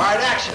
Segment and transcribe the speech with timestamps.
[0.00, 0.54] All right, action.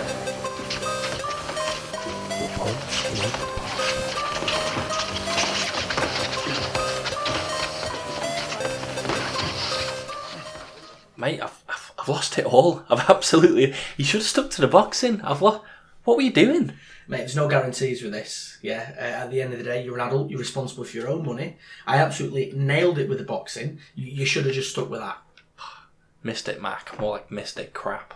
[11.16, 12.82] Mate, I've, I've, I've lost it all.
[12.90, 13.76] I've absolutely.
[13.98, 15.22] You should have stuck to the boxing.
[15.22, 15.62] I've lost.
[16.06, 16.74] What were you doing?
[17.08, 18.58] Mate, there's no guarantees with this.
[18.64, 20.32] Yeah, uh, at the end of the day, you're an adult.
[20.32, 21.58] You're responsible for your own money.
[21.86, 23.78] I absolutely nailed it with the boxing.
[23.94, 25.20] You, you should have just stuck with that.
[26.24, 27.00] Missed it, Mac.
[27.00, 28.16] More like missed it crap.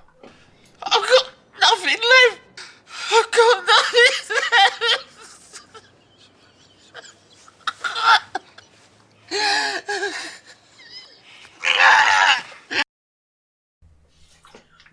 [0.84, 2.40] I've got nothing left.
[3.12, 5.62] I've got nothing left.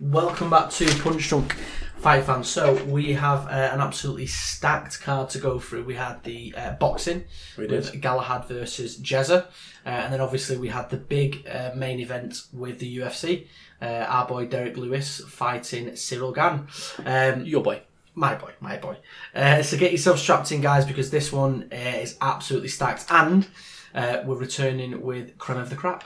[0.00, 1.54] Welcome back to Punch Drunk
[1.98, 2.48] Fight Fans.
[2.48, 5.84] So we have uh, an absolutely stacked card to go through.
[5.84, 7.24] We had the uh, boxing
[7.56, 8.02] We with did.
[8.02, 12.78] Galahad versus Jazza, uh, and then obviously we had the big uh, main event with
[12.78, 13.46] the UFC.
[13.80, 16.66] Uh, our boy Derrick Lewis fighting Ciryl Gane.
[17.06, 17.82] Um, Your boy.
[18.14, 18.96] my boy, my boy.
[19.34, 23.46] Uh, so get yourself strapped in, guys, because this one uh, is absolutely stacked, and
[23.94, 26.04] uh, we're returning with creme of the crap.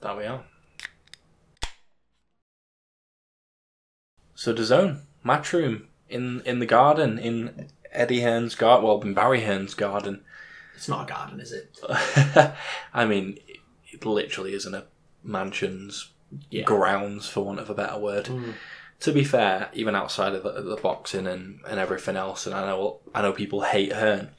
[0.00, 0.44] There we are.
[4.34, 8.86] So the zone matchroom in in the garden in Eddie Hearn's garden.
[8.86, 10.24] Well, in Barry Hearn's garden.
[10.74, 11.78] It's not a garden, is it?
[12.92, 13.58] I mean, it,
[13.92, 14.86] it literally isn't a
[15.22, 16.11] mansion's
[16.50, 16.64] Yeah.
[16.64, 18.28] grounds, for want of a better word.
[19.00, 22.66] To be fair, even outside of the, the boxing and, and everything else, and I
[22.66, 24.30] know I know people hate Hearn.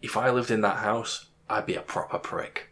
[0.00, 2.70] If I lived in that house, I'd be a proper prick.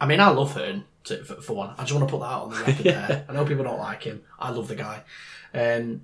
[0.00, 1.74] I mean, I love Hearn to, for, for one.
[1.78, 3.24] I just want to put that out on the record there.
[3.28, 4.22] I know people don't like him.
[4.38, 5.02] I love the guy.
[5.54, 6.02] Um,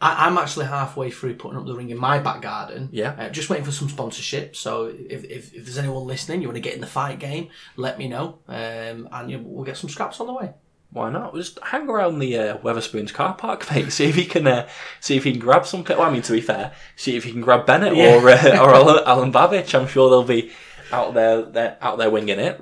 [0.00, 2.88] I, I'm actually halfway through putting up the ring in my back garden.
[2.90, 3.14] Yeah.
[3.18, 4.56] Uh, just waiting for some sponsorship.
[4.56, 7.50] So if, if, if there's anyone listening, you want to get in the fight game,
[7.76, 8.38] let me know.
[8.48, 10.54] Um, and you know, we'll get some scraps on the way.
[10.92, 11.34] Why not?
[11.36, 13.92] Just hang around the uh, Wetherspoons car park, mate.
[13.92, 14.68] See if you can uh,
[15.00, 15.96] see if you can grab something.
[15.96, 18.16] Well, I mean, to be fair, see if you can grab Bennett Yeah.
[18.16, 18.74] or uh, or
[19.04, 19.78] Alan, Alen Babić.
[19.78, 20.50] I'm sure they'll be
[20.92, 22.60] out there, they're out there winging it.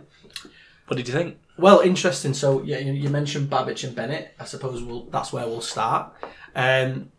[0.89, 1.39] What did you think?
[1.57, 2.35] Well, interesting.
[2.35, 4.35] So yeah, you, you mentioned Babić and Bennett.
[4.39, 6.13] I suppose we'll, that's where we'll start.
[6.55, 7.11] Um,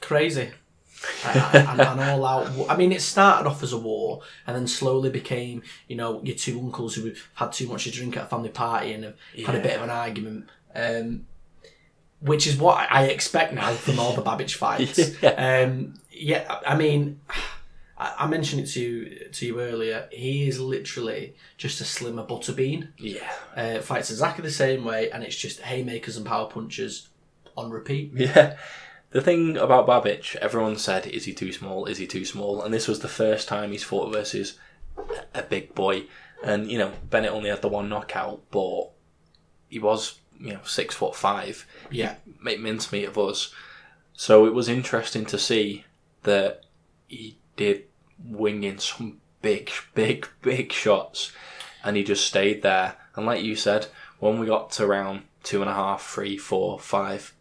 [0.00, 0.50] crazy.
[1.24, 2.50] And, and all out.
[2.70, 6.36] I mean, it started off as a war, and then slowly became, you know, your
[6.36, 9.14] two uncles who have had too much to drink at a family party and have
[9.46, 10.48] had a bit of an argument.
[10.74, 11.26] Um,
[12.20, 14.98] which is what I expect now from all the Babić fights.
[15.22, 15.64] Yeah.
[15.64, 17.20] Um, yeah, I mean,
[17.98, 20.08] I, I mentioned it to you to you earlier.
[20.12, 22.88] He is literally just a slimmer butterbean.
[22.98, 27.08] Yeah, Uh, fights exactly the same way, and it's just haymakers and power punches
[27.56, 28.12] on repeat.
[28.14, 28.56] yeah.
[29.12, 31.84] The thing about Babić, everyone said, is he too small?
[31.84, 32.62] Is he too small?
[32.62, 34.58] And this was the first time he's fought versus
[34.96, 36.04] a- a big boy.
[36.42, 38.90] And you know, Bennett only had the one knockout, but
[39.68, 41.66] he was you know six foot five.
[41.90, 43.54] Yeah, make mincemeat of us.
[44.14, 45.84] So it was interesting to see
[46.22, 46.64] that
[47.06, 47.84] he did
[48.24, 51.32] wing in some big, big, big shots,
[51.84, 52.96] and he just stayed there.
[53.14, 53.86] And like you said,
[54.18, 57.34] when we got to round two and a half, three, four, five,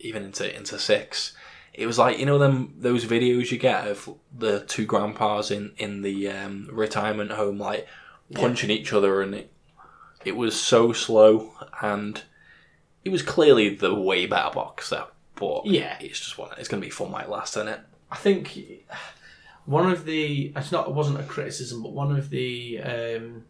[0.00, 1.34] even into into six,
[1.74, 5.72] it was like you know them those videos you get of the two grandpas in
[5.76, 7.86] in the um, retirement home like
[8.34, 9.52] punching each other, and it
[10.24, 12.22] it was so slow and
[13.04, 15.04] it was clearly the way better boxer,
[15.36, 15.96] but Yeah.
[16.00, 16.50] it's just one.
[16.58, 17.80] It's going to be fun might last, isn't it?
[18.10, 18.58] I think
[19.64, 23.44] one of the it's not it wasn't a criticism, but one of the um,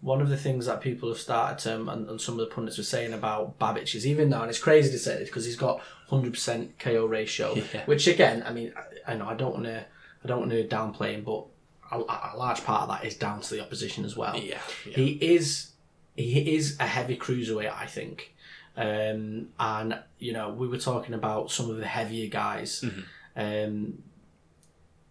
[0.00, 2.54] one of the things that people have started to, um, and, and some of the
[2.54, 5.44] pundits were saying about Babić is even though, and it's crazy to say this because
[5.44, 7.84] he's got hundred percent KO ratio, Yeah.
[7.84, 8.72] which again, I mean,
[9.06, 9.84] I, I know I don't want to,
[10.24, 11.44] I don't want to downplay him, but
[11.92, 14.36] a, a large part of that is down to the opposition as well.
[14.36, 14.94] Yeah, yeah.
[14.96, 15.72] He is
[16.16, 18.34] he is a heavy cruiserweight, I think.
[18.76, 22.84] Um, and you know, we were talking about some of the heavier guys.
[23.36, 24.02] Um,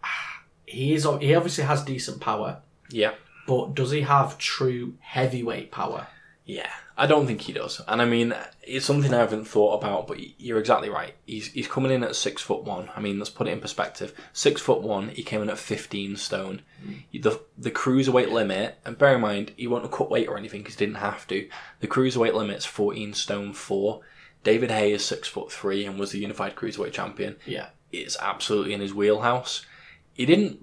[0.66, 3.14] he is he obviously has decent power, Yeah,
[3.50, 6.08] but does he have true heavyweight power?
[6.46, 6.70] yeah.
[7.00, 10.06] I don't think he does, and I mean, it's something I haven't thought about.
[10.06, 11.14] But you're exactly right.
[11.26, 12.90] He's he's coming in at six foot one.
[12.94, 14.14] I mean, let's put it in perspective.
[14.34, 15.08] Six foot one.
[15.08, 16.62] He came in at fifteen stone.
[16.86, 17.22] Mm.
[17.24, 20.76] The the cruiserweight limit, and bear in mind, he won't cut weight or anything because
[20.76, 21.48] he didn't have to.
[21.80, 24.02] The cruiserweight limit's fourteen stone four.
[24.44, 27.38] David Haye is six foot three and was the unified cruiserweight champion.
[27.46, 29.66] Yeah, it's absolutely in his wheelhouse.
[30.12, 30.60] He didn't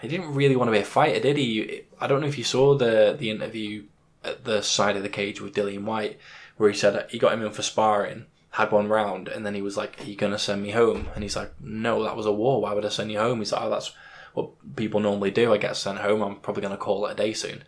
[0.00, 1.82] he didn't really want to be a fighter, did he?
[2.00, 3.84] I don't know if you saw the the interview
[4.24, 6.18] at the side of the cage with Dillian Whyte,
[6.56, 9.62] where he said he got him in for sparring, had one round, and then he
[9.62, 12.32] was like, "Are you gonna send me home?" And he's like, "No, that was a
[12.32, 12.60] war.
[12.60, 13.92] Why would I send you home?" He's like, "Oh, that's
[14.34, 15.52] what people normally do.
[15.52, 16.22] I get sent home.
[16.22, 17.64] I'm probably gonna call it a day soon."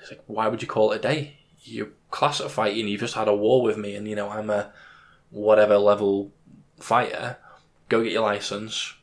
[0.00, 1.38] He's like, "Why would you call it a day?
[1.64, 2.88] You're class at fighting.
[2.88, 4.72] You've just had a war with me, and you know I'm a
[5.30, 6.32] whatever level
[6.78, 7.38] fighter,
[7.88, 8.94] go get your license.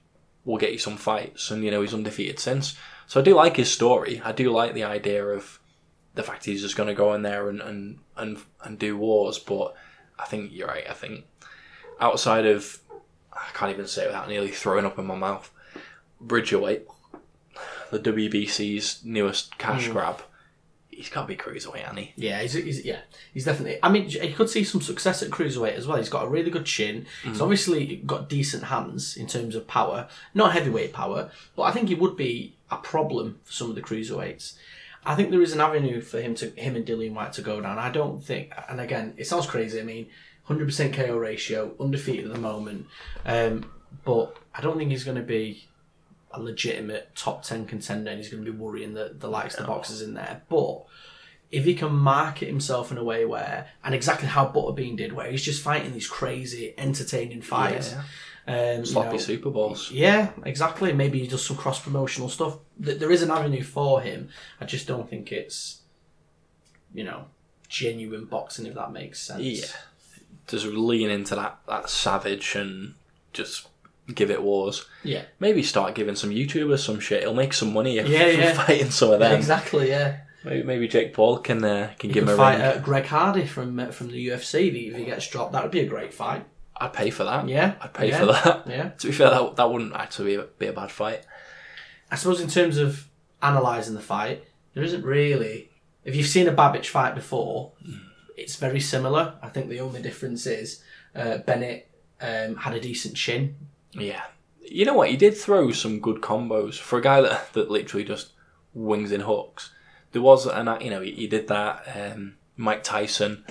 [0.50, 2.75] We'll get you some fights, and you know he's undefeated since.
[3.06, 4.19] So I do like his story.
[4.25, 5.60] I do like the idea of
[6.16, 9.38] the fact he's just going to go in there and, and and and do wars.
[9.38, 9.75] But
[10.18, 10.90] I think you're right.
[10.90, 11.25] I think
[12.01, 12.80] outside of
[13.31, 15.51] I can't even say it without nearly throwing up in my mouth.
[16.19, 16.88] Bridgerweight,
[17.92, 19.92] the WBC's newest cash mm.
[19.92, 20.24] grab.
[21.00, 22.13] He's got to be cruiserweight, hasn't he?
[22.18, 23.00] Yeah, he's, he's yeah,
[23.34, 23.80] he's definitely.
[23.81, 25.98] I mean, you could see some success at cruiserweight as well.
[25.98, 27.06] He's got a really good chin.
[27.24, 31.88] He's obviously got decent hands in terms of power, not heavyweight power, but I think
[31.88, 34.57] he would be a problem for some of the cruiserweights.
[35.06, 37.62] I think there is an avenue for him to him and Dillian Whyte to go
[37.62, 37.80] down.
[37.80, 39.80] I don't think, and again, it sounds crazy.
[39.80, 40.07] I mean,
[40.44, 42.88] hundred percent KO ratio, undefeated at the moment,
[43.25, 43.72] um,
[44.04, 45.69] but I don't think he's going to be
[46.31, 49.62] a legitimate top 10 contender and he's going to be worrying the, the likes of
[49.62, 50.42] the boxers in there.
[50.50, 50.86] But
[51.52, 55.30] if he can market himself in a way where, and exactly how Butterbean did, where
[55.31, 57.96] he's just fighting these crazy, entertaining fights.
[58.48, 59.92] Um, you Sloppy know, Super Bowls.
[59.92, 60.92] yeah, exactly.
[60.94, 62.58] Maybe he does some cross promotional stuff.
[62.78, 64.30] There is an avenue for him.
[64.60, 65.82] I just don't think it's,
[66.94, 67.25] you know,
[67.68, 69.42] genuine boxing, if that makes sense.
[69.42, 69.66] Yeah.
[70.48, 72.96] Just lean into that, that savage and
[73.34, 73.68] just
[74.16, 74.86] give it wars.
[75.04, 75.24] Yeah.
[75.40, 77.22] Maybe start giving some YouTubers some shit.
[77.24, 78.54] He'll make some money if Yeah, yeah.
[78.54, 79.34] fighting some of them.
[79.34, 80.22] Exactly, yeah.
[80.44, 82.78] Maybe, maybe Jake Paul can uh, can You give could him a fight ring.
[82.78, 85.52] uh, Greg Hardy from uh, from the UFC if he, gets dropped.
[85.52, 86.46] That would be a great fight.
[86.78, 87.48] I'd pay for that.
[87.48, 88.64] Yeah, I'd pay yeah, for that.
[88.68, 88.90] yeah.
[88.90, 91.26] To be fair, that, that wouldn't actually be a, be a bad fight.
[92.10, 93.10] I suppose in terms of
[93.42, 95.70] analysing the fight, there isn't really.
[96.06, 97.74] If you've seen a Babić fight before,
[98.38, 99.34] it's very similar.
[99.44, 100.82] I think the only difference is
[101.14, 101.90] uh, Bennett
[102.22, 103.56] um, had a decent chin.
[103.94, 104.24] Yeah.
[104.62, 105.09] You know what?
[105.09, 108.31] He did throw some good combos for a guy that, that literally just
[108.74, 109.71] wings in hooks.
[110.12, 111.83] There was, and you know, he, he did that.
[111.95, 113.45] Um, Mike Tyson,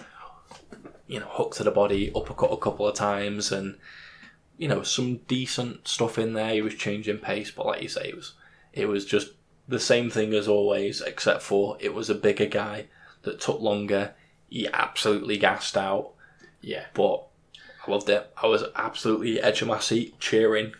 [1.06, 3.78] you know, hook to the body, uppercut a couple of times, and
[4.58, 6.50] you know, some decent stuff in there.
[6.52, 8.34] He was changing pace, but like you say, it was
[8.72, 9.32] it was just
[9.66, 12.86] the same thing as always, except for it was a bigger guy
[13.22, 14.14] that took longer.
[14.48, 16.12] He absolutely gassed out
[16.62, 16.84] Yeah.
[16.94, 17.24] but
[17.88, 18.30] loved it.
[18.42, 20.72] I was absolutely edge of my seat cheering,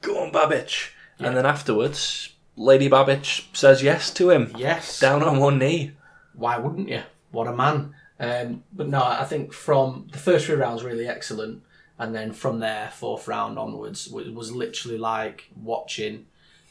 [0.00, 4.98] "Go on, Babić!" And then afterwards, Lady Babić says yes to him, Yes.
[4.98, 5.92] down on one knee.
[6.34, 7.02] Why wouldn't you?
[7.30, 7.94] What a man.
[8.18, 11.62] Um, but no, I think from the first three rounds really excellent,
[11.98, 16.26] and then from there fourth round onwards was, was literally like watching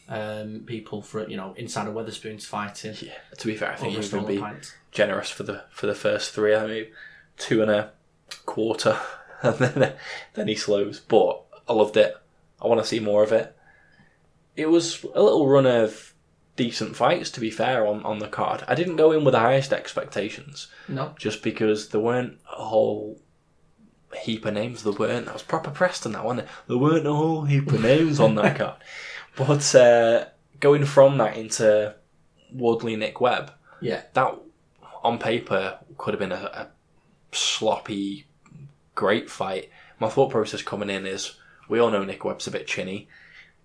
[0.07, 2.95] um, people for you know inside of Wetherspoons fighting.
[2.99, 3.13] Yeah.
[3.37, 5.95] To be fair, I think over he a would be generous for the for the
[5.95, 6.55] first three.
[6.55, 6.85] I mean,
[7.37, 7.91] two and a
[8.45, 8.99] quarter,
[9.43, 9.93] and then
[10.33, 10.99] then he slows.
[10.99, 12.15] But I loved it.
[12.61, 13.55] I want to see more of it.
[14.55, 16.13] It was a little run of
[16.57, 18.63] decent fights, to be fair, on, on the card.
[18.67, 20.67] I didn't go in with the highest expectations.
[20.89, 21.13] No.
[21.17, 23.21] just because there weren't a whole
[24.23, 24.83] heap of names.
[24.83, 25.25] There weren't.
[25.27, 26.43] That was proper Preston, that one.
[26.67, 28.75] There weren't a whole heap of names on that card.
[29.37, 30.25] But uh,
[30.59, 31.95] going from that into
[32.51, 34.01] Wardley Nick Webb, Yeah.
[34.13, 34.35] that
[35.03, 36.67] on paper could have been a, a
[37.31, 38.25] sloppy,
[38.99, 39.69] great fight.
[39.97, 41.35] My thought process coming in is
[41.69, 43.07] we all know Nick Webb's a bit chinny.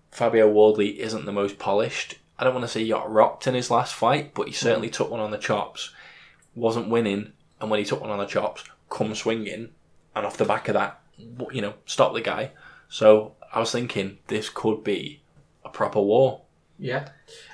[0.09, 2.19] Fabio Wardley isn't the most polished.
[2.39, 4.65] I don't want to say he got rocked in his last fight, but he hmm.
[4.65, 5.91] certainly took one on the chops.
[6.55, 9.71] Wasn't winning, and when he took one on the chops, come swinging,
[10.15, 11.01] and off the back of that,
[11.51, 12.51] you know, stop the guy.
[12.87, 15.21] So I was thinking this could be
[15.65, 16.43] a proper war.
[16.79, 17.09] Yeah.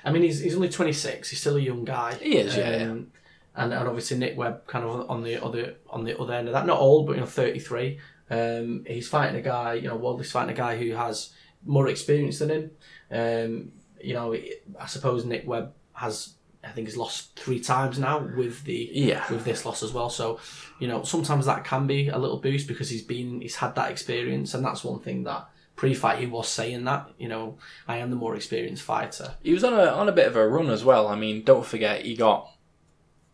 [0.06, 1.32] I mean, he's, he's only 26.
[1.32, 2.14] He's still a young guy.
[2.14, 2.92] He is, yeah, yeah.
[2.92, 3.12] Um,
[3.56, 6.54] And, and obviously Nick Webb kind of on the other on the other end of
[6.54, 6.66] that.
[6.66, 8.00] Not old, but you know, 33.
[8.30, 9.74] Um, he's fighting a guy.
[9.74, 11.32] You know, Wardley's fighting a guy who has
[11.66, 12.72] more experience than him.
[13.12, 14.34] Um, you know,
[14.80, 16.36] I suppose Nick Webb has.
[16.64, 19.24] I think he's lost three times now with the Yeah.
[19.32, 20.12] with this loss as well.
[20.12, 20.40] So,
[20.80, 23.90] you know, sometimes that can be a little boost because he's been he's had that
[23.92, 28.12] experience, and that's one thing that pre-fight he was saying that you know I am
[28.12, 29.34] the more experienced fighter.
[29.42, 31.08] He was on a on a bit of a run as well.
[31.08, 32.48] I mean, don't forget he got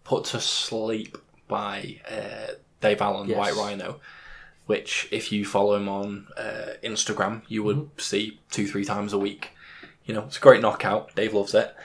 [0.07, 1.17] put to sleep
[1.49, 3.37] by uh, Dave Allen, Yes.
[3.37, 3.99] White Rhino,
[4.65, 9.17] which if you follow him on uh, Instagram, you would see two three times a
[9.17, 9.51] week.
[10.05, 11.13] You know, it's a great knockout.
[11.15, 11.75] Dave loves it,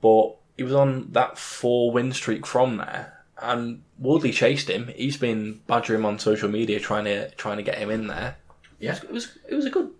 [0.00, 4.88] but he was on that four win streak from there, and Wardley chased him.
[4.96, 8.36] He's been badgering him on social media trying to trying to get him in there.
[8.78, 8.96] Yeah.
[8.96, 9.90] It was it was a good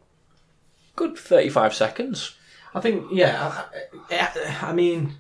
[0.97, 2.35] good thirty five seconds.
[2.75, 3.65] I think yeah.
[4.11, 5.15] I, I mean,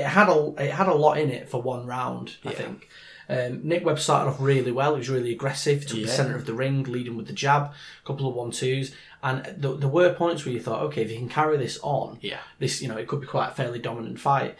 [0.00, 2.26] it had a it had a lot in it for one round.
[2.44, 2.56] I Yeah.
[2.56, 2.88] think.
[3.26, 4.92] Um, Nick Webb started off really well.
[4.94, 5.86] He was really aggressive.
[5.86, 7.62] Took the centre of the ring, leading with the jab,
[8.02, 11.08] a couple of one twos, and th- there were points where you thought, okay, if
[11.10, 12.40] he can carry this on, Yeah.
[12.58, 14.56] this you know it could be quite a fairly dominant fight.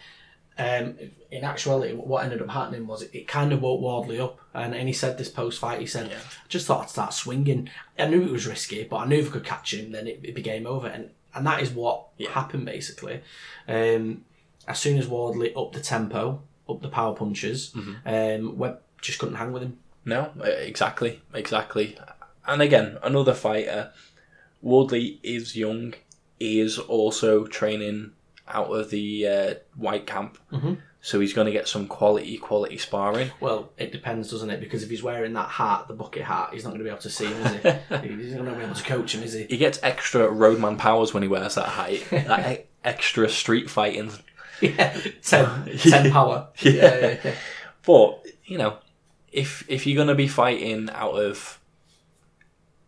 [0.57, 0.95] um,
[1.31, 4.73] in actuality, what ended up happening was it, it kind of woke Wardley up, and,
[4.73, 5.81] and he said this post fight.
[5.81, 6.15] He said, Yeah.
[6.17, 7.69] "I just thought I'd start swinging.
[7.99, 10.21] I knew it was risky, but I knew if I could catch him, then it,
[10.23, 12.29] it'd be game over." And and that is what Yeah.
[12.31, 13.19] happened basically.
[13.67, 14.23] Um,
[14.67, 18.47] as soon as Wardley upped the tempo, up the power punches, Mm-hmm.
[18.47, 19.77] um, Webb just couldn't hang with him.
[20.05, 21.97] No, exactly, exactly.
[22.47, 23.91] And again, another fighter.
[24.61, 25.93] Wardley is young.
[26.39, 28.11] He is also training
[28.47, 30.77] out of the uh, Whyte camp, Mhm.
[31.01, 33.31] so he's going to get some quality, quality sparring.
[33.39, 34.59] Well, it depends, doesn't it?
[34.59, 37.01] Because if he's wearing that hat, the bucket hat, he's not going to be able
[37.01, 37.57] to see him, is he?
[38.23, 39.45] he's not going to be able to coach him, is he?
[39.49, 42.05] He gets extra roadman powers when he wears that height.
[42.11, 44.11] that e- extra street fighting.
[44.61, 46.47] Yeah, 10, 10 power.
[46.61, 46.71] Yeah.
[46.71, 47.35] yeah, yeah.
[47.85, 48.77] But you know,
[49.31, 51.59] if if you're going to be fighting out of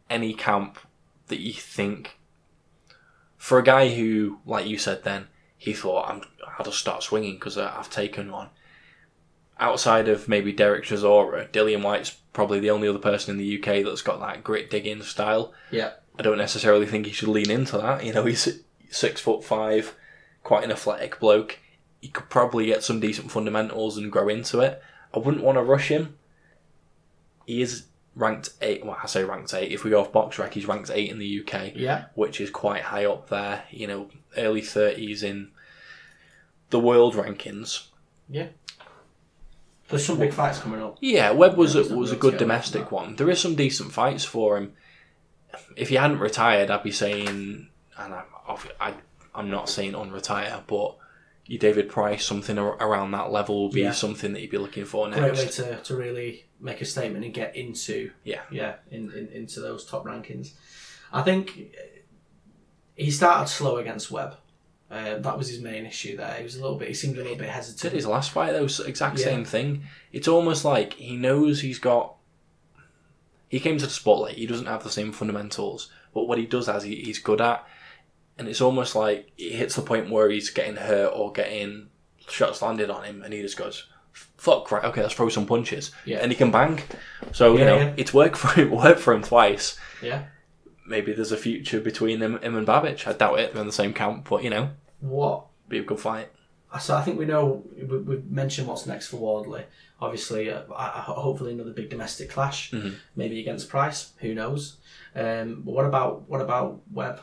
[0.10, 0.78] any camp
[1.28, 2.18] that you think,
[3.38, 6.22] for a guy who, like you said, then he thought I'm
[6.58, 8.50] I'll just start swinging because I've taken one.
[9.60, 13.84] Outside of maybe Derek Chisora, Dillian Whyte's probably the only other person in the UK
[13.84, 15.54] that's got that grit digging style.
[15.72, 15.94] Yeah.
[16.20, 18.06] I don't necessarily think he should lean into that.
[18.06, 19.96] You know, he's six foot five,
[20.48, 21.60] quite an athletic bloke.
[22.02, 24.82] He could probably get some decent fundamentals and grow into it.
[25.14, 26.16] I wouldn't want to rush him.
[27.46, 28.86] He is ranked eight.
[28.86, 29.74] Well, I say ranked eight.
[29.74, 32.06] If we go off BoxRec, he's ranked eight in the UK, Yeah.
[32.16, 33.66] which is quite high up there.
[33.72, 35.52] You know, early thirties in
[36.70, 37.88] the world rankings.
[38.30, 38.48] Yeah.
[39.90, 40.98] There's some big fights coming up.
[41.02, 43.18] Yeah, Webb was Yeah, a, was a good domestic one.
[43.18, 44.74] There is some decent fights for him.
[45.76, 48.24] If he hadn't retired, I'd be saying, and I'm
[48.80, 48.94] I,
[49.38, 50.98] I'm not saying on retire, but
[51.46, 53.92] you David Price, something ar- around that level would be Yeah.
[53.92, 55.20] something that you'd be looking for next.
[55.22, 58.42] Great way to, to really make a statement and get into Yeah.
[58.52, 60.54] yeah in, in, into those top rankings.
[61.14, 61.58] I think
[62.96, 64.36] he started slow against Webb.
[64.90, 66.34] Uh, that was his main issue there.
[66.36, 66.88] He was a little bit.
[66.88, 67.94] He seemed a little bit Did hesitant.
[67.94, 68.64] his last fight though?
[68.86, 69.26] Exact Yeah.
[69.26, 69.84] same thing.
[70.12, 72.16] It's almost like he knows he's got.
[73.50, 74.36] He came to the spotlight.
[74.36, 77.66] He doesn't have the same fundamentals, but what he does has he, he's good at,
[78.38, 81.90] and it's almost like it hits the point where he's getting hurt or getting
[82.28, 83.88] shots landed on him, and he just goes,
[84.38, 86.18] "Fuck right, okay, let's throw some punches," Yeah.
[86.20, 86.82] and he can bang.
[87.32, 87.94] So you know, yeah.
[87.98, 88.72] it's worked for him.
[88.72, 89.78] Worked for him twice.
[90.02, 90.26] Yeah.
[90.86, 93.08] Maybe there's a future between him, him and Babić.
[93.08, 93.52] I doubt it.
[93.54, 94.70] They're in the same camp, but you know,
[95.02, 96.30] What be a good fight.
[96.82, 99.64] So I think we know we- we've mentioned what's next for Wardley.
[100.00, 102.96] Obviously, uh, hopefully another big domestic clash, Mhm.
[103.16, 104.12] maybe against Price.
[104.20, 104.78] Who knows?
[105.16, 107.22] Um, but what about what about Webb?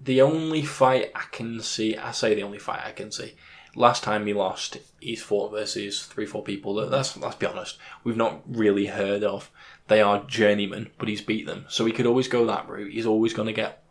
[0.00, 3.34] The only fight I can see, I say the only fight I can see.
[3.74, 7.78] Last time he lost, he's fought versus three, four people that let's let's be honest,
[8.04, 9.50] we've not really heard of.
[9.88, 12.92] They are journeymen, but he's beat them, so he could always go that route.
[12.92, 13.82] He's always going to get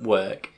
[0.00, 0.50] work.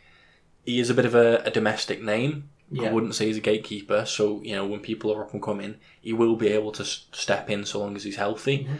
[0.65, 2.51] He is a bit of a, a domestic name.
[2.89, 5.77] I wouldn't say he's a gatekeeper, so you know when people are up and coming,
[6.03, 8.65] he will be able to s- step in so long as he's healthy.
[8.65, 8.79] Mhm.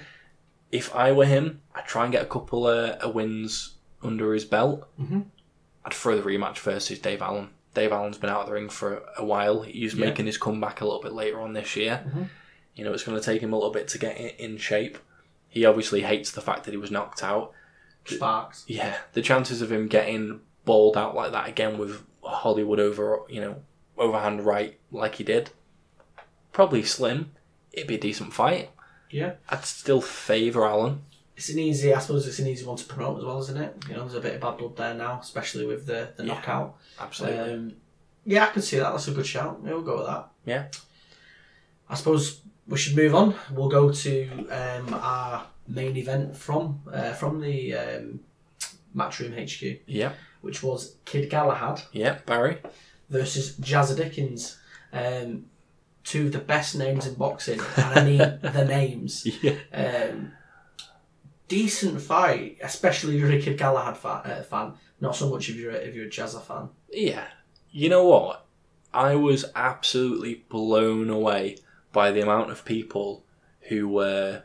[0.71, 4.45] If I were him, I'd try and get a couple of, of wins under his
[4.45, 4.87] belt.
[5.01, 5.27] Mhm.
[5.89, 7.49] I'd throw the rematch versus Dave Allen.
[7.73, 9.63] Dave Allen's been out of the ring for a while.
[9.63, 10.05] He's Yeah.
[10.07, 12.05] making his comeback a little bit later on this year.
[12.07, 12.29] Mhm.
[12.75, 14.99] You know, it's going to take him a little bit to get in, in shape.
[15.49, 17.53] He obviously hates the fact that he was knocked out.
[18.05, 18.65] Sparks.
[18.67, 23.41] Yeah, the chances of him getting balled out like that again with Hollywood over, you
[23.41, 23.63] know,
[23.97, 25.51] overhand right like he did,
[26.53, 27.33] probably slim.
[27.73, 28.71] It'd be a decent fight.
[29.11, 29.35] Yeah.
[29.49, 31.03] I'd still favour Allen.
[31.39, 31.95] It's an easy.
[31.95, 33.77] I suppose it's an easy one to promote as well, isn't it?
[33.89, 36.35] You know, there's a bit of bad blood there now, especially with the the Yeah.
[36.35, 36.77] knockout.
[36.99, 37.55] Absolutely.
[37.55, 37.73] Um,
[38.27, 38.91] yeah, I can see that.
[38.91, 39.61] That's a good shout.
[39.65, 40.29] Yeah, we'll go with that.
[40.45, 40.67] Yeah.
[41.89, 43.35] I suppose we should move on.
[43.53, 48.21] We'll go to um, our main event from uh, from the um,
[48.97, 52.59] Matchroom HQ, yeah, which was Kid Galahad yeah, Barry.
[53.09, 54.59] versus Jazza Dickens.
[54.93, 55.47] Um,
[56.05, 59.25] two of the best names in boxing, and I mean the names.
[59.41, 59.55] Yeah.
[59.73, 60.33] Um,
[61.49, 64.75] decent fight, especially if you're a Kid Galahad fa- uh, fan.
[65.01, 66.69] Not so much if you're a, if you're a Jazza fan.
[66.91, 67.27] Yeah.
[67.71, 68.47] You know what?
[68.93, 71.59] I was absolutely blown away
[71.93, 73.25] by the amount of people
[73.69, 74.43] who were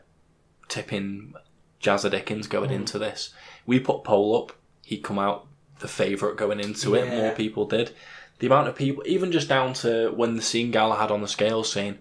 [0.68, 1.34] tipping
[1.80, 2.74] Jazza Dickens going Mm.
[2.74, 3.32] into this.
[3.66, 5.46] We put poll up, he'd come out
[5.80, 7.92] the favourite going into it, more people did.
[8.38, 11.64] The amount of people, even just down to when the scene Galahad on the scale
[11.64, 11.98] saying,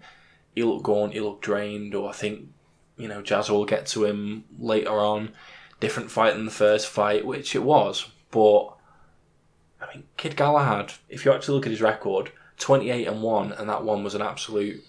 [0.55, 2.49] he looked gaunt, he looked drained, or I think,
[2.97, 5.31] you know, Jazza will get to him later on.
[5.79, 8.67] Different fight than the first fight, which it was, but
[9.81, 13.67] I mean, Kid Galahad, if you actually look at his record, 28 and 1, and
[13.67, 14.81] that one was an absolute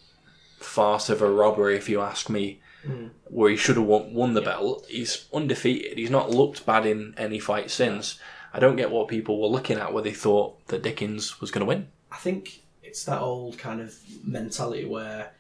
[0.59, 3.11] farce of a robbery, if you ask me, Mm.
[3.31, 4.85] where he should have won, won the belt.
[4.91, 5.97] He's undefeated.
[5.97, 8.19] He's not looked bad in any fight since.
[8.53, 11.61] I don't get what people were looking at where they thought that Dickens was going
[11.61, 11.89] to win.
[12.13, 15.33] I think it's that old kind of mentality where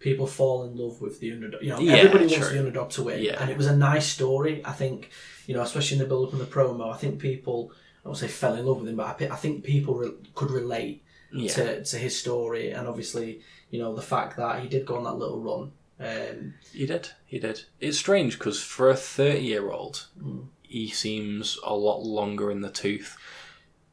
[0.00, 1.62] people fall in love with the underdog.
[1.62, 3.40] You know, Yeah, everybody wants the underdog to win, Yeah.
[3.40, 4.62] and it was a nice story.
[4.64, 5.10] I think,
[5.46, 6.92] you know, especially in the build up and the promo.
[6.92, 7.72] I think people,
[8.04, 10.50] I won't say fell in love with him, but I, I think people re- could
[10.50, 11.02] relate
[11.32, 11.52] Yeah.
[11.52, 13.40] to, to his story, and obviously,
[13.70, 15.72] you know, the fact that he did go on that little run.
[16.00, 17.10] Um, He did.
[17.26, 17.62] He did.
[17.80, 20.46] It's strange because for a 30 year old, Mm.
[20.62, 23.16] he seems a lot longer in the tooth.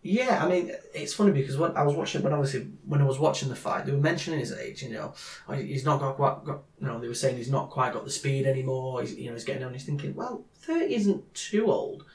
[0.08, 3.18] Yeah, I mean, it's funny because when I was watching, when obviously when I was
[3.18, 4.84] watching the fight, they were mentioning his age.
[4.84, 5.14] You know,
[5.50, 6.60] Oh, he's not got quite got.
[6.80, 9.02] You know, they were saying he's not quite got the speed anymore.
[9.02, 9.74] He's you know he's getting on.
[9.74, 12.06] He's thinking, well, thirty isn't too old.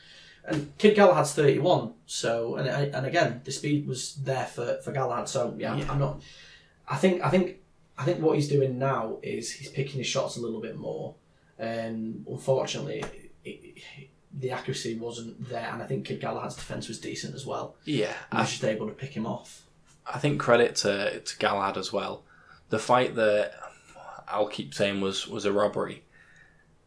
[0.45, 1.95] And Kid Galahad's thirty one.
[2.07, 5.29] So and and again, the speed was there for for Galahad.
[5.29, 5.91] So yeah, Yeah.
[5.91, 6.23] I'm not.
[6.89, 7.57] I think I think
[7.99, 11.17] I think what he's doing now is he's picking his shots a little bit more.
[11.59, 13.05] Um, unfortunately,
[13.45, 14.10] it, it,
[14.41, 17.77] the accuracy wasn't there, and I think Kid Galahad's defense was decent as well.
[17.85, 18.13] Yeah.
[18.33, 19.63] I I, was just able to pick him off.
[20.07, 22.25] I think credit to, to Galahad as well.
[22.71, 23.53] The fight that
[24.29, 26.05] I'll keep saying was, was a robbery.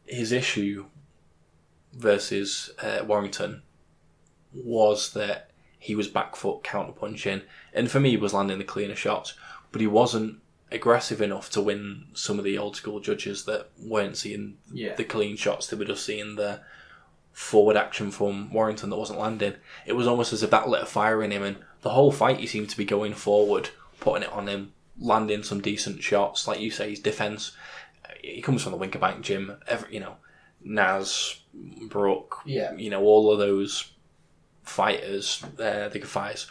[0.05, 0.85] His issue
[1.93, 3.61] versus uh, Warrington
[4.53, 7.41] was that he was back foot counter punching,
[7.73, 9.33] and for me, he was landing the cleaner shots,
[9.71, 10.37] but he wasn't
[10.71, 14.95] aggressive enough to win some of the old school judges that weren't seeing Yeah.
[14.95, 15.67] the clean shots.
[15.67, 16.61] They were just seeing the
[17.33, 19.55] forward action from Warrington that wasn't landing.
[19.85, 22.39] It was almost as if that lit a fire in him, and the whole fight
[22.39, 26.47] he seemed to be going forward, putting it on him, landing some decent shots.
[26.47, 27.51] Like you say, his defense.
[28.21, 29.57] He comes from the Wincobank gym.
[29.67, 30.15] Every you know,
[30.63, 31.41] Naz,
[31.89, 32.73] Brook, Yeah.
[32.75, 33.91] you know, all of those
[34.63, 36.47] fighters, uh, the guys,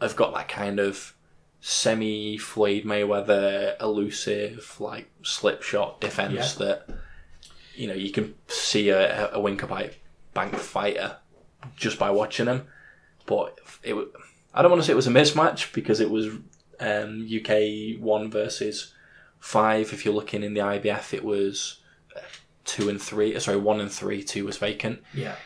[0.00, 1.14] have got that kind of
[1.60, 6.88] semi Floyd Mayweather elusive like slip shot defense that
[7.76, 9.94] you know you can see a, a Wincobank
[10.34, 11.16] bank fighter
[11.76, 12.66] just by watching him.
[13.26, 13.94] But it,
[14.54, 16.28] I don't want to say it was a mismatch because it was
[16.80, 18.94] um, UK one versus
[19.38, 19.92] five.
[19.92, 21.80] If you're looking in the IBF, it was
[22.16, 22.20] uh,
[22.64, 23.38] two and three.
[23.38, 24.22] Sorry, one and three.
[24.22, 25.02] Two was vacant.
[25.14, 25.36] Yeah.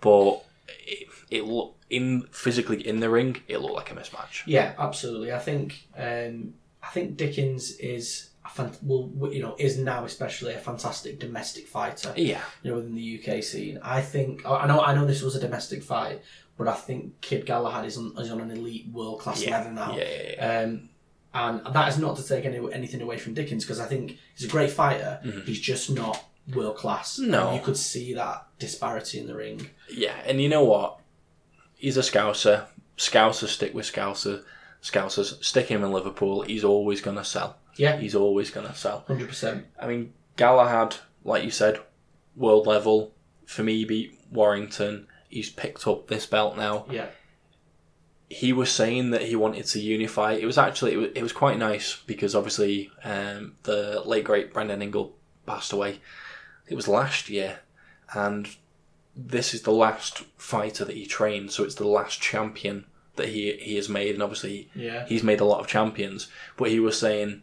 [0.00, 4.42] But it, it looked in physically in the ring, it looked like a mismatch.
[4.46, 5.32] Yeah, absolutely.
[5.32, 10.54] I think um, I think Dickens is a fan- will you know is now especially
[10.54, 12.12] a fantastic domestic fighter.
[12.16, 15.36] Yeah, You know, within the UK scene, I think I know I know this was
[15.36, 16.22] a domestic fight,
[16.56, 19.72] but I think Kid Galahad is on, is on an elite world class yeah, level
[19.72, 19.96] now.
[19.96, 20.60] yeah, yeah, yeah.
[20.62, 20.88] Um,
[21.34, 24.48] and that is not to take any, anything away from Dickens because I think he's
[24.48, 25.20] a great fighter.
[25.44, 27.18] He's just not world class.
[27.18, 27.30] Mm-hmm.
[27.30, 27.48] No.
[27.48, 29.68] And you could see that disparity in the ring.
[29.90, 31.00] Yeah, and you know what?
[31.76, 32.66] He's a Scouser.
[32.96, 34.42] Scousers stick with Scouser.
[34.82, 36.42] Scousers stick him in Liverpool.
[36.42, 37.56] He's always gonna sell.
[37.78, 39.04] Yeah, He's always gonna sell.
[39.06, 39.66] hundred percent.
[39.80, 41.78] I mean, Galahad, like you said,
[42.36, 43.14] world level.
[43.46, 45.06] For me, beat Warrington.
[45.30, 46.84] He's picked up this belt now.
[46.90, 47.06] Yeah,
[48.28, 50.32] he was saying that he wanted to unify.
[50.32, 54.52] It was actually it was, it was quite nice because obviously um, the late great
[54.52, 56.00] Brendan Ingle passed away.
[56.68, 57.60] It was last year,
[58.12, 58.48] and
[59.16, 61.50] this is the last fighter that he trained.
[61.52, 62.84] So it's the last champion
[63.16, 66.28] that he he has made, and obviously yeah, he's made a lot of champions.
[66.58, 67.42] But he was saying,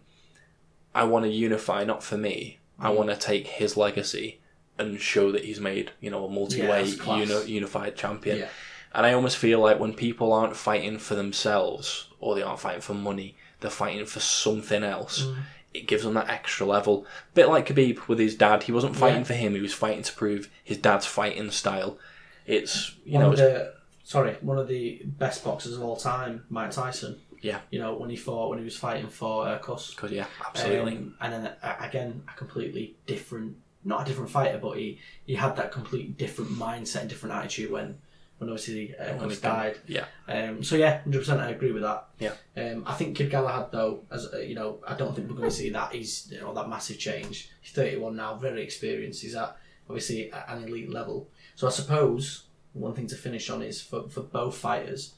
[0.95, 2.58] "I want to unify, not for me.
[2.79, 2.95] I Mm.
[2.95, 4.39] want to take his legacy."
[4.77, 7.29] And show that he's made, you know, a multi-way class.
[7.29, 8.39] uni- unified champion.
[8.39, 8.49] yeah,
[8.93, 12.81] And I almost feel like when people aren't fighting for themselves or they aren't fighting
[12.81, 15.21] for money, they're fighting for something else.
[15.23, 15.36] Mm.
[15.73, 17.05] It gives them that extra level.
[17.34, 18.63] bit like Khabib with his dad.
[18.63, 19.23] He wasn't fighting Yeah.
[19.25, 19.55] for him.
[19.55, 21.97] He was fighting to prove his dad's fighting style.
[22.45, 26.71] It's you one know the sorry, one of the best boxers of all time, Mike
[26.71, 27.21] Tyson.
[27.41, 27.60] Yeah.
[27.71, 29.91] you know when he fought when he was fighting for uh, Cus.
[29.93, 30.98] because yeah, absolutely.
[30.98, 35.36] Um, and then uh, again, a completely different, not a different fighter, but he, he
[35.36, 37.98] had that complete different mindset and different attitude when
[38.38, 39.78] when obviously uh, When he died.
[39.88, 42.08] yeah, Um, so yeah, hundred percent, I agree with that.
[42.19, 42.34] Yeah.
[42.58, 45.50] Um, I think Kid Galahad though, as uh, you know, I don't think we're going
[45.50, 45.93] to see that.
[45.93, 47.50] He's you know that massive change.
[47.62, 49.21] He's thirty one now, very experienced.
[49.21, 49.56] He's at
[49.89, 51.30] obviously at an elite level.
[51.56, 52.43] So I suppose
[52.74, 55.13] one thing to finish on is for, for both fighters,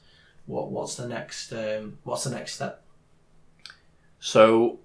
[0.47, 2.83] what what's the next um, what's the next step?
[4.19, 4.79] So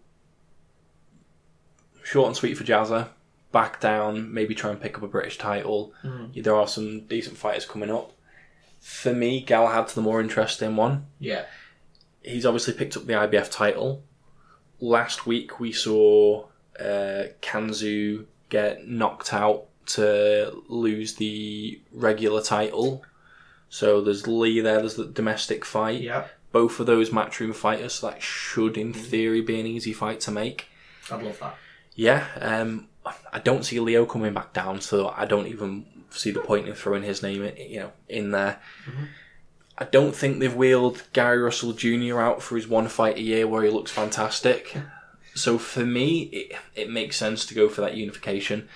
[2.05, 3.09] short and sweet for Jazza.
[3.53, 5.92] Back down, maybe try and pick up a British title.
[6.03, 6.42] Mm.
[6.42, 8.12] There are some decent fighters coming up.
[8.81, 11.07] For me, Galahad's the more interesting one.
[11.18, 11.44] Yeah,
[12.22, 14.03] he's obviously picked up the IBF title.
[14.81, 16.46] Last week we saw
[16.81, 23.05] uh, Kanzu get knocked out to lose the regular title.
[23.72, 26.02] So there's Leigh there, there's the domestic fight.
[26.02, 30.20] yeah, Both of those matchroom fighters, so that should in theory be an easy fight
[30.20, 30.66] to make.
[31.11, 31.56] I'd love that.
[31.94, 32.88] Yeah, um,
[33.32, 36.74] I don't see Leo coming back down, so I don't even see the point in
[36.74, 38.61] throwing his name, in, you know, in there.
[39.78, 42.20] I don't think they've wheeled Gary Russell Jr.
[42.20, 44.76] out for his one fight a year where he looks fantastic.
[45.35, 48.68] So for me, it, it makes sense to go for that unification.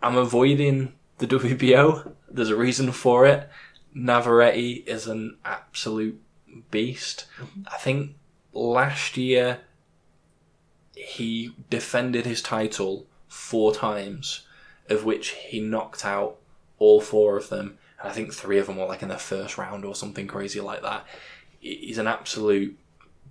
[0.00, 2.12] I'm avoiding the WBO.
[2.30, 3.50] There's a reason for it.
[3.98, 6.20] Navarrete is an absolute
[6.70, 7.26] beast.
[7.70, 8.14] I think
[8.52, 9.58] last year
[10.94, 14.46] he defended his title four times,
[14.88, 16.36] of which he knocked out
[16.78, 17.78] all four of them.
[18.00, 20.60] And I think three of them were like in the first round or something crazy
[20.60, 21.04] like that.
[21.60, 22.78] He's an absolute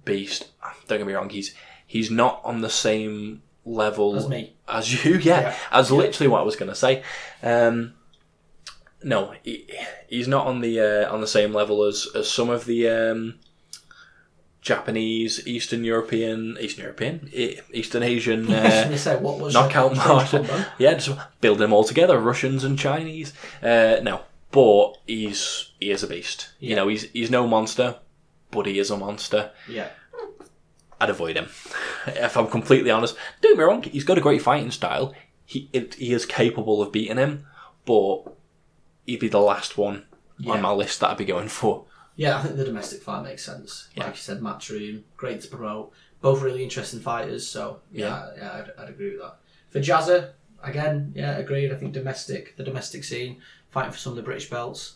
[0.06, 0.47] beast.
[0.88, 1.30] Don't get me wrong.
[1.30, 1.53] He's
[1.86, 4.53] he's not on the same level As me.
[4.67, 5.13] as you.
[5.19, 5.56] Yeah, Yeah.
[5.71, 7.03] as literally what I was going to say.
[7.41, 7.93] Um,
[9.04, 9.70] no, he,
[10.08, 13.40] he's not on the uh, on the same level as, as some of the um,
[14.62, 17.30] Japanese, Eastern European, Eastern European,
[17.74, 18.48] Eastern Asian.
[18.58, 20.34] Uh, say, what was knockout match.
[20.78, 23.34] yeah, just build them all together, Russians and Chinese.
[23.62, 26.50] Uh, no, but he's he is a beast.
[26.60, 27.98] You know, he's he's no monster,
[28.52, 29.52] but he is a monster.
[29.70, 29.90] Yeah.
[31.00, 31.46] I'd avoid him
[32.08, 33.16] if I'm completely honest.
[33.42, 35.14] Don't get me wrong, he's got a great fighting style.
[35.46, 37.46] He it, he is capable of beating him,
[37.86, 38.24] but
[39.08, 40.06] he'd be the last one
[40.38, 40.52] Yeah.
[40.54, 41.86] on my list that I'd be going for.
[42.15, 43.89] Yeah, I think the domestic fight makes sense.
[43.96, 44.06] Yeah.
[44.06, 45.93] Like you said, Matchroom, great to promote.
[46.22, 49.38] Both really interesting fighters, so yeah, yeah, I'd, I'd agree with that.
[49.70, 50.32] For Jazza,
[50.63, 51.72] again, yeah, agreed.
[51.72, 53.38] I think domestic, the domestic scene,
[53.70, 54.96] fighting for some of the British belts.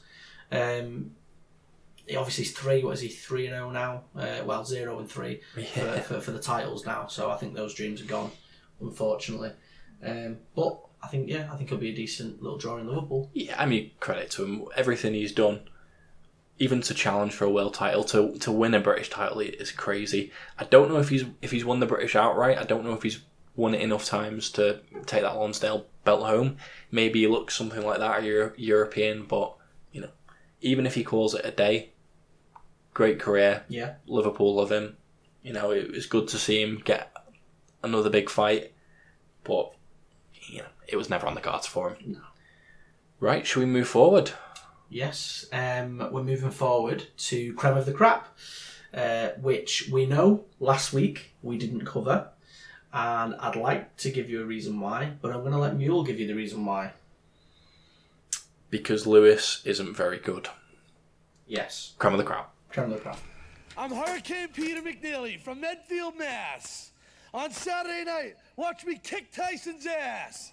[0.52, 1.12] Um,
[2.08, 2.84] he obviously he's three.
[2.84, 3.08] What is he?
[3.10, 4.04] Three and zero now.
[4.16, 5.42] Uh, well, zero and three
[5.74, 7.06] for, for, for the titles now.
[7.06, 8.32] So I think those dreams are gone,
[8.82, 9.52] unfortunately.
[10.04, 13.30] Um, but I think yeah, I think it'll be a decent little draw in Liverpool.
[13.34, 14.66] Yeah, I mean, credit to him.
[14.76, 15.62] Everything he's done,
[16.60, 20.32] even to challenge for a world title, to to win a British title is crazy.
[20.58, 22.58] I don't know if he's if he's won the British outright.
[22.58, 23.22] I don't know if he's
[23.56, 26.58] won it enough times to take that Lonsdale belt home.
[26.92, 29.26] Maybe he looks something like that, Euro- European.
[29.26, 29.56] But
[29.92, 30.12] you know,
[30.62, 31.92] even if he calls it a day,
[32.94, 33.64] great career.
[33.68, 34.98] Yeah, Liverpool love him.
[35.42, 37.12] You know, it was good to see him get
[37.84, 38.74] another big fight,
[39.44, 39.74] but
[40.48, 42.14] you know, it was never on the cards for him.
[42.14, 42.20] No.
[43.20, 44.32] Right, should we move forward?
[44.90, 48.28] Yes, um, we're moving forward to creme of the crap,
[48.94, 52.28] uh, which we know last week we didn't cover,
[52.92, 56.04] and I'd like to give you a reason why, but I'm going to let Mule
[56.04, 56.92] give you the reason why.
[58.70, 60.50] Because Lewis isn't very good.
[61.48, 62.52] Yes, Creme of the Crap.
[62.70, 63.20] creme of the crap.
[63.78, 66.92] I'm Hurricane Peter McNeely from Medfield, Mass.
[67.34, 70.52] On Saturday night, watch me kick Tyson's ass.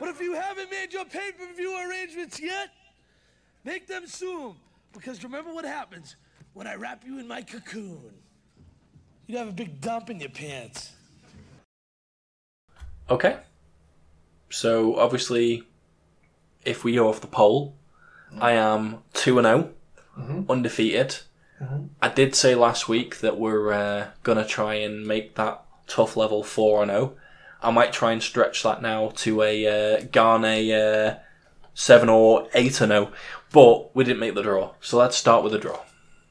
[0.00, 2.70] But if you haven't made your pay-per-view arrangements yet,
[3.64, 4.56] make them soon.
[4.94, 6.16] Because remember what happens
[6.54, 8.14] when I wrap you in my cocoon.
[9.26, 10.92] You'd have a big dump in your pants.
[13.10, 13.36] Okay.
[14.48, 15.64] So obviously,
[16.64, 17.76] if we go off the poll,
[18.32, 18.42] mm-hmm.
[18.42, 21.18] I am two and 0 undefeated.
[21.60, 21.86] Mm-hmm.
[22.00, 26.42] I did say last week that we're uh, gonna try and make that tough level
[26.42, 27.16] four and zero.
[27.62, 31.18] I might try and stretch that now to a uh, Ghana uh,
[31.74, 33.12] seven or eight and zero,
[33.52, 34.72] but we didn't make the draw.
[34.80, 35.80] So let's start with the draw.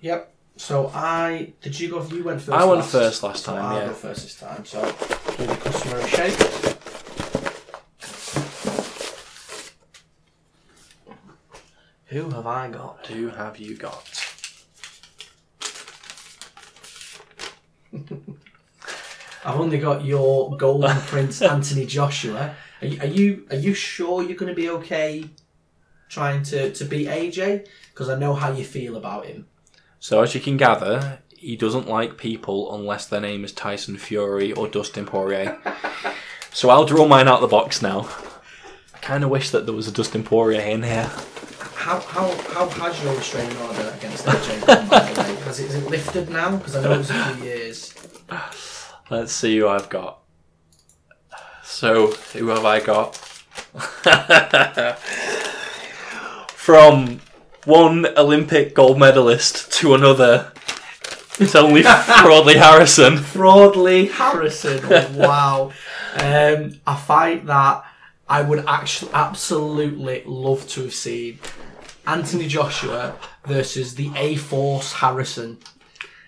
[0.01, 0.33] Yep.
[0.57, 2.05] So I did you go?
[2.07, 2.57] You went first.
[2.57, 2.91] I went last.
[2.91, 3.87] first last So time, I'll yeah.
[3.87, 4.65] go first this time.
[4.65, 4.81] So
[5.37, 6.35] do the customary shake.
[12.07, 13.05] Who have I got?
[13.07, 14.25] Who have you got?
[19.43, 22.55] I've only got your golden prince Anthony Joshua.
[22.81, 25.29] Are you, are you are you sure you're going to be okay
[26.09, 27.67] trying to, to beat AJ?
[27.91, 29.47] Because I know how you feel about him.
[29.99, 34.51] So as you can gather, he doesn't like people unless their name is Tyson Fury
[34.53, 35.57] or Dustin Poirier.
[36.53, 38.09] so I'll draw mine out of the box now.
[38.93, 41.11] I kind of wish that there was a Dustin Poirier in here.
[41.75, 45.35] How how how has your restraining order against AJ gone, by the way?
[45.41, 46.57] Has it, is it lifted now?
[46.57, 47.93] Because I know it was a few years.
[49.09, 50.19] Let's see who I've got.
[51.63, 53.15] So who have I got?
[56.51, 57.19] From
[57.65, 60.51] one Olympic gold medalist to another,
[61.39, 61.81] it's only
[62.21, 63.15] Broadley Harrison.
[63.15, 65.17] Broadley Harrison.
[65.17, 65.71] Wow.
[66.13, 67.83] Um, a fight that
[68.27, 71.39] I would actually absolutely love to have seen.
[72.05, 75.57] Anthony Joshua versus the A Force Harrison.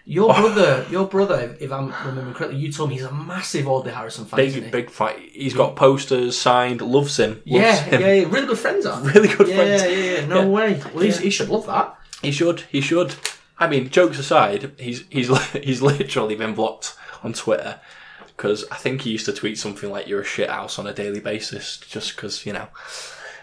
[0.04, 3.92] Your brother, your brother, if I'm remembering correctly, you told me he's a massive Audley
[3.92, 4.38] Harrison fan.
[4.38, 5.20] Big, big fight.
[5.32, 6.82] He's got posters signed.
[6.82, 7.34] Loves him.
[7.34, 8.02] Loves yeah, him.
[8.02, 9.00] yeah, yeah, really good friends are.
[9.14, 9.82] Really good yeah, friends.
[9.84, 10.26] Yeah, yeah, yeah.
[10.26, 10.48] No Yeah.
[10.48, 10.82] way.
[10.94, 11.24] Well, he's, Yeah.
[11.24, 11.96] he should love that.
[12.24, 12.62] He should.
[12.72, 13.16] He should.
[13.60, 17.80] I mean, jokes aside, he's he's he's literally been blocked on Twitter
[18.26, 20.94] because I think he used to tweet something like "You're a shit house" on a
[20.94, 22.68] daily basis, just because you know.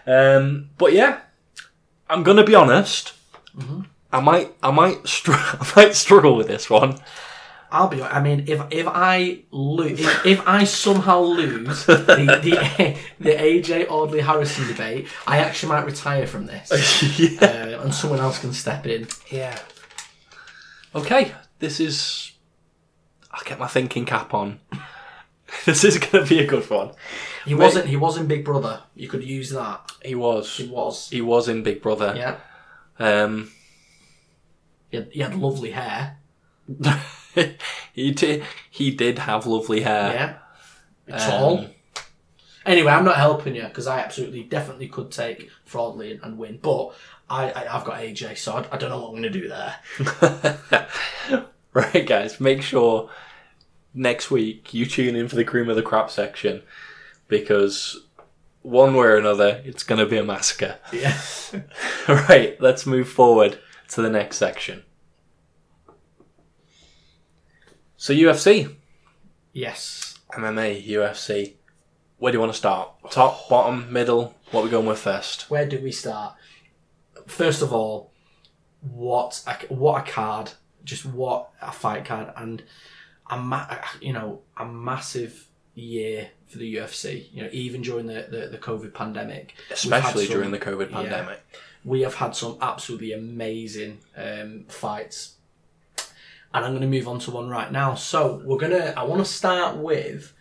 [0.05, 1.21] Um, but yeah,
[2.09, 3.13] I'm gonna be honest.
[4.11, 6.99] I might, I might, str- I might struggle with this one.
[7.71, 8.01] I'll be.
[8.01, 13.89] I mean, if if I lose, if, if I somehow lose the, the the AJ
[13.89, 17.39] Audley Harrison debate, I actually might retire from this, yeah.
[17.41, 19.07] uh, and someone else can step in.
[19.29, 19.57] Yeah.
[20.95, 22.31] Okay, this is.
[23.31, 24.59] I'll get my thinking cap on.
[25.65, 26.93] this is going to be a good one.
[27.45, 27.85] He wasn't.
[27.85, 28.81] He was in Big Brother.
[28.95, 29.91] You could use that.
[30.03, 30.57] He was.
[30.57, 31.09] He was.
[31.11, 32.15] He was in Big Brother.
[32.17, 32.37] Yeah.
[32.97, 33.51] Um,
[34.89, 36.17] He had, he had lovely hair.
[37.93, 38.43] he did.
[38.69, 40.41] He did have lovely hair.
[41.07, 41.17] Yeah.
[41.17, 41.59] Tall.
[41.59, 41.69] Um,
[42.65, 46.59] Anyway, I'm not helping you because I absolutely, definitely could take Fraudley and, and win,
[46.61, 46.93] but
[47.29, 49.47] I, I I've got AJ, so I, I don't know what I'm going to do
[49.47, 51.45] there.
[51.73, 52.39] right, guys.
[52.39, 53.09] Make sure
[53.93, 56.61] next week you tune in for the cream of the crap section
[57.27, 58.05] because
[58.61, 60.77] one way or another, it's going to be a massacre.
[60.91, 61.17] Yeah.
[62.07, 63.57] right, let's move forward
[63.89, 64.83] to the next section.
[67.97, 68.75] So UFC,
[69.51, 70.17] Yes.
[70.37, 71.55] MMA, UFC.
[72.17, 72.91] Where do you want to start?
[73.11, 74.35] Top, bottom, middle?
[74.51, 75.49] What are we going with first?
[75.49, 76.35] Where do we start?
[77.27, 78.11] First of all,
[78.81, 80.51] what a, what a card!
[80.83, 82.63] Just what a fight card, and
[83.29, 83.67] a ma-
[84.01, 87.27] you know a massive year for the UFC.
[87.33, 91.35] You know, even during the the, the COVID pandemic, Especially some- during the COVID yeah.
[91.85, 95.35] We have had some absolutely amazing um, fights.
[96.53, 97.93] And I'm going to move on to one right now.
[97.95, 100.33] So we're going to, I want to start with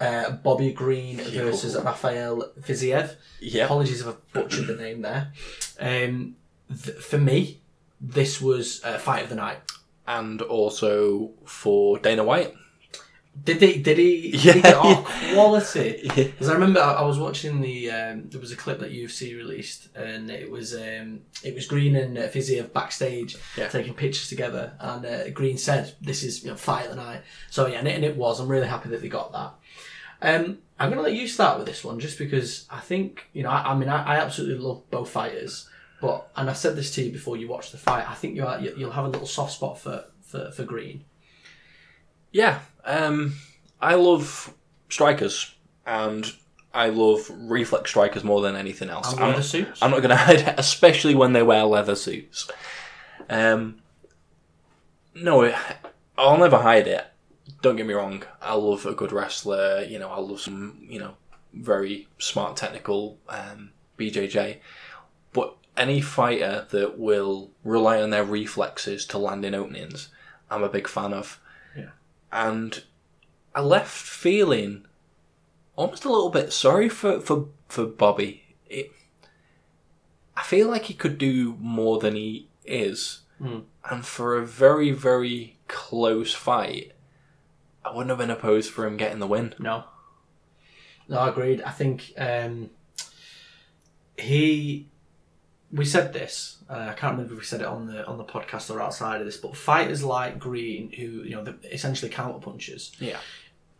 [0.00, 3.16] uh, Bobby Green versus Rafael Fiziev.
[3.40, 3.66] Yeah.
[3.66, 5.32] Apologies if I butchered the name there.
[5.78, 6.36] Um,
[6.68, 7.60] th- for me,
[8.00, 9.58] this was a fight of the night.
[10.06, 12.54] And also for Dana White.
[13.44, 13.78] Did he?
[13.82, 14.30] Did he?
[14.36, 15.32] Yeah, did he get, yeah.
[15.34, 16.00] quality.
[16.04, 16.14] Yeah.
[16.24, 19.36] Because I remember I, I was watching the um, there was a clip that UFC
[19.36, 23.68] released, and it was um, it was Green and uh, Fiziev backstage Yeah.
[23.68, 27.22] taking pictures together, and uh, Green said, "This is you know, fight of the night."
[27.50, 28.40] So yeah, and it, and it was.
[28.40, 29.52] I'm really happy that they got that.
[30.20, 33.42] Um, I'm going to let you start with this one, just because I think you
[33.44, 33.50] know.
[33.50, 35.68] I, I mean, I, I absolutely love both fighters,
[36.00, 38.08] but and I said this to you before you watched the fight.
[38.08, 41.04] I think you are, you- you'll have a little soft spot for for, for Green.
[42.30, 43.34] Yeah, um,
[43.80, 44.52] I love
[44.88, 45.54] strikers,
[45.86, 46.32] and
[46.72, 49.12] I love reflex strikers more than anything else.
[49.12, 49.82] And I'm, leather suits.
[49.82, 52.50] I'm not going to hide it, especially when they wear leather suits.
[53.28, 53.82] Um,
[55.14, 55.54] no,
[56.16, 57.06] I'll never hide it.
[57.60, 58.22] Don't get me wrong.
[58.40, 59.82] I love a good wrestler.
[59.82, 61.14] You know, I love some, you know,
[61.52, 64.58] very smart technical um, BJJ.
[65.32, 70.08] But any fighter that will rely on their reflexes to land in openings,
[70.50, 71.38] I'm a big fan of.
[72.30, 72.82] And
[73.54, 74.86] I left feeling
[75.76, 78.42] almost a little bit sorry for, for, for Bobby.
[78.66, 78.92] It,
[80.36, 83.20] I feel like he could do more than he is.
[83.38, 83.60] Hmm.
[83.88, 86.92] And for a very, very close fight,
[87.84, 89.54] I wouldn't have been opposed for him getting the win.
[89.58, 89.84] No.
[91.08, 91.62] No, I agreed.
[91.62, 92.70] I think um,
[94.18, 94.88] he.
[95.72, 96.56] We said this.
[96.68, 99.20] Uh, I can't remember if we said it on the on the podcast or outside
[99.20, 102.92] of this, but fighters like Green, who you know, the, essentially counter punchers.
[102.98, 103.18] Yeah.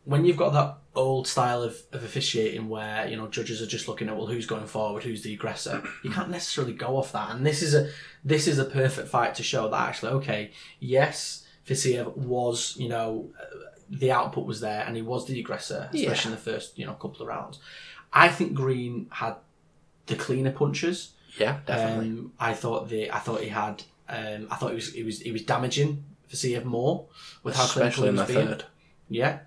[0.04, 3.88] When you've got that old style of, of officiating where you know judges are just
[3.88, 7.30] looking at well who's going forward, who's the aggressor, you can't necessarily go off that.
[7.30, 7.90] And this is a
[8.24, 13.30] this is a perfect fight to show that actually okay, yes, Fiziev was you know
[13.90, 16.92] the output was there and he was the aggressor, especially in the first you know
[16.94, 17.58] couple of rounds.
[18.12, 19.36] I think Green had
[20.06, 21.12] the cleaner punches.
[21.36, 22.08] Yeah, definitely.
[22.10, 25.20] Um, I thought the I thought he had um, I thought he was he was
[25.20, 27.06] he was damaging Fiziev more
[27.42, 28.46] with how clinical Especially he in the was being.
[28.48, 28.64] third.
[29.08, 29.38] Yeah.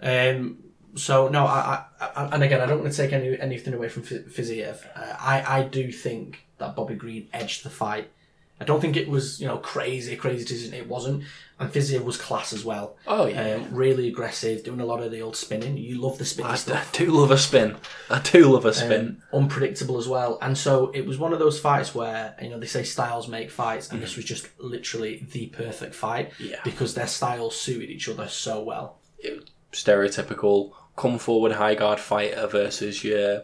[0.00, 0.58] Um,
[0.96, 4.02] so no, I, I, and again, I don't want to take any anything away from
[4.04, 4.84] Fi- Fiziev.
[4.94, 8.10] Uh, I I do think that Bobby Green edged the fight.
[8.60, 10.74] I don't think it was you know crazy crazy decision.
[10.74, 11.24] It wasn't,
[11.58, 12.96] and Fiziev was class as well.
[13.06, 13.54] Oh, yeah.
[13.54, 15.76] Um, really aggressive, doing a lot of the old spinning.
[15.76, 17.76] You love the spinny I, I do love a spin.
[18.10, 19.22] I do love a spin.
[19.32, 20.38] Um, unpredictable as well.
[20.40, 23.50] And so it was one of those fights where, you know, they say styles make
[23.50, 26.60] fights, and this was just literally the perfect fight Yeah.
[26.64, 28.98] because their styles suited each other so well.
[29.72, 33.42] Stereotypical come forward high guard fighter versus your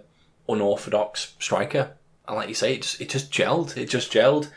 [0.48, 1.96] unorthodox striker.
[2.28, 3.76] And like you say, it just, it just gelled.
[3.76, 4.50] It just gelled.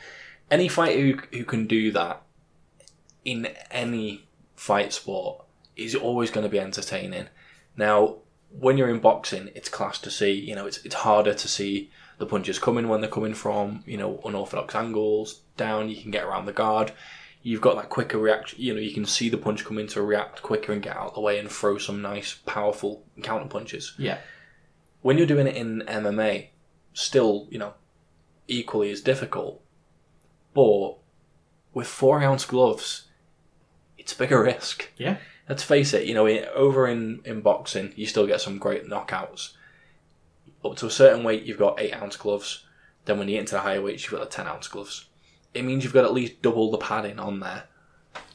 [0.51, 2.21] Any fighter who, who can do that
[3.25, 7.27] in any fight sport is always going to be entertaining.
[7.75, 8.17] Now,
[8.51, 10.31] when you're in boxing, it's class to see.
[10.31, 13.97] You know, it's it's harder to see the punches coming when they're coming from you
[13.97, 15.89] know unorthodox angles down.
[15.89, 16.91] You can get around the guard.
[17.41, 18.61] You've got that quicker reaction.
[18.61, 21.13] You know, you can see the punch coming to react quicker and get out of
[21.15, 23.95] the way and throw some nice, powerful counter punches.
[23.97, 24.19] Yeah.
[25.01, 26.47] When you're doing it in MMA,
[26.93, 27.73] still you know,
[28.47, 29.61] equally as difficult.
[30.53, 30.95] But
[31.73, 33.07] with four ounce gloves,
[33.97, 34.91] it's a bigger risk.
[34.97, 35.17] Yeah.
[35.49, 38.87] Let's face it, you know, in, over in, in boxing, you still get some great
[38.87, 39.53] knockouts.
[40.63, 42.65] Up to a certain weight, you've got 8 ounce gloves.
[43.05, 45.05] Then when you get into the higher weights, you've got the 10 ounce gloves.
[45.53, 47.65] It means you've got at least double the padding on there.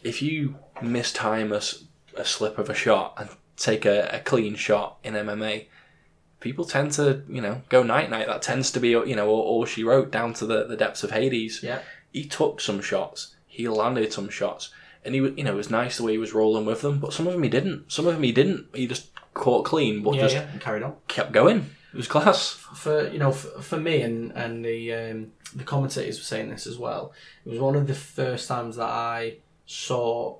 [0.03, 4.99] If you mistime a, a slip of a shot and take a, a clean shot
[5.03, 5.67] in MMA,
[6.41, 8.27] people tend to, you know, go night night.
[8.27, 11.03] That tends to be, you know, all, all she wrote down to the, the depths
[11.03, 11.81] of Hades Yeah.
[12.13, 14.71] He took some shots, he landed some shots,
[15.05, 16.99] and he, you know, it was nice the way he was rolling with them.
[16.99, 17.91] But some of them he didn't.
[17.93, 18.67] Some of them he didn't.
[18.75, 20.49] He just caught clean, but Yeah, just yeah.
[20.53, 20.97] And carried on.
[21.09, 21.71] kept going.
[21.93, 22.51] It was class.
[22.53, 26.67] for you know for, for me and and the um, the commentators were saying this
[26.67, 27.13] as well.
[27.47, 30.37] It was one of the first times that I saw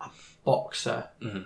[0.00, 0.10] a
[0.44, 1.42] boxer Mm-hmm.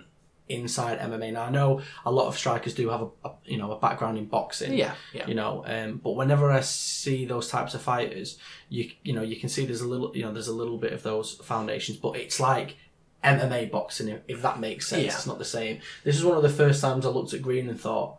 [0.49, 1.33] Inside MMA.
[1.33, 4.17] Now I know a lot of strikers do have a, a you know a background
[4.17, 4.73] in boxing.
[4.73, 5.27] Yeah, yeah.
[5.27, 8.37] You know, um, but whenever I see those types of fighters,
[8.69, 10.93] you you know you can see there's a little you know there's a little bit
[10.93, 12.75] of those foundations, but it's like
[13.23, 15.03] MMA boxing if, that makes sense.
[15.03, 15.13] Yeah.
[15.13, 15.79] It's not the same.
[16.03, 18.17] This is one of the first times I looked at Green and thought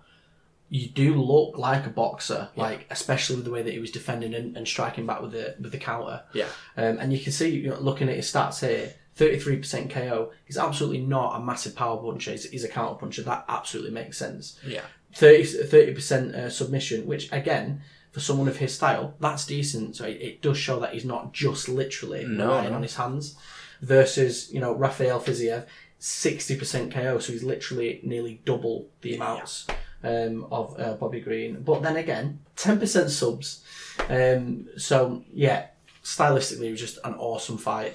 [0.71, 4.35] you do look like a boxer, like especially with the way that he was defending
[4.35, 6.23] and, and striking back with the with the counter.
[6.35, 6.49] Yeah.
[6.77, 9.91] Um, and you can see, you know, looking at his stats here, thirty three percent
[9.91, 10.31] KO.
[10.47, 12.31] He's absolutely not a massive power puncher.
[12.31, 13.23] He's, he's a counter puncher.
[13.23, 14.59] That absolutely makes sense.
[14.67, 14.83] Yeah.
[15.15, 17.83] 30 percent uh, submission, which again.
[18.11, 19.95] For someone of his style, that's decent.
[19.97, 22.77] So it, it does show that he's not just literally No, relying no.
[22.77, 23.37] on his hands.
[23.83, 25.67] Versus, you know, Rafael Fiziev,
[25.99, 29.67] sixty percent KO, so he's literally nearly double the amounts
[30.03, 31.63] um, of uh, Bobby Green.
[31.63, 33.63] But then again, ten percent subs.
[34.09, 35.67] Um, so yeah,
[36.03, 37.95] stylistically, it was just an awesome fight.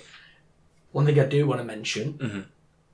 [0.94, 2.42] One thing I do want to mention Mm-hmm.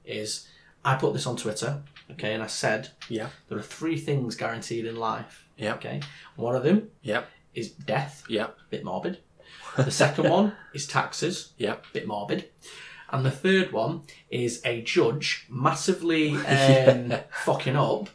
[0.06, 0.48] is
[0.84, 3.30] I put this on Twitter, okay, and I said Yeah.
[3.48, 5.46] there are three things guaranteed in life.
[5.58, 5.76] Yeah.
[5.76, 6.02] Okay,
[6.36, 7.24] one of them Yeah.
[7.54, 8.48] is death, Yeah.
[8.72, 9.20] bit morbid.
[9.78, 11.76] The second one is taxes, Yeah.
[11.94, 12.50] bit morbid.
[13.12, 18.10] And the third one is a judge massively um, fucking up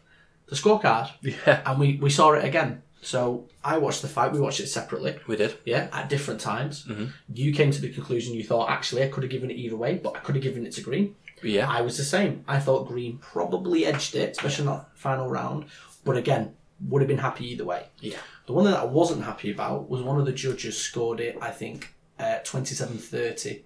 [0.46, 1.10] the scorecard.
[1.22, 1.62] Yeah.
[1.66, 2.82] And we, we saw it again.
[3.04, 5.58] So I watched the fight, we watched it separately, We did.
[5.64, 6.84] yeah, at different times.
[6.86, 7.06] Mm-hmm.
[7.34, 9.96] You came to the conclusion you thought, actually, I could have given it either way,
[10.02, 11.14] but I could have given it to Green.
[11.42, 11.70] Yeah.
[11.70, 12.44] I was the same.
[12.48, 15.66] I thought Green probably edged it, especially in that final round.
[16.04, 16.54] But again,
[16.88, 17.86] would have been happy either way.
[18.00, 18.16] Yeah.
[18.46, 21.50] The one that I wasn't happy about was one of the judges scored it, I
[21.50, 23.62] think, uh, 27-30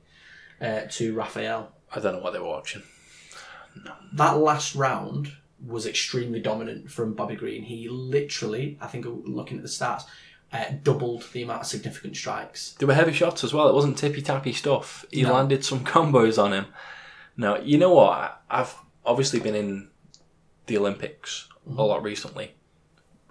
[0.61, 1.73] uh, to Raphael.
[1.95, 2.83] I don't know what they were watching.
[4.15, 5.33] That last round
[5.67, 7.63] was extremely dominant from Bobby Green.
[7.63, 10.05] He literally, I think, looking at the stats,
[10.53, 12.73] uh, doubled the amount of significant strikes.
[12.79, 13.69] There were heavy shots as well.
[13.69, 15.05] It wasn't tippy tappy stuff.
[15.11, 15.33] He No.
[15.35, 16.67] landed some combos on him.
[17.37, 18.41] Now you know what?
[18.51, 19.89] I've obviously been in
[20.67, 22.55] the Olympics a lot recently,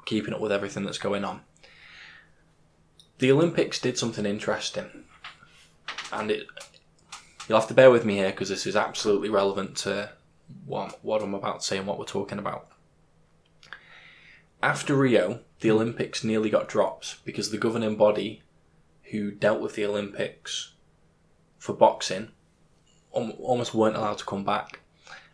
[0.05, 1.41] keeping up with everything that's going on.
[3.19, 5.05] The Olympics did something interesting,
[6.11, 6.45] and it.
[7.47, 10.11] You'll have to bear with me here because this is absolutely relevant to
[10.65, 12.67] what, what I'm about to say and what we're talking about.
[14.62, 18.43] After Rio, the Olympics nearly got dropped because the governing body
[19.12, 20.73] who dealt with the Olympics
[21.57, 22.29] for boxing
[23.12, 24.79] almost weren't allowed to come back.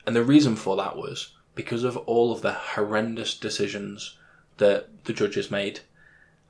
[0.06, 4.17] And the reason for that was because of all of the horrendous decisions
[4.58, 5.82] that the judges made.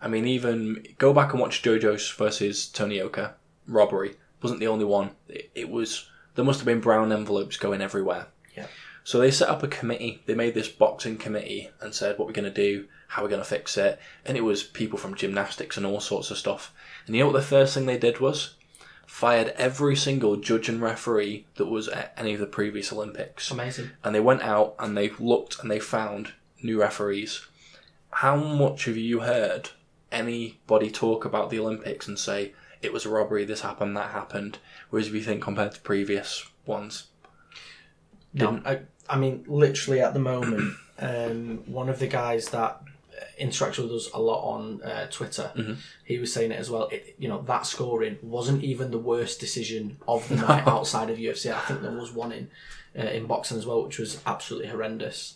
[0.02, 3.36] I mean, even go back and watch Joe Joyce versus Tony Yoka
[3.67, 5.12] robbery wasn't the only one.
[5.28, 8.28] It, it was there must have been brown envelopes going everywhere.
[8.56, 8.68] Yeah.
[9.04, 10.22] So they set up a committee.
[10.26, 13.42] They made this boxing committee and said what we're going to do, how we're going
[13.42, 16.74] to fix it, and it was people from gymnastics and all sorts of stuff.
[17.06, 18.56] And you know what the first thing they did was
[19.06, 23.92] fired every single judge and referee that was at any of the previous Olympics Amazing.
[24.04, 27.46] and they went out and they looked and they found new referees.
[28.10, 29.70] How much have you heard
[30.12, 34.60] anybody talk about the Olympics and say it was a robbery, this happened, that happened?
[34.89, 37.08] Whereas if you think compared to previous ones,
[38.34, 42.82] No, I, I mean, literally at the moment, um, one of the guys that
[43.39, 45.52] interacts with us a lot on uh, Twitter,
[46.04, 46.88] he was saying it as well.
[46.91, 51.17] It, you know, that scoring wasn't even the worst decision of the night outside of
[51.17, 51.54] UFC.
[51.54, 52.50] I think there was one in
[52.98, 55.36] uh, in boxing as well, which was absolutely horrendous.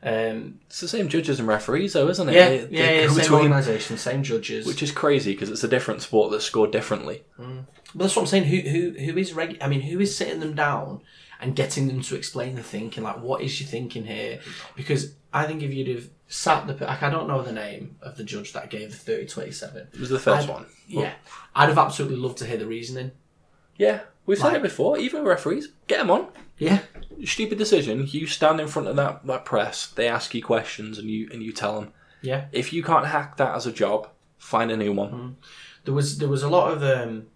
[0.00, 2.34] Um, it's the same judges and referees, though, isn't it?
[2.34, 4.64] yeah, They- yeah, they yeah, same organisation, same judges.
[4.64, 7.24] which is crazy because it's a different sport that's scored differently.
[7.36, 7.54] But
[7.94, 8.44] that's what I'm saying.
[8.44, 11.00] Who who who is reg- I mean, who is sitting them down
[11.40, 13.02] and getting them to explain the thinking?
[13.04, 14.40] Like, what is your thinking here?
[14.76, 18.16] Because I think if you'd have sat the like, I don't know the name of
[18.16, 19.76] the judge that gave the 30-27.
[19.94, 20.66] It was the 1st I'd- one.
[20.86, 21.12] Yeah,
[21.54, 23.12] I'd have absolutely loved to hear the reasoning.
[23.76, 24.98] Yeah, we've said Like- it before.
[24.98, 26.28] Even referees, get them on.
[26.58, 26.80] Yeah,
[27.24, 28.06] Stupid decision.
[28.08, 29.86] You stand in front of that, that press.
[29.88, 31.92] They ask you questions, and you and you tell them.
[32.22, 32.46] yeah.
[32.52, 34.08] If you can't hack that as a job,
[34.38, 35.36] find a new one.
[35.84, 37.26] There was there was a lot of um,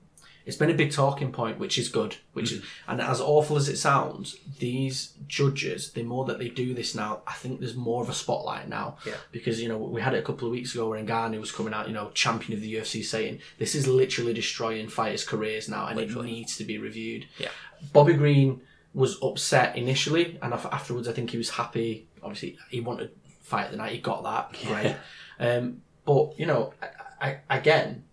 [0.44, 2.16] it's been a big talking point, which is good.
[2.32, 6.74] Which is, and as awful as it sounds, these judges, the more that they do
[6.74, 8.96] this now, I think there's more of a spotlight now.
[9.06, 9.14] Yeah.
[9.30, 11.74] Because you know we had it a couple of weeks ago where Ngannou was coming
[11.74, 15.86] out, you know, champion of the UFC, saying this is literally destroying fighters' careers now,
[15.86, 16.28] and Literally.
[16.28, 17.26] it needs to be reviewed.
[17.38, 17.48] Yeah.
[17.92, 18.60] Bobby Green
[18.94, 22.08] was upset initially, and afterwards, I think he was happy.
[22.22, 23.10] Obviously, he wanted
[23.42, 23.92] fight the night.
[23.92, 24.56] He got that.
[24.66, 24.96] Great.
[25.38, 26.72] Um, but you know,
[27.20, 28.04] I, I, again,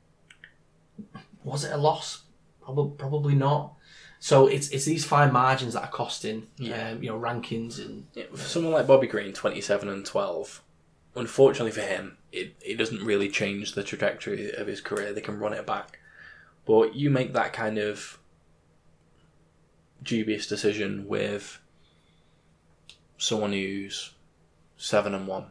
[1.49, 2.23] was it a loss?
[2.61, 3.73] Probably, probably not.
[4.19, 6.89] So it's it's these fine margins that are costing, Yeah.
[6.89, 10.61] um, you know, rankings and Yeah, for someone like Bobby Green, 27 and 12,
[11.15, 15.13] unfortunately for him, it, it doesn't really change the trajectory of his career.
[15.13, 15.99] They can run it back.
[16.65, 18.19] But you make that kind of
[20.03, 21.59] dubious decision with
[23.17, 24.13] someone who's
[24.77, 25.45] 7 and one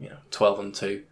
[0.00, 1.04] you know, 12 and 2.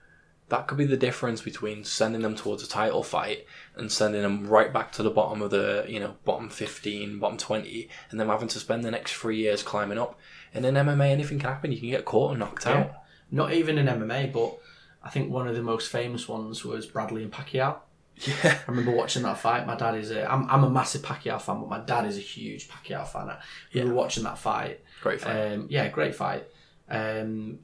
[0.52, 4.46] That could be the difference between sending them towards a title fight and sending them
[4.46, 8.28] right back to the bottom of the, you know, bottom 15, bottom 20, and them
[8.28, 10.18] having to spend the next three years climbing up.
[10.52, 11.72] And in MMA, anything can happen.
[11.72, 12.92] You can get caught and knocked out.
[13.30, 14.58] not even in MMA, but
[15.02, 17.76] I think one of the most famous ones was Bradley and Pacquiao.
[18.16, 18.58] Yeah.
[18.68, 19.66] I remember watching that fight.
[19.66, 20.30] My dad is a.
[20.30, 23.30] I'm, I'm a massive Pacquiao fan, but my dad is a huge Pacquiao fan.
[23.72, 23.86] We Yeah.
[23.86, 24.80] were watching that fight.
[25.00, 25.52] Great fight.
[25.54, 26.44] Um, yeah, great fight.
[26.90, 27.60] Um,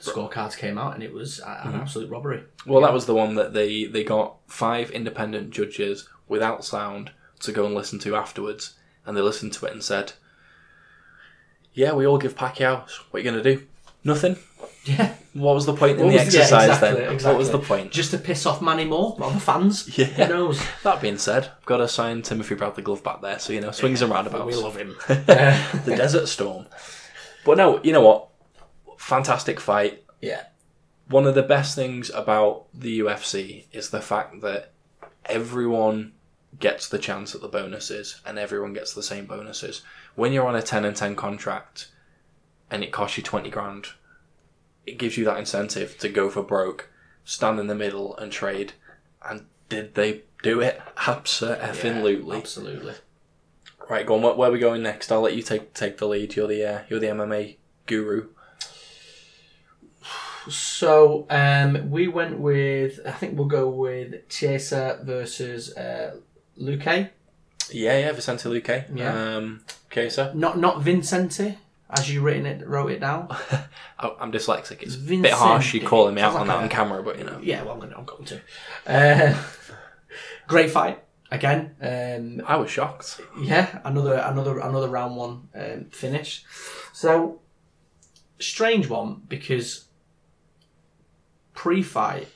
[0.00, 1.80] scorecards came out and it was a- an mm-hmm.
[1.80, 2.44] absolute robbery.
[2.66, 7.52] well, that was the one that they, they got five independent judges without sound to
[7.52, 8.74] go and listen to afterwards.
[9.04, 10.14] And they listened to it and said,
[11.72, 12.82] Yeah, we all give Pacquiao.
[13.10, 13.66] What are you going to do?
[14.04, 14.36] Nothing.
[14.86, 15.14] Yeah.
[15.32, 17.12] What was the point in the was- yeah, exercise exactly, then?
[17.12, 17.32] exactly.
[17.32, 17.90] What was the point?
[17.90, 19.98] Just to piss off Manny Moore, the fans.
[19.98, 20.04] Yeah.
[20.04, 20.64] Who knows?
[20.84, 23.72] That being said, I've got to sign Timothy Bradley Glove back there, so you know,
[23.72, 24.46] swings and roundabouts.
[24.46, 24.96] We love him.
[25.08, 26.66] the Desert Storm.
[27.44, 28.28] But no, you know what?
[28.96, 30.04] Fantastic fight.
[30.20, 30.44] yeah.
[31.08, 34.72] One of the best things about the UFC is the fact that
[35.26, 36.12] everyone
[36.58, 39.82] gets the chance at the bonuses and everyone gets the same bonuses.
[40.16, 41.92] When you're on a 10 and 10 contract
[42.72, 43.86] and it costs you 20 grand,
[44.84, 46.90] it gives you that incentive to go for broke,
[47.24, 48.72] stand in the middle and trade.
[49.28, 50.80] And did they do it?
[51.06, 52.36] Absolutely.
[52.38, 52.94] Absolutely.
[53.88, 54.22] Right, go on.
[54.22, 55.12] Where, where are we going next?
[55.12, 56.34] I'll let you take take the lead.
[56.34, 58.30] You're the uh, you're the MMA guru.
[60.48, 63.00] So um, we went with.
[63.06, 66.16] I think we'll go with Chiesa versus uh,
[66.60, 67.10] Luque.
[67.72, 68.84] Yeah, yeah, Vicente Luque.
[68.94, 69.36] Yeah.
[69.36, 69.64] Um,
[70.08, 70.32] sir.
[70.34, 71.56] Not not Vincente,
[71.90, 73.28] as you written it, wrote it down.
[73.98, 74.82] I, I'm dyslexic.
[74.82, 75.34] It's a bit Vincente.
[75.34, 77.40] harsh you calling me out Sounds on like that a- on camera, but you know.
[77.42, 77.90] Yeah, well, I'm going.
[77.92, 78.40] to I'm going to.
[78.86, 79.36] Uh,
[80.46, 81.74] great fight again.
[81.80, 83.20] Um, I was shocked.
[83.40, 86.44] yeah, another another another round one um, finish.
[86.92, 87.40] So
[88.38, 89.85] strange one because
[91.56, 92.28] pre-fight,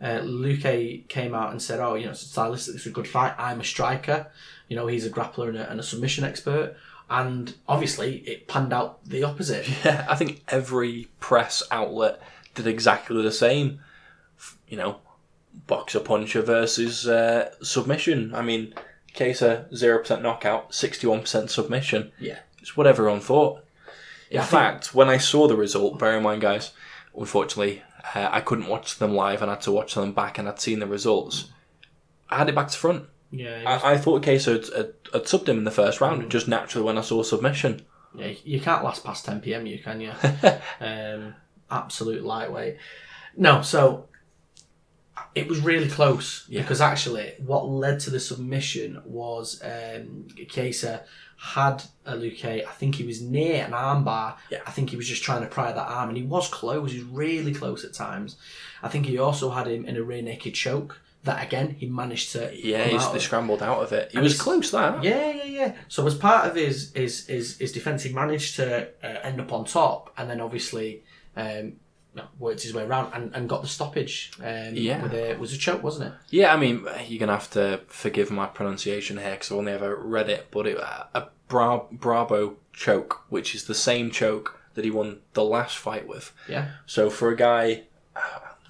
[0.00, 3.34] uh, Luque came out and said, "Oh, you know, stylistically it's a good fight.
[3.38, 4.26] I'm a striker.
[4.68, 6.74] You know, he's a grappler and a, and a submission expert."
[7.08, 9.68] And obviously, it panned out the opposite.
[9.84, 12.20] Yeah, I think every press outlet
[12.54, 13.78] did exactly the same.
[14.66, 14.96] You know,
[15.66, 18.34] boxer puncher versus uh, submission.
[18.34, 18.74] I mean,
[19.14, 22.10] Chiesa zero percent knockout, sixty one percent submission.
[22.18, 22.38] Yeah.
[22.60, 23.62] It's what everyone thought.
[24.30, 26.72] In think- fact, when I saw the result, bear in mind, guys,
[27.16, 27.82] unfortunately,
[28.14, 30.60] uh, I couldn't watch them live and I had to watch them back and I'd
[30.60, 31.50] seen the results.
[32.28, 33.04] I had it back to front.
[33.30, 36.30] Yeah, was- I, I thought Chiesa had, had, had subbed him in the first round,
[36.30, 37.82] just naturally when I saw submission.
[38.14, 39.66] Yeah, you can't last past 10 p.m.
[39.66, 40.12] You can you?
[40.80, 41.34] um,
[41.70, 42.76] absolute lightweight.
[43.36, 44.08] No, so
[45.34, 51.04] it was really close because actually, what led to the submission was um, Chiesa
[51.42, 52.44] had a Luque.
[52.64, 54.36] I think he was near an armbar.
[54.48, 54.60] Yeah.
[54.64, 56.92] I think he was just trying to pry that arm, and he was close.
[56.92, 58.36] He was really close at times.
[58.80, 61.00] I think he also had him in a rear naked choke.
[61.24, 62.52] That again, he managed to.
[62.54, 64.12] Yeah, he's, they scrambled out of it.
[64.12, 65.02] He And was close, that.
[65.02, 65.74] Yeah, yeah, yeah.
[65.88, 69.52] So as part of his his his, his defence, he managed to uh, end up
[69.52, 71.02] on top, and then obviously
[71.36, 71.72] um,
[72.38, 74.32] worked his way around and, and got the stoppage.
[74.40, 75.02] Um, Yeah.
[75.02, 76.18] with a, it was a choke, wasn't it?
[76.30, 79.96] Yeah, I mean, you're gonna have to forgive my pronunciation here because I've only ever
[79.96, 84.90] read it, but it, a bra- Bravo choke, which is the same choke that he
[84.90, 86.32] won the last fight with.
[86.48, 86.68] Yeah.
[86.86, 87.84] So for a guy,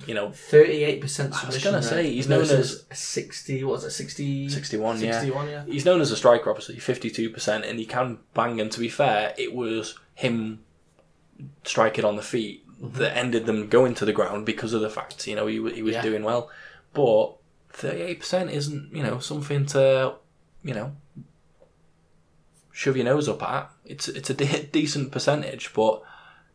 [0.06, 3.62] you know, Thirty-eight percent I was gonna say, he's known as sixty.
[3.64, 3.90] What was it?
[3.90, 5.12] 60, 61, yeah.
[5.12, 5.64] 61, yeah.
[5.64, 8.60] he's known as a striker, obviously, 52%, and he can bang.
[8.60, 10.60] And to be fair, it was him
[11.64, 12.98] striking on the feet Mm-hmm.
[12.98, 15.82] that ended them going to the ground because of the fact, you know, he, he
[15.82, 16.02] was Yeah.
[16.02, 16.50] doing well.
[16.92, 17.34] But
[17.74, 20.14] 38% isn't, you know, something to,
[20.64, 20.92] you know,
[22.72, 23.70] shove your nose up at.
[23.84, 26.02] It's it's a de- decent percentage, but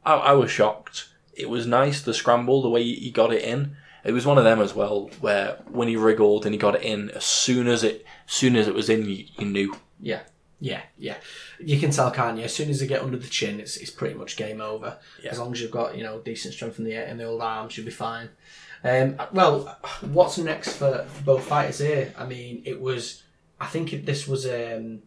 [0.05, 1.09] I, I was shocked.
[1.33, 4.43] It was nice the scramble, the way he got it in, It was one of
[4.43, 7.83] them as well, where when he wriggled and he got it in, as soon as
[7.83, 9.75] it, soon as it was in, you, you knew.
[10.01, 10.21] Yeah,
[10.59, 11.17] yeah, yeah.
[11.59, 12.45] You can tell, can't you?
[12.45, 14.97] As soon as they get under the chin, it's, it's pretty much game over.
[15.23, 15.31] Yeah.
[15.31, 17.77] As long as you've got you know decent strength in the in the old arms,
[17.77, 18.29] you'll be fine.
[18.83, 22.13] Um, well, what's next for, for both fighters here?
[22.17, 23.23] I mean, it was.
[23.59, 25.01] I think it, this was um,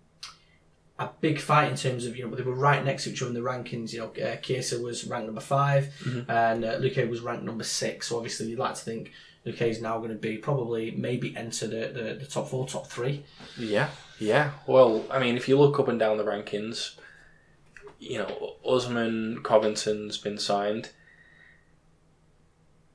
[0.98, 3.30] a big fight in terms of you know they were right next to each other
[3.30, 3.92] in the rankings.
[3.92, 8.08] You know, uh, Chiesa was ranked number 5 and uh, Luque was ranked number six.
[8.08, 9.12] So obviously, you'd like to think
[9.46, 12.86] Luque is now going to be probably maybe enter the, the, the top four, top
[12.86, 13.24] three.
[13.58, 13.88] Yeah,
[14.20, 14.52] yeah.
[14.66, 16.94] Well, I mean, if you look up and down the rankings,
[17.98, 20.90] you know, Usman Covington's been signed.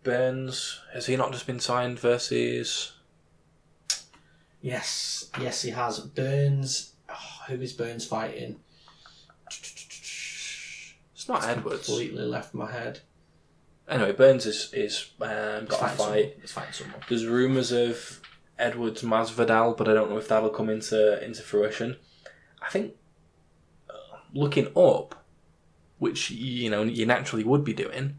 [0.03, 2.93] Burns has he not just been signed versus?
[4.61, 5.99] Yes, yes, he has.
[5.99, 6.93] Burns.
[7.09, 8.59] Oh, who is Burns fighting?
[9.47, 11.85] It's not Edwards.
[11.87, 12.99] Completely left my head.
[13.87, 15.97] Anyway, Burns is is um, got a fighting someone.
[15.97, 16.37] fight.
[16.41, 17.01] He's fighting someone.
[17.09, 18.21] There's rumours of
[18.57, 21.97] Edwards Masvidal, but I don't know if that'll come into into fruition.
[22.61, 22.93] I think
[23.89, 25.25] uh, looking up,
[25.99, 28.17] which you know you naturally would be doing,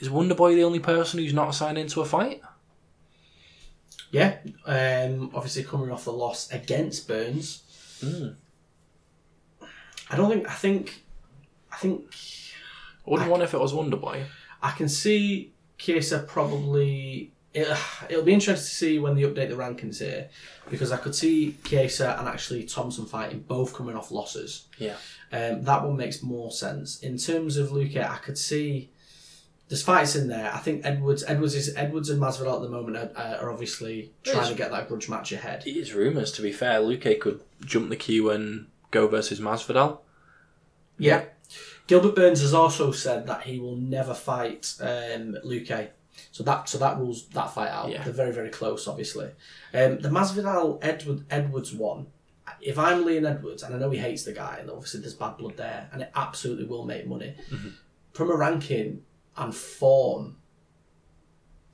[0.00, 2.42] is Wonderboy the only person who's not signed into a fight?
[4.10, 7.64] Yeah, um, obviously coming off the loss against Burns.
[8.00, 8.36] Mm.
[10.10, 10.48] I don't think.
[10.48, 11.04] I think.
[11.72, 12.14] I think
[13.04, 14.24] I wouldn't want if it was Wonderboy.
[14.62, 17.32] I can see Chiesa probably.
[17.54, 17.78] It,
[18.10, 20.28] it'll be interesting to see when they update the rankings here,
[20.70, 24.66] because I could see Chiesa and actually Thompson fighting both coming off losses.
[24.78, 24.96] Yeah.
[25.32, 27.00] Um, that one makes more sense.
[27.00, 28.90] In terms of Luque, I could see
[29.68, 30.52] there's fights in there.
[30.52, 34.48] I think Edwards, Edwards is Edwards and Masvidal at the moment are, are obviously trying
[34.48, 35.66] to get that grudge match ahead.
[35.66, 36.80] It is rumours, to be fair.
[36.80, 39.98] Luque could jump the queue and go versus Masvidal.
[40.98, 41.24] Yeah.
[41.86, 45.88] Gilbert Burns has also said that he will never fight um, Luque.
[46.32, 47.90] So that so that rules that fight out.
[47.90, 48.02] Yeah.
[48.02, 49.26] They're very very close, obviously.
[49.72, 52.06] Um, the Masvidal Edward Edwards one.
[52.60, 55.36] If I'm Leon Edwards, and I know he hates the guy, and obviously there's bad
[55.38, 57.34] blood there, and it absolutely will make money.
[58.12, 59.02] From a ranking
[59.36, 60.36] and form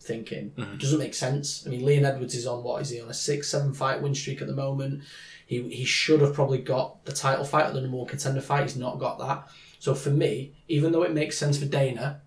[0.00, 1.66] thinking, it doesn't make sense.
[1.66, 4.14] I mean, Leon Edwards is on what is he on a six, seven fight win
[4.14, 5.02] streak at the moment.
[5.46, 8.62] He he should have probably got the title fight or the number one contender fight.
[8.62, 9.48] He's not got that.
[9.80, 12.20] So for me, even though it makes sense for Dana,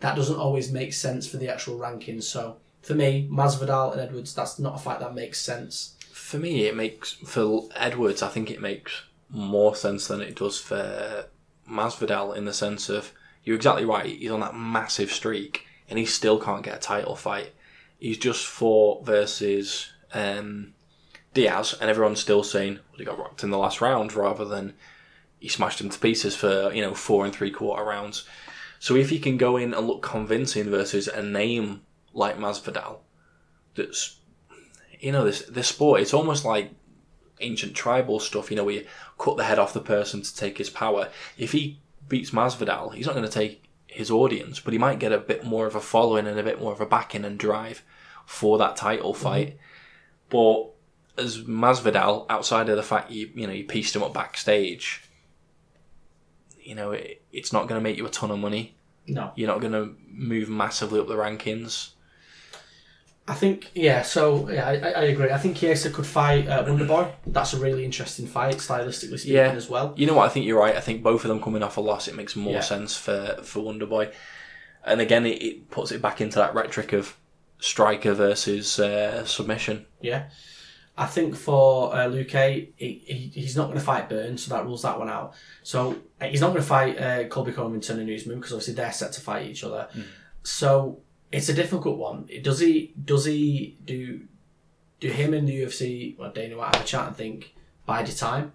[0.00, 2.24] that doesn't always make sense for the actual rankings.
[2.24, 5.96] So for me, Masvidal and Edwards, that's not a fight that makes sense.
[6.12, 8.22] For me, it makes for Edwards.
[8.22, 11.26] I think it makes more sense than it does for
[11.68, 13.12] Masvidal in the sense of
[13.44, 14.06] you're exactly right.
[14.06, 17.52] He's on that massive streak, and he still can't get a title fight.
[17.98, 20.74] He's just fought versus um,
[21.34, 24.74] Diaz, and everyone's still saying well, he got rocked in the last round rather than
[25.38, 28.26] he smashed him to pieces for you know four and three quarter rounds.
[28.80, 31.82] So if he can go in and look convincing versus a name
[32.14, 33.00] like Masvidal,
[33.76, 34.18] that's
[34.98, 36.72] you know this this sport, it's almost like
[37.40, 38.50] ancient tribal stuff.
[38.50, 38.86] You know, where you
[39.18, 41.10] cut the head off the person to take his power.
[41.36, 41.78] If he
[42.08, 45.44] beats Masvidal, he's not going to take his audience, but he might get a bit
[45.44, 47.82] more of a following and a bit more of a backing and drive
[48.24, 49.22] for that title mm-hmm.
[49.22, 49.58] fight.
[50.30, 50.70] But
[51.18, 55.04] as Masvidal, outside of the fact you you know you pieced him up backstage,
[56.58, 58.76] you know it, it's not going to make you a ton of money.
[59.06, 59.32] No.
[59.34, 61.90] You're not going to move massively up the rankings.
[63.28, 64.02] I think yeah.
[64.02, 65.30] So yeah, I, I agree.
[65.30, 67.12] I think Chiesa could fight uh, Wonderboy.
[67.26, 69.52] That's a really interesting fight, stylistically speaking, Yeah.
[69.52, 69.94] as well.
[69.96, 70.26] You know what?
[70.26, 70.74] I think you're right.
[70.74, 72.60] I think both of them coming off a loss, it makes more Yeah.
[72.60, 74.12] sense for for Wonderboy.
[74.84, 77.16] And again, it, it puts it back into that rhetoric of
[77.60, 79.86] striker versus uh, submission.
[80.00, 80.30] Yeah.
[81.00, 84.66] I think for uh, Luque, he, he, he's not going to fight Burns, so that
[84.66, 85.32] rules that one out.
[85.62, 88.92] So uh, he's not going to fight uh, Colby Covington and Usman because obviously they're
[88.92, 89.88] set to fight each other.
[90.42, 91.00] So
[91.32, 92.28] it's a difficult one.
[92.42, 92.92] Does he?
[93.02, 94.20] Does he do?
[95.00, 96.18] Do him and the UFC?
[96.18, 97.54] Well, Dana White have a chat and think
[97.86, 98.52] bide your time,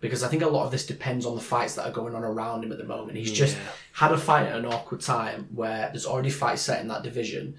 [0.00, 2.24] because I think a lot of this depends on the fights that are going on
[2.24, 3.16] around him at the moment.
[3.16, 3.56] He's just
[3.92, 7.54] had a fight at an awkward time where there's already fights set in that division.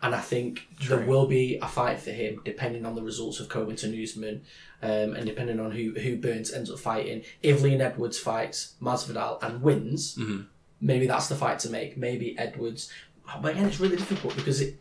[0.00, 3.48] And I think there will be a fight for him depending on the results of
[3.48, 4.42] Covington Usman
[4.80, 7.24] um, and depending on who, who Burns ends up fighting.
[7.42, 10.16] If Leon Edwards fights Masvidal and wins,
[10.80, 11.96] maybe that's the fight to make.
[11.96, 12.92] Maybe Edwards.
[13.42, 14.78] But again, it's really difficult because it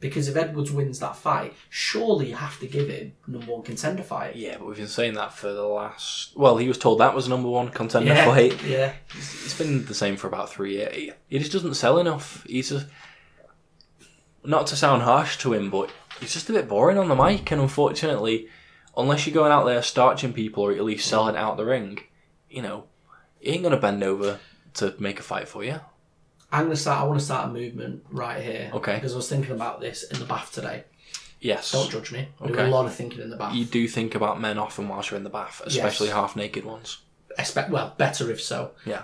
[0.00, 4.02] because if Edwards wins that fight, surely you have to give him number one contender
[4.02, 4.36] fight.
[4.36, 6.36] Yeah, but we've been saying that for the last.
[6.36, 8.62] Well, he was told that was number one contender Yeah, fight.
[8.64, 8.92] yeah.
[9.16, 10.94] It's been the same for about three years.
[10.94, 12.44] He, he just doesn't sell enough.
[12.46, 12.86] He's just.
[14.44, 15.90] Not to sound harsh to him, but
[16.20, 18.48] he's just a bit boring on the mic, and unfortunately,
[18.96, 22.00] unless you're going out there starching people or at least selling out the ring,
[22.50, 22.84] you know,
[23.40, 24.38] he ain't going to bend over
[24.74, 25.80] to make a fight for you.
[26.52, 27.00] I'm gonna start.
[27.00, 28.70] I want to start a movement right here.
[28.74, 28.94] Okay.
[28.94, 30.84] Because I was thinking about this in the bath today.
[31.40, 31.72] Yes.
[31.72, 32.28] Don't judge me.
[32.40, 32.66] I do Okay.
[32.66, 33.54] a lot of thinking in the bath.
[33.54, 36.98] You do think about men often whilst you're in the bath, especially half naked ones.
[37.36, 38.70] Expect well, better if so.
[38.86, 39.02] Yeah.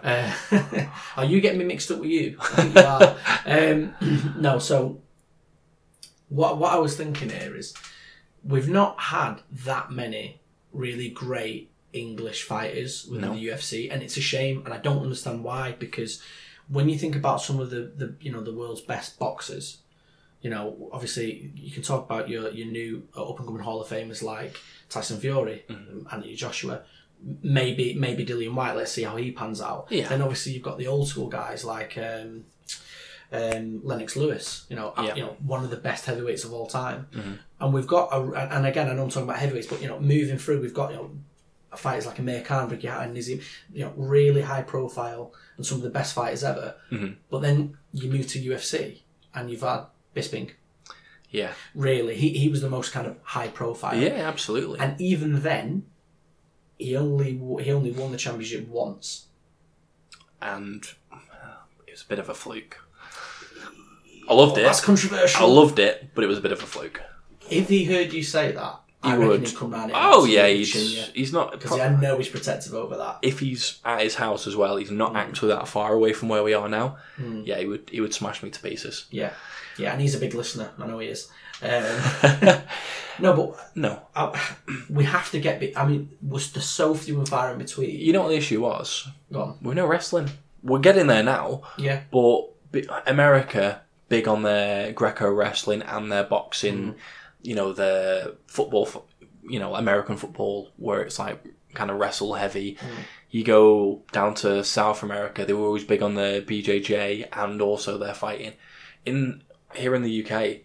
[0.53, 0.86] Uh,
[1.16, 2.36] are you getting me mixed up with you?
[2.41, 3.16] I think you are.
[3.47, 4.61] um, no.
[4.61, 5.01] So
[6.31, 7.74] what what I was thinking here is
[8.43, 10.41] we've not had that many
[10.72, 13.35] really great English fighters within No.
[13.35, 15.72] the UFC, and it's a shame, and I don't understand why.
[15.78, 16.22] Because
[16.68, 19.78] when you think about some of the, the you know the world's best boxers,
[20.41, 23.89] you know obviously you can talk about your your new up and coming Hall of
[23.89, 24.57] Famers like
[24.89, 26.07] Tyson Fury, Mm-hmm.
[26.12, 26.83] Anthony Joshua.
[27.43, 28.76] Maybe maybe Dillian Whyte.
[28.76, 29.89] Let's see how he pans out.
[29.91, 30.09] Yeah.
[30.09, 32.45] Then obviously you've got the old school guys like um,
[33.33, 34.66] um, Lennox Lewis.
[34.68, 35.14] You know, uh, Yeah.
[35.16, 37.07] you know one of the best heavyweights of all time.
[37.61, 38.20] And we've got a,
[38.57, 40.91] and again I know I'm talking about heavyweights, but you know moving through we've got
[40.91, 41.11] you know
[41.76, 45.83] fighters like Amir Khan, Ricky Hatton, Naseem, you know really high profile and some of
[45.85, 46.74] the best fighters ever.
[47.31, 49.01] But then you move to UFC
[49.35, 49.85] and you've had
[50.16, 50.51] Bisping.
[51.31, 51.53] Yeah.
[51.76, 53.97] Really, he he was the most kind of high profile.
[53.97, 54.81] Yeah, absolutely.
[54.81, 55.85] And even then,
[56.78, 59.26] he only he only won the championship once.
[60.43, 61.16] and uh,
[61.87, 62.78] it was a bit of a fluke.
[64.31, 64.62] I loved it.
[64.62, 65.43] That's controversial.
[65.45, 67.03] I loved it, but it was a bit of a fluke.
[67.51, 69.47] if he heard you say that, I He reckon would.
[69.49, 69.93] he'd come round.
[69.95, 70.72] Oh yeah, he's
[71.14, 71.53] he's not.
[71.53, 73.18] because I know he's protective over that.
[73.22, 76.43] if he's at his house as well, he's not actually that far away from where
[76.45, 76.97] we are now.
[77.18, 79.07] Yeah, he would he would smash me to pieces.
[79.11, 79.33] Yeah,
[79.78, 80.70] yeah, and he's a big listener.
[80.78, 81.28] I know he is.
[81.62, 82.62] Um,
[83.18, 84.33] no, but No, uh,
[84.89, 85.61] we have to get.
[85.61, 87.91] Be- I mean, was the so few and far in between?
[87.91, 89.07] you know what the issue was?
[89.31, 89.59] Go on.
[89.61, 90.31] We're no wrestling.
[90.62, 92.45] We're getting there now, Yeah, but
[93.07, 96.78] America big on their Greco wrestling and their boxing.
[96.92, 96.94] Mm.
[97.42, 99.06] You know, their football.
[99.42, 101.42] You know, American football where it's like
[101.72, 102.74] kind of wrestle heavy.
[102.74, 102.86] Mm.
[103.30, 107.96] You go down to South America, they were always big on the BJJ and also
[107.96, 108.52] their fighting.
[109.06, 109.42] In
[109.74, 110.58] here in the UK,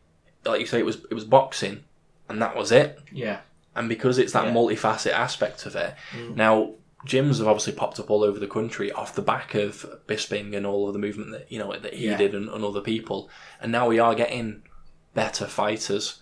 [0.46, 1.84] like you say, it was it was boxing,
[2.28, 3.00] and that was it.
[3.12, 3.40] yeah,
[3.76, 4.54] And because it's that Yeah.
[4.54, 6.36] multifaceted aspect of it, mm.
[6.36, 6.72] now
[7.06, 10.66] gyms have obviously popped up all over the country off the back of Bisping and
[10.66, 12.18] all of the movement that you know that he Yeah.
[12.18, 13.30] did and, and other people.
[13.62, 14.64] And now we are getting
[15.14, 16.20] better fighters.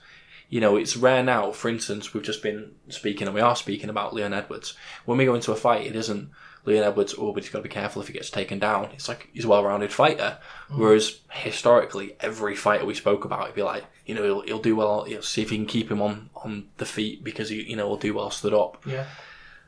[0.49, 1.51] You know, it's rare now.
[1.51, 4.75] For instance, we've just been speaking, and we are speaking about Leon Edwards.
[5.05, 6.29] When we go into a fight, it isn't
[6.65, 7.15] Leon Edwards.
[7.17, 8.89] Oh, but he's got to be careful if he gets taken down.
[8.93, 10.37] It's like he's a well-rounded fighter.
[10.69, 10.77] Mm.
[10.77, 14.75] Whereas historically, every fighter we spoke about, it'd be like, you know, he'll, he'll do
[14.75, 15.05] well.
[15.05, 17.87] He'll see if he can keep him on on the feet because he, you know,
[17.87, 18.83] will do well stood up.
[18.85, 19.05] yeah.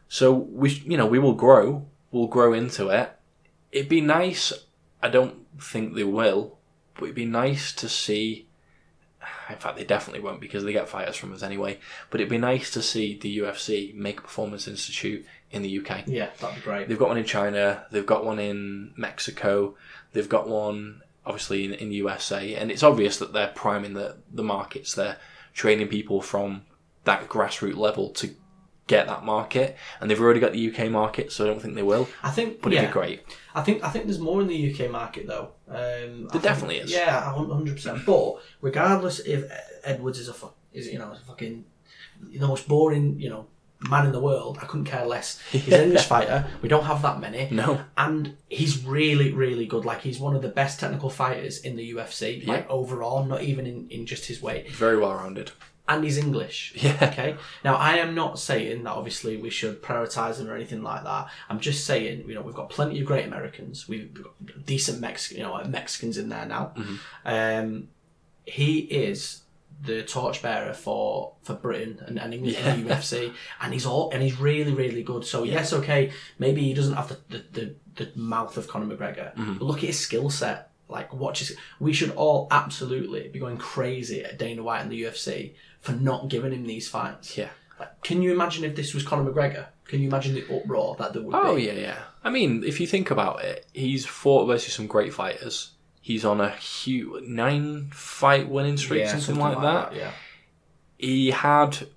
[0.07, 1.85] So we, you know, we will grow.
[2.11, 3.11] We'll grow into it.
[3.71, 4.53] It'd be nice.
[5.01, 6.57] I don't think they will,
[6.95, 8.47] but it'd be nice to see.
[9.49, 11.79] In fact, they definitely won't because they get fighters from us anyway.
[12.09, 16.07] But it'd be nice to see the UFC make a performance institute in the UK.
[16.07, 16.87] Yeah, that'd be great.
[16.87, 17.85] They've got one in China.
[17.91, 19.75] They've got one in Mexico.
[20.13, 22.55] They've got one, obviously, in, in USA.
[22.55, 24.93] And it's obvious that they're priming the, the markets.
[24.93, 25.17] They're
[25.53, 26.63] training people from
[27.03, 28.35] that grassroots level to
[28.87, 29.75] get that market.
[29.99, 32.07] And they've already got the UK market, so I don't think they will.
[32.23, 33.23] I think, But yeah, it'd be great.
[33.53, 35.51] I think I think there's more in the UK market though.
[35.69, 36.91] Um, I think- definitely is.
[36.91, 38.05] Yeah, hundred percent.
[38.05, 39.49] But regardless if
[39.83, 41.65] Edwards is a fu- is you know a fucking
[42.21, 43.47] the most boring you know
[43.89, 45.39] man in the world, I couldn't care less.
[45.51, 46.47] He's an English fighter.
[46.61, 47.49] We don't have that many.
[47.51, 47.81] No.
[47.97, 49.85] and he's really really good.
[49.85, 52.45] Like he's one of the best technical fighters in the UFC.
[52.47, 54.71] Like overall, not even in in just his weight.
[54.71, 55.51] Very well rounded.
[55.87, 56.73] And he's English.
[56.75, 56.97] Yeah.
[57.11, 57.35] Okay.
[57.63, 61.29] Now I am not saying that obviously we should prioritize him or anything like that.
[61.49, 63.87] I'm just saying you know we've got plenty of great Americans.
[63.87, 66.73] We've got decent Mexican, you know, Mexicans in there now.
[67.23, 67.89] Um,
[68.45, 69.41] he is
[69.81, 74.23] the torchbearer for for Britain and, and England in the UFC, and he's all and
[74.23, 75.25] he's really really good.
[75.25, 77.75] So yes, okay, maybe he doesn't have the the, the,
[78.05, 80.71] the mouth of Conor McGregor, but look at his skill set.
[80.87, 85.01] Like watch his, we should all absolutely be going crazy at Dana White and the
[85.03, 85.55] UFC
[85.85, 87.37] for not giving him these fights.
[87.37, 87.49] Yeah.
[87.79, 89.67] Like, can you imagine if this was Conor McGregor?
[89.85, 91.37] Can you imagine the uproar that there would be?
[91.37, 91.63] Oh, be?
[91.63, 91.97] yeah, yeah.
[92.23, 95.73] I mean, if you think about it, he's fought versus some great fighters.
[96.01, 99.95] He's on a huge nine fight winning streak, Yeah, something, like, that.
[99.95, 100.11] Yeah.
[100.97, 101.87] he had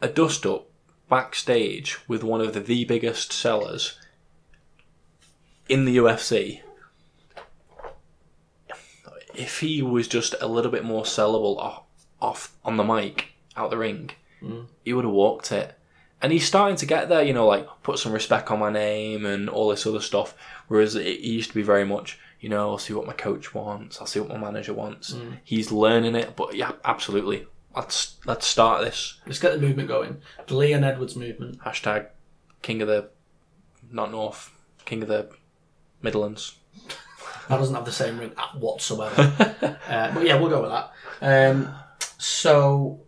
[0.00, 0.66] a dust up
[1.10, 3.98] backstage with one of the, the biggest sellers
[5.68, 6.60] in the UFC.
[9.34, 11.84] If he was just a little bit more sellable oh,
[12.20, 14.10] off, on the mic out the ring,
[14.84, 15.76] he would have walked it.
[16.22, 19.24] And he's starting to get there, you know, like put some respect on my name
[19.24, 20.34] and all this other stuff.
[20.68, 24.00] Whereas it, used to be very much, you know, I'll see what my coach wants,
[24.00, 25.14] I'll see what my manager wants.
[25.44, 27.46] He's learning it, but yeah, absolutely.
[27.74, 30.20] Let's let's start this Let's get the movement going.
[30.48, 31.60] The Leon Edwards movement.
[31.60, 32.08] hashtag
[32.62, 33.10] King of the
[33.92, 34.50] not North,
[34.84, 35.30] King of the
[36.02, 36.56] Midlands.
[37.48, 39.22] That doesn't have the same ring whatsoever.
[39.88, 41.50] uh, but yeah, we'll go with that.
[41.50, 41.74] Um,
[42.20, 43.00] so,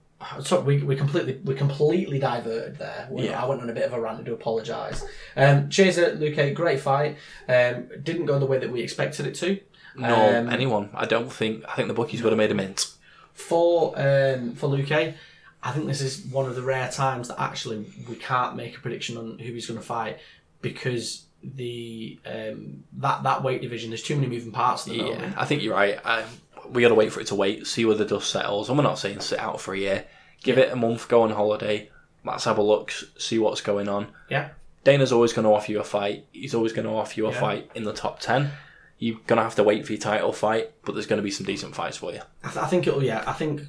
[0.42, 3.08] so we, we completely we completely diverted there.
[3.10, 3.42] We- Yeah.
[3.42, 4.18] I went on a bit of a rant.
[4.18, 5.04] to do apologise.
[5.36, 7.16] Um, Chiesa Luque, great fight.
[7.48, 9.60] Um, didn't go the way that we expected it to.
[9.96, 10.88] No, Um, anyone.
[10.94, 11.64] I don't think.
[11.68, 12.86] I think the bookies would have made a mint.
[13.34, 15.14] for um, for Luque,
[15.62, 18.80] I think this is one of the rare times that actually we can't make a
[18.80, 20.18] prediction on who he's going to fight
[20.62, 25.34] because the um, that that weight division there's too many moving parts Yeah, moment.
[25.36, 25.98] I think you're right.
[26.04, 26.24] I,
[26.72, 28.68] we got to wait for it to wait, see where the dust settles.
[28.68, 30.04] And we're not saying sit out for a year.
[30.42, 31.90] Give it a month, go on holiday.
[32.24, 34.08] Let's have a look, see what's going on.
[34.30, 34.50] Yeah,
[34.84, 36.26] Dana's always going to offer you a fight.
[36.32, 37.40] He's always going to offer you a Yeah.
[37.40, 38.50] fight in the top 10.
[38.98, 41.30] You're going to have to wait for your title fight, but there's going to be
[41.32, 42.20] some decent fights for you.
[42.44, 43.62] I, th- I think it'll yeah I think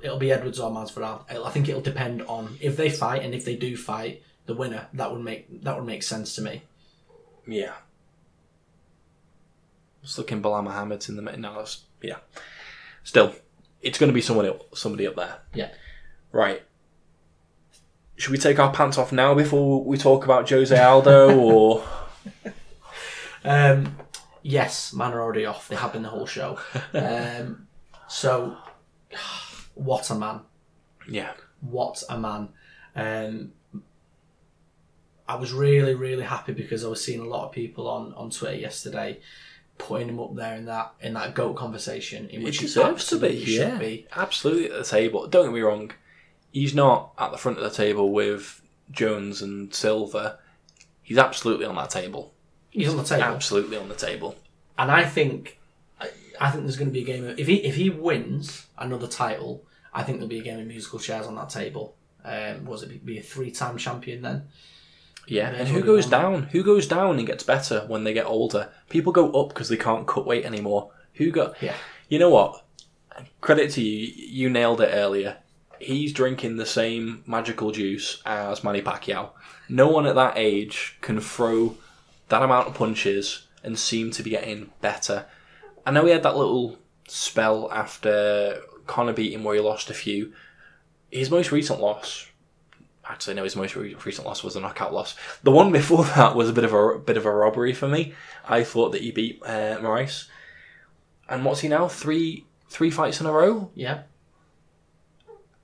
[0.00, 1.24] it'll be Edwards or Masvidal.
[1.28, 4.86] I think it'll depend on if they fight and if they do fight the winner.
[4.94, 6.62] That would make that would make sense to me.
[7.46, 7.72] Yeah.
[10.02, 11.38] Just looking Belal Muhammad's in the mid.
[11.38, 12.16] No, that's, yeah.
[13.04, 13.34] Still,
[13.80, 15.38] it's going to be someone else, somebody up there.
[15.54, 15.70] Yeah.
[16.30, 16.62] Right.
[18.16, 21.82] Should we take our pants off now before we talk about Jose Aldo, or
[23.44, 23.96] Um,
[24.42, 25.68] yes, man are already off.
[25.68, 26.58] They have been the whole show.
[26.94, 27.66] Um,
[28.08, 28.56] so,
[29.74, 30.40] what a man!
[31.08, 32.48] yeah, What a man!
[32.94, 33.52] Um,
[35.28, 38.30] I was really, really happy because I was seeing a lot of people on, on
[38.30, 39.20] Twitter yesterday
[39.82, 43.16] putting him up there in that in that goat conversation in which he deserves to
[43.18, 43.26] be.
[43.26, 44.06] absolutely Yeah, should be.
[44.16, 45.26] absolutely at the table.
[45.26, 45.92] Don't get me wrong,
[46.52, 50.38] he's not at the front of the table with Jones and Silva.
[51.02, 52.32] He's absolutely on that table.
[52.70, 54.34] He's on the table, Absolutely on the table.
[54.78, 55.58] and I think
[56.00, 56.08] I,
[56.40, 59.06] I think there's going to be a game of if he if he wins another
[59.08, 61.94] title, I think there'll be a game of musical chairs on that table.
[62.24, 64.44] Um, was it be a three time champion then?
[65.26, 66.44] Yeah, and who goes down?
[66.44, 68.70] Who goes down and gets better when they get older?
[68.88, 70.90] People go up because they can't cut weight anymore.
[71.14, 71.60] Who got?
[71.62, 71.74] Yeah.
[72.08, 72.64] You know what?
[73.40, 74.12] Credit to you.
[74.16, 75.38] You nailed it earlier.
[75.78, 79.30] He's drinking the same magical juice as Manny Pacquiao.
[79.68, 81.76] No one at that age can throw
[82.28, 85.26] that amount of punches and seem to be getting better.
[85.84, 89.94] I know he had that little spell after Conor beat him where he lost a
[89.94, 90.32] few.
[91.10, 92.26] His most recent loss,
[93.08, 95.14] actually no, his most re- recent loss was a knockout loss.
[95.42, 98.14] The one before that was a bit of a bit of a robbery for me.
[98.48, 100.28] I thought that he beat uh, Moraes,
[101.28, 101.88] and what's he now?
[101.88, 104.02] Three three fights in a row Yeah.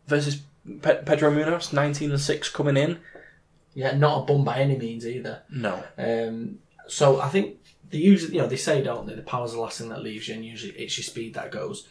[0.07, 0.43] versus
[0.83, 2.99] Pe- Pedro Munhoz, nineteen and six coming in.
[3.75, 5.43] Yeah, not a bum by any means either.
[5.51, 6.59] No, Um,
[6.89, 7.59] so I think
[7.91, 9.15] they usually, you know, they say, don't they?
[9.15, 11.87] The power's the last thing that leaves you, and usually it's your speed that goes.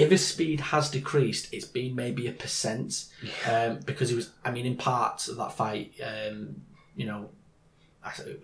[0.00, 3.06] If his speed has decreased, it's been maybe a percent,
[3.48, 4.30] um, because he was.
[4.44, 6.62] I mean, in parts of that fight, um,
[6.96, 7.30] you know,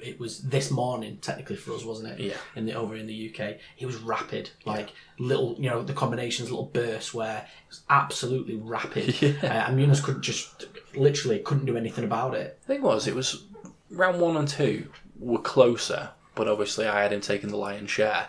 [0.03, 2.21] it was this morning technically for us, wasn't it?
[2.21, 2.37] Yeah.
[2.55, 6.51] In the over in the UK, he was rapid, like little, you know, the combinations,
[6.51, 9.15] little bursts where it was absolutely rapid.
[9.23, 9.33] Yeah.
[9.43, 12.59] Uh, and Munhoz could just literally couldn't do anything about it.
[12.67, 13.45] the thing was, it was
[13.91, 14.89] round one and two
[15.19, 18.29] were closer, but obviously I had him taking the lion's share,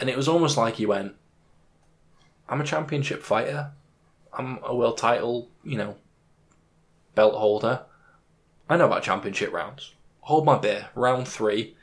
[0.00, 1.14] and it was almost like he went,
[2.48, 3.72] "I'm a championship fighter,
[4.32, 5.96] I'm a world title, you know,
[7.14, 7.82] belt holder.
[8.68, 9.92] I know about championship rounds.
[10.22, 10.88] Hold my beer.
[10.94, 11.76] Round three,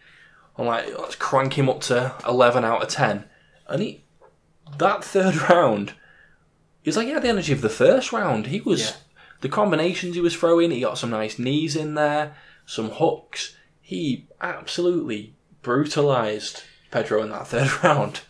[0.58, 3.26] I'm like, let's crank him up to eleven out of ten,
[3.68, 4.04] and he
[4.78, 5.94] that third round."
[6.82, 8.48] He was like, he had the energy of the first round.
[8.48, 8.96] He was Yeah.
[9.42, 10.72] the combinations he was throwing.
[10.72, 12.36] He got some nice knees in there,
[12.66, 13.56] some hooks.
[13.82, 18.22] He absolutely brutalized Pedro in that third round.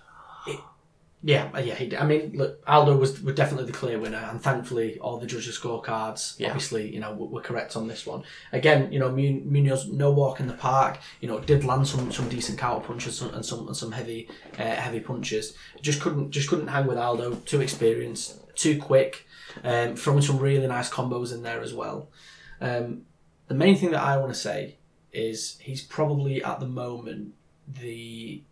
[1.21, 1.75] Yeah, uh, yeah.
[1.75, 5.27] He, I mean, look, Aldo was, was definitely the clear winner, and thankfully, all the
[5.27, 6.47] judges' scorecards, Yeah.
[6.47, 8.23] obviously, you know, were, were correct on this one.
[8.53, 10.97] Again, you know, Mun- Munhoz, no walk in the park.
[11.19, 14.63] You know, did land some, some decent counter punches and some and some heavy uh,
[14.63, 15.55] heavy punches.
[15.81, 17.35] Just couldn't just couldn't hang with Aldo.
[17.45, 19.25] Too experienced, too quick.
[19.63, 22.09] Um, throwing some really nice combos in there as well.
[22.61, 23.01] Um,
[23.47, 24.77] the main thing that I want to say
[25.11, 27.33] is he's probably at the moment
[27.67, 28.43] the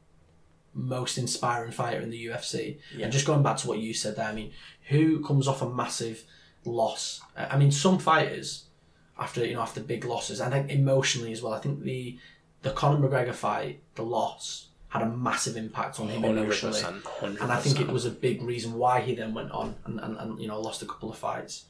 [0.77, 2.77] most inspiring fighter in the UFC.
[3.01, 4.51] And just going back to what you said there, I mean,
[4.89, 6.23] who comes off a massive
[6.63, 7.21] loss?
[7.35, 8.65] I mean, some fighters
[9.19, 11.53] after you know after big losses, I think emotionally as well.
[11.53, 12.17] I think the
[12.61, 16.79] the Conor McGregor fight, the loss, had a massive impact on him emotionally.
[16.79, 17.41] 100%.
[17.41, 20.17] And I think it was a big reason why he then went on and, and,
[20.17, 21.65] and you know lost a couple of fights.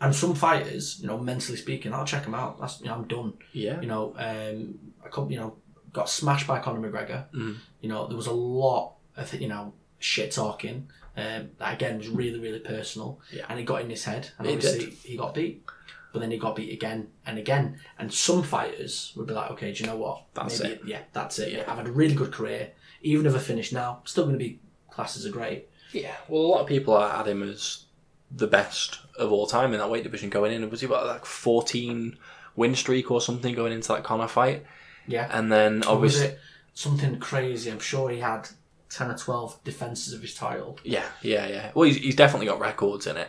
[0.00, 2.60] And some fighters, you know, mentally speaking, I'll check them out.
[2.60, 3.32] That's you know, I'm done.
[3.52, 3.80] Yeah.
[3.80, 5.56] You know, um, I couple, you know,
[5.98, 7.24] got smashed by Conor McGregor.
[7.32, 7.56] Mm.
[7.80, 10.88] You know, there was a lot of you know shit talking.
[11.16, 13.20] Um, that again was really really personal.
[13.32, 13.44] Yeah.
[13.48, 15.64] And it got in his head, and It obviously he got beat.
[16.10, 17.80] But then he got beat again and again.
[17.98, 20.22] And some fighters would be like, okay, do you know what?
[20.32, 20.80] That's Maybe, it.
[20.86, 21.52] Yeah, that's it.
[21.52, 21.64] Yeah.
[21.68, 22.70] I've had a really good career.
[23.02, 24.58] even if I finish now, still going to be
[24.90, 25.68] classes are great.
[25.92, 27.84] Yeah, well, a lot of people had him as
[28.30, 30.68] the best of all time in that weight division going in.
[30.70, 32.16] Was he about like 14
[32.56, 34.64] win streak or something going into that Conor fight?
[35.08, 36.40] Yeah, And then Or was obviously, it
[36.74, 37.70] something crazy?
[37.70, 38.48] I'm sure he had
[38.90, 40.78] ten or twelve defenses of his title.
[40.84, 41.70] yeah, yeah, yeah.
[41.74, 43.28] Well, he's, he's definitely got records in it.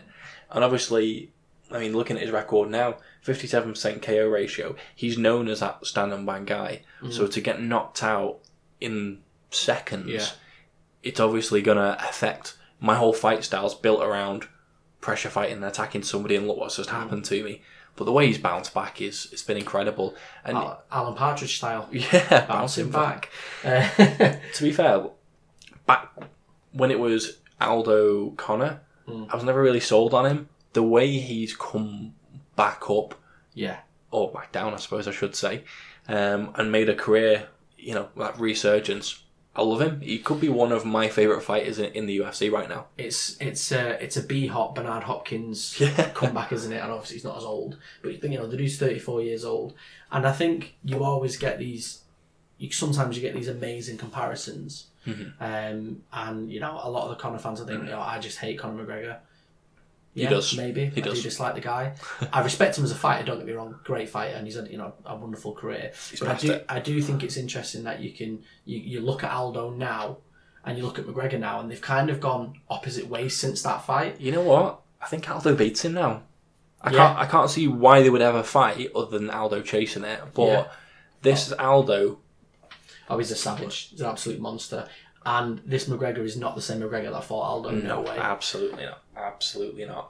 [0.52, 1.32] And obviously,
[1.72, 6.14] I mean, looking at his record now, 57% KO ratio, he's known as that stand
[6.14, 6.82] and bang guy.
[7.02, 7.14] Mm.
[7.14, 8.40] So to get knocked out
[8.82, 9.20] in
[9.52, 10.26] seconds, Yeah.
[11.04, 14.48] it's obviously going to affect my whole fight style's built around
[15.02, 16.94] pressure fighting and attacking somebody and look what's just mm.
[16.94, 17.62] happened to me.
[18.00, 20.16] But the way he's bounced back is it's been incredible.
[20.46, 23.30] And Al- Alan Partridge style, yeah, bouncing bouncing back.
[23.62, 25.08] Uh, To be fair,
[25.86, 26.10] back
[26.72, 30.48] when it was Aldo Conor, I was never really sold on him.
[30.72, 32.14] The way he's come
[32.56, 33.16] back up
[33.54, 33.80] yeah,
[34.12, 35.66] or back down, I suppose I should say,
[36.08, 39.24] um, and made a career, you know, that resurgence.
[39.60, 40.02] I love him.
[40.02, 42.86] He could be one of my favourite fighters in, in the UFC right now.
[42.98, 46.10] it's it's a it's a B hop Bernard Hopkins Yeah.
[46.14, 46.78] comeback, isn't it?
[46.82, 49.74] And obviously he's not as old, but you know the dude's thirty four years old,
[50.12, 52.02] and I think you always get these.
[52.58, 55.42] You sometimes you get these amazing comparisons, Mm-hmm.
[55.42, 58.20] um, and you know a lot of the Conor fans I think, you know, I
[58.20, 59.18] just hate Conor McGregor.
[60.16, 60.58] He Yeah, does.
[60.58, 60.88] maybe.
[60.88, 61.94] He I do dislike the guy.
[62.34, 63.26] I respect him as a fighter.
[63.26, 65.92] Don't get me wrong, great fighter, and he's had you know a wonderful career.
[66.20, 66.66] but I do it.
[66.68, 70.18] I do think it's interesting that you can you, you look at Aldo now,
[70.66, 73.86] and you look at McGregor now, and they've kind of gone opposite ways since that
[73.86, 74.20] fight.
[74.20, 74.82] You know what?
[75.02, 76.24] I think Aldo beats him now.
[76.82, 76.98] I Yeah.
[76.98, 77.20] can't.
[77.20, 80.22] I can't see why they would ever fight other than Aldo chasing it.
[80.34, 80.68] But Yeah.
[81.22, 82.20] this is Aldo.
[83.12, 83.90] Oh, he's a savage.
[83.92, 84.88] He's an absolute monster.
[85.32, 87.70] And this McGregor is not the same McGregor that fought Aldo.
[87.70, 88.18] No, way.
[88.18, 89.04] Absolutely not.
[89.16, 90.10] Absolutely not.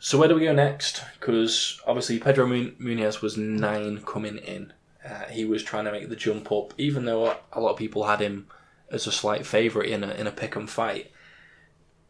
[0.00, 1.04] So where do we go next?
[1.20, 4.72] Because obviously Pedro Mun- Munhoz was nine coming in.
[5.08, 8.08] Uh, he was trying to make the jump up, even though a lot of people
[8.08, 8.48] had him
[8.90, 11.12] as a slight favourite in a in a pick 'em fight.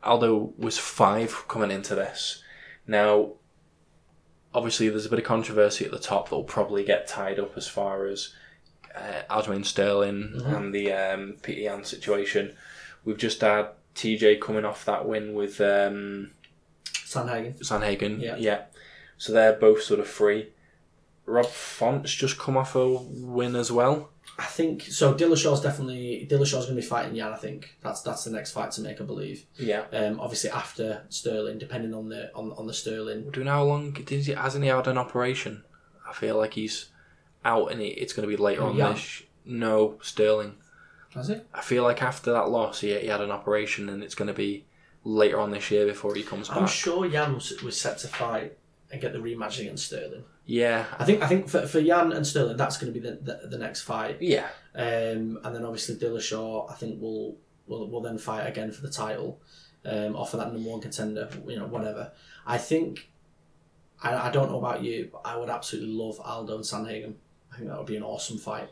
[0.03, 2.43] Aldo was five coming into this.
[2.87, 3.33] Now,
[4.55, 7.55] obviously, there's a bit of controversy at the top that will probably get tied up
[7.59, 8.33] as far as
[8.99, 12.55] uh, Aljamain Sterling and the um, Petr Yan situation.
[13.05, 16.30] We've just had TJ coming off that win with um,
[16.84, 17.59] Sandhagen.
[17.59, 18.20] Sandhagen.
[18.20, 18.36] Yeah.
[18.36, 18.62] Yeah.
[19.16, 20.51] So they're both sort of free.
[21.26, 24.11] Rob Font's just come off a win as well.
[24.38, 25.14] I think so.
[25.14, 27.32] Dillashaw's definitely Dillashaw's going to be fighting Yan.
[27.32, 29.01] I think that's that's the next fight to make.
[29.01, 29.44] I believe.
[29.57, 29.84] Yeah.
[29.92, 33.30] Um, obviously after Sterling, depending on the on, on the Sterling.
[33.30, 35.64] Do you know how long did he, hasn't he had an operation?
[36.09, 36.86] I feel like he's
[37.45, 38.93] out and it, it's going to be later Oh, on Yan?
[38.95, 39.22] this.
[39.45, 40.55] No, Sterling.
[41.14, 41.47] Has it?
[41.55, 44.34] I feel like after that loss, he, he had an operation and it's going to
[44.34, 44.66] be
[45.05, 46.59] later on this year before he comes back.
[46.59, 48.59] I'm sure Yan was, was set to fight
[48.91, 50.24] and get the rematch against Sterling.
[50.45, 50.84] Yeah.
[50.99, 53.49] I think I think for, for Yan and Sterling, that's going to be the, the,
[53.49, 54.20] the next fight.
[54.20, 54.49] Yeah.
[54.74, 57.36] Um, and then obviously Dillashaw, I think will
[57.66, 59.41] will will then fight again for the title,
[59.84, 62.12] um, or for that number one contender, you know, whatever.
[62.47, 63.11] I think,
[64.03, 67.14] I, I don't know about you, but I would absolutely love Aldo and Sandhagen.
[67.59, 68.69] I think that would be an awesome fight.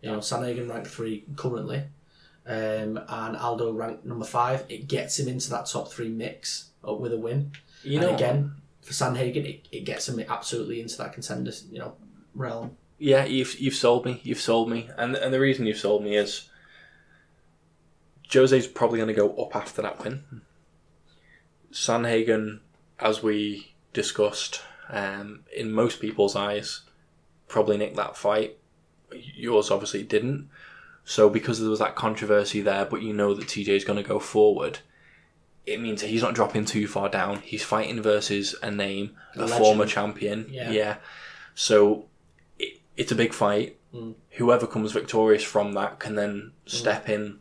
[0.00, 1.84] You know, Sandhagen ranked three currently,
[2.44, 4.64] um, and Aldo ranked number five.
[4.68, 7.52] It gets him into that top three mix uh, with a win.
[7.84, 11.78] You and know, again, for Sandhagen, it, it gets him absolutely into that contender, you
[11.78, 11.94] know,
[12.34, 12.76] realm.
[12.98, 14.20] Yeah, you've you've sold me.
[14.24, 16.48] You've sold me, and and the reason you've sold me is
[18.32, 20.24] Jose's probably going to go up after that win.
[21.70, 22.58] Sandhagen,
[22.98, 26.80] as we discussed, um, in most people's eyes,
[27.52, 28.58] probably nicked that fight.
[29.12, 30.48] Yours obviously didn't.
[31.04, 34.08] So because there was that controversy there, but you know that TJ is going to
[34.08, 34.78] go forward,
[35.66, 37.40] it means he's not dropping too far down.
[37.40, 39.58] He's fighting versus a name, a Legend.
[39.58, 40.46] former champion.
[40.50, 40.96] Yeah.
[41.54, 42.06] So
[42.58, 43.76] it, it's a big fight.
[43.94, 44.14] Mm.
[44.32, 47.38] Whoever comes victorious from that can then step in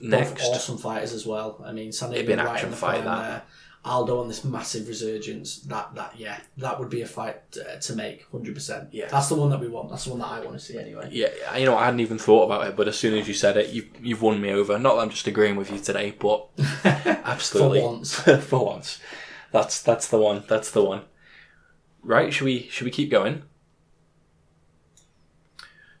[0.00, 0.44] Both next.
[0.44, 1.62] awesome fighters as well.
[1.64, 3.22] I mean, It'd be an right action in the fight, that.
[3.22, 3.42] there.
[3.84, 5.60] Aldo on this massive resurgence.
[5.60, 8.88] That that yeah, that would be a fight uh, to make, hundred percent.
[8.92, 9.08] Yeah.
[9.08, 9.90] that's the one that we want.
[9.90, 11.08] That's the one that I want to see anyway.
[11.12, 13.56] Yeah, you know, I hadn't even thought about it, but as soon as you said
[13.56, 14.78] it, you've, you've won me over.
[14.78, 16.48] Not that I'm just agreeing with you today, but
[16.84, 17.80] absolutely.
[17.80, 18.14] For once.
[18.46, 19.00] For once.
[19.52, 20.44] That's that's the one.
[20.48, 21.02] That's the one.
[22.02, 23.42] Right, should we should we keep going?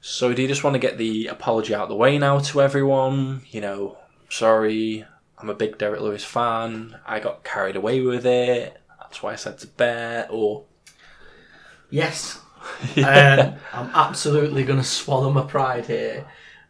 [0.00, 2.62] So do you just want to get the apology out of the way now to
[2.62, 3.42] everyone?
[3.50, 3.98] You know,
[4.28, 5.04] sorry,
[5.40, 6.98] I'm a big Derrick Lewis fan.
[7.06, 8.80] I got carried away with it.
[9.00, 10.64] That's why I said to bet or
[11.90, 12.40] Yes,
[12.96, 16.26] um, I'm absolutely going to swallow my pride here.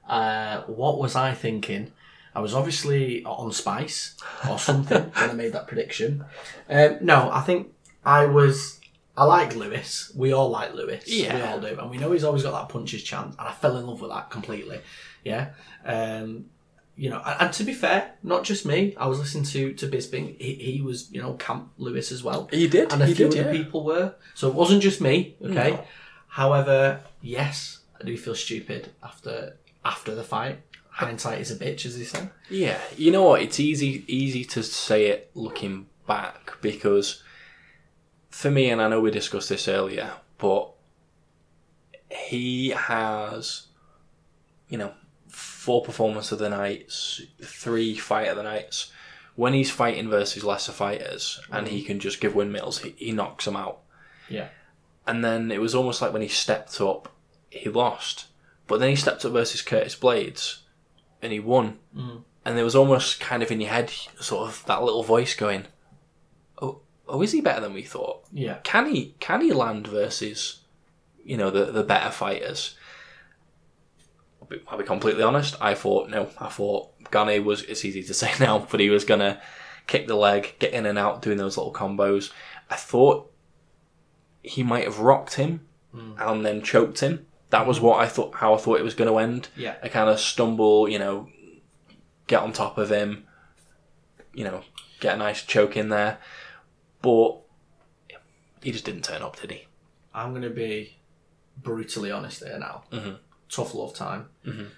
[0.08, 1.92] Uh, what was I thinking?
[2.34, 4.16] I was obviously on spice
[4.48, 6.24] or something when I made that prediction.
[6.68, 7.72] Um, no, I think
[8.04, 8.78] I was.
[9.16, 10.12] I like Lewis.
[10.14, 11.08] We all like Lewis.
[11.08, 11.34] Yeah.
[11.34, 13.34] We all do, and we know he's always got that puncher's chance.
[13.36, 14.80] And I fell in love with that completely.
[15.24, 15.50] Yeah.
[15.84, 16.44] Um,
[16.99, 18.94] you know, and, and to be fair, not just me.
[18.96, 20.36] I was listening to to Bisping.
[20.40, 22.49] He, he was, you know, Camp Lewis as well.
[22.51, 23.62] He did, and a he few did, other yeah.
[23.62, 24.14] people were.
[24.34, 25.36] So it wasn't just me.
[25.40, 25.70] Okay.
[25.70, 25.84] No.
[26.26, 30.61] However, yes, I do feel stupid after after the fight.
[30.90, 32.28] Hindsight is a bitch, as they say.
[32.51, 33.42] Yeah, you know what?
[33.42, 37.22] It's easy easy to say it looking back because
[38.28, 40.72] for me, and I know we discussed this earlier, but
[42.11, 43.68] he has,
[44.68, 44.92] you know,
[45.68, 48.90] four performance of the nights, three fight of the nights.
[49.36, 53.44] When he's fighting versus lesser fighters and he can just give windmills, he, he knocks
[53.44, 53.80] them out.
[54.30, 54.48] Yeah.
[55.06, 57.14] And then it was almost like when he stepped up,
[57.50, 58.28] he lost.
[58.66, 60.60] But then he stepped up versus Curtis Blaydes,
[61.20, 61.76] and he won.
[61.94, 62.22] Mm.
[62.46, 65.66] And there was almost kind of in your head, sort of that little voice going,
[66.62, 68.24] "Oh, oh, is he better than we thought?
[68.32, 68.60] Yeah.
[68.62, 70.60] Can he can he land versus,
[71.22, 72.74] you know, the the better fighters?"
[74.51, 75.57] I'll be, I'll be completely honest.
[75.61, 76.28] I thought no.
[76.38, 77.62] I thought Gane was.
[77.62, 79.40] It's easy to say now, but he was gonna
[79.86, 82.30] kick the leg, get in and out, doing those little combos.
[82.70, 83.30] I thought
[84.42, 85.66] he might have rocked him
[86.18, 87.26] and then choked him.
[87.51, 88.34] That was what I thought.
[88.36, 89.49] How I thought it was going to end.
[89.57, 89.76] Yeah.
[89.82, 91.28] A kind of stumble, you know,
[92.26, 93.24] get on top of him,
[94.34, 94.62] you know,
[95.01, 96.18] get a nice choke in there,
[97.03, 97.38] but
[98.62, 99.66] he just didn't turn up, did he?
[100.14, 100.99] I'm going to be
[101.57, 102.84] brutally honest here now.
[102.92, 103.18] Mhm.
[103.51, 104.28] Tough love time.
[104.46, 104.68] Mhm.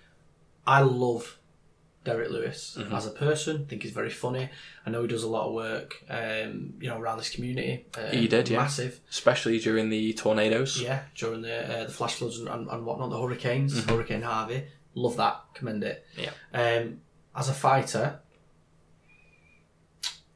[0.67, 1.39] I love
[2.05, 2.95] Derrick Lewis Mm-hmm.
[2.95, 3.67] as a person.
[3.67, 4.49] think he's very funny.
[4.87, 7.85] I know he does a lot of work, um, you know, around this community.
[7.97, 8.59] Uh, He did, yeah.
[8.59, 9.01] massive.
[9.11, 10.81] Especially during the tornadoes.
[10.81, 13.91] Yeah, during the uh, the flash floods and, and, and whatnot, the hurricanes, Mm-hmm.
[13.91, 14.65] Hurricane Harvey.
[14.95, 15.41] Love that.
[15.55, 16.07] Commend it.
[16.17, 16.31] Yeah.
[16.53, 17.01] Um,
[17.35, 18.21] as a fighter,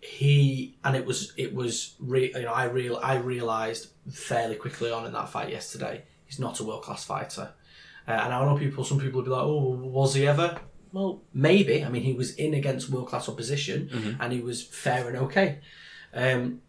[0.00, 4.90] he and it was it was re, you know I real I realised fairly quickly
[4.90, 7.52] on in that fight yesterday he's not a world class fighter,
[8.06, 10.58] uh, and I know people some people would be like oh was he ever
[10.92, 15.08] well maybe I mean he was in against world class opposition and he was fair
[15.08, 15.60] and okay,
[16.12, 16.60] um,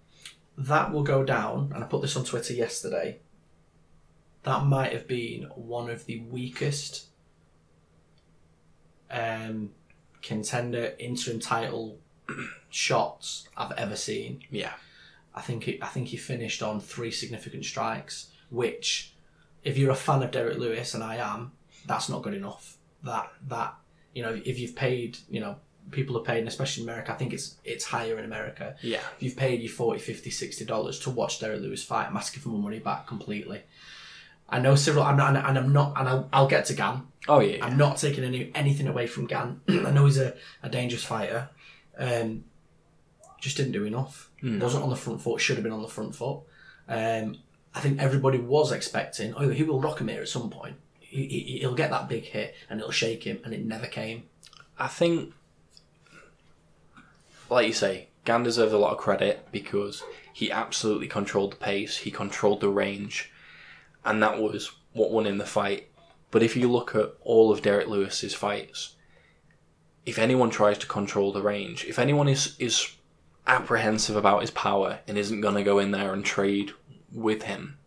[0.58, 3.20] that will go down and I put this on Twitter yesterday.
[4.44, 7.08] That might have been one of the weakest
[9.10, 9.72] um,
[10.22, 12.00] contender interim title
[12.70, 14.42] shots I've ever seen.
[14.50, 14.74] Yeah.
[15.34, 19.15] I think he, I think he finished on three significant strikes, which,
[19.66, 21.52] if you're a fan of Derrick Lewis, and I am,
[21.86, 22.78] that's not good enough.
[23.04, 23.76] That that
[24.14, 25.58] you know, if you've paid, you know,
[25.92, 28.76] people are paid, and especially in America, I think it's it's higher in America.
[28.82, 29.02] Yeah.
[29.18, 32.42] If you've paid you 40 50 60 dollars to watch Derrick Lewis fight, I'm asking
[32.42, 33.64] for my money back completely.
[34.48, 37.02] I know Ciryl, I'm not, and I'm not, and I'll, I'll get to Gane.
[37.28, 37.58] Oh yeah.
[37.58, 37.66] yeah.
[37.66, 39.62] I'm not taking any anything away from Gane.
[39.68, 41.50] I know he's a, a dangerous fighter.
[41.98, 42.46] Um,
[43.42, 44.30] just didn't do enough.
[44.62, 45.42] Wasn't on the front foot.
[45.42, 46.42] Should have been on the front foot.
[46.88, 47.38] Um,
[47.76, 49.34] I think everybody was expecting.
[49.36, 50.78] Oh, he will rock him here at some point.
[51.00, 54.24] He, he'll get that big hit and it'll shake him, and it never came.
[54.80, 55.34] I think,
[57.50, 60.04] like you say, Gane deserves a lot of credit because
[60.34, 63.32] he absolutely controlled the pace, he controlled the range,
[64.04, 65.90] and that was what won him the fight.
[66.32, 68.96] But if you look at all of Derrick Lewis's fights,
[70.06, 72.96] if anyone tries to control the range, if anyone is is
[73.48, 76.72] apprehensive about his power and isn't going to go in there and trade
[77.16, 77.78] with him,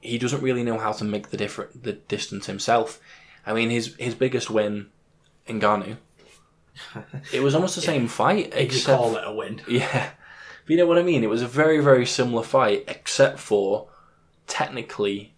[0.00, 3.00] he doesn't really know how to make the different the distance himself.
[3.44, 4.86] I mean, his his biggest win,
[5.46, 5.96] in Ngannou,
[7.32, 9.60] it was almost the same fight, except call it a win.
[9.68, 10.10] yeah.
[10.64, 11.24] But you know what I mean?
[11.24, 13.88] It was a very, very similar fight, except for
[14.46, 15.34] technically,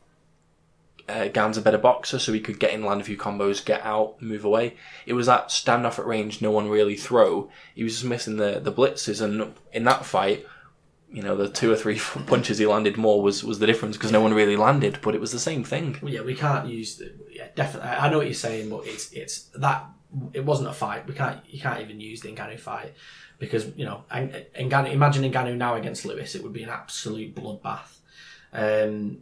[1.08, 3.82] uh, Gane's a better boxer, so he could get in, land a few combos, get
[3.82, 4.76] out, move away.
[5.06, 7.50] It was that standoff at range, no one really throw.
[7.74, 10.46] He was just missing the, the blitzes, and in that fight,
[11.12, 14.12] you know, the two or three punches he landed more was, was the difference because
[14.12, 15.98] no one really landed, but it was the same thing.
[16.02, 17.12] Well, yeah, we can't use the.
[17.30, 17.90] Yeah, definitely.
[17.90, 19.84] I know what you're saying, but it's it's that
[20.32, 21.06] it wasn't a fight.
[21.06, 22.94] We can't you can't even use the Ngannou fight
[23.38, 24.92] because you know Ng- Ngannou.
[24.92, 27.98] Imagine Ngannou now against Lewis, it would be an absolute bloodbath.
[28.52, 29.18] Um,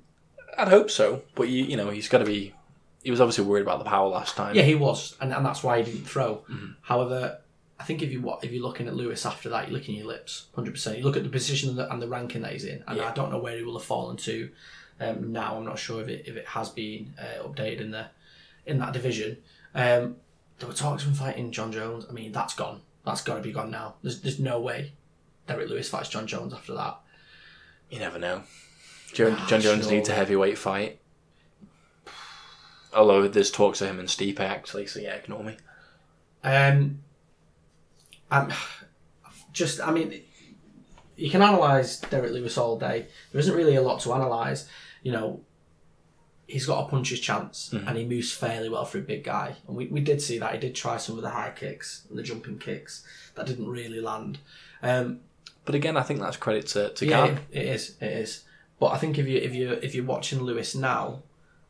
[0.59, 2.55] I'd hope so, but you, you know, he's got to be.
[3.03, 4.55] He was obviously worried about the power last time.
[4.55, 6.45] yeah, he was, and, and that's why he didn't throw.
[6.51, 6.72] Mm-hmm.
[6.82, 7.38] However,
[7.81, 10.07] I think if you what if you're looking at Lewis after that, you're licking your
[10.07, 10.99] lips, hundred percent.
[10.99, 13.09] You look at the position and the, and the ranking that he's in, and Yeah.
[13.09, 14.51] I don't know where he will have fallen to.
[15.01, 18.07] Um, now I'm not sure if it if it has been uh, updated in the
[18.66, 19.39] in that division.
[19.74, 20.16] Um,
[20.59, 22.05] there were talks of him fighting Jon Jones.
[22.09, 22.83] I mean, that's gone.
[23.07, 23.95] That's got to be gone now.
[24.03, 24.93] There's there's no way
[25.47, 26.99] Derrick Lewis fights Jon Jones after that.
[27.89, 28.43] You never know.
[29.14, 29.93] John, Ah, Jon Jones sure.
[29.95, 31.01] needs a heavyweight fight.
[32.93, 35.57] Although there's talks of him and Stipe actually, so yeah, ignore me.
[36.45, 37.01] Um,
[38.31, 38.53] I'm
[39.53, 40.22] just, I mean,
[41.16, 43.07] you can analyse Derrick Lewis all day.
[43.33, 44.66] There isn't really a lot to analyse.
[45.03, 45.41] You know,
[46.47, 47.89] he's got a puncher's chance Mm-hmm.
[47.89, 49.57] and he moves fairly well for a big guy.
[49.66, 50.53] And we, we did see that.
[50.53, 53.05] He did try some of the high kicks and the jumping kicks
[53.35, 54.39] that didn't really land.
[54.83, 55.20] Um,
[55.64, 57.37] But again, I think that's credit to, to yeah, Gane.
[57.53, 57.97] it, it is.
[58.01, 58.45] It is.
[58.78, 61.22] But I think if you if you if you're watching Lewis now,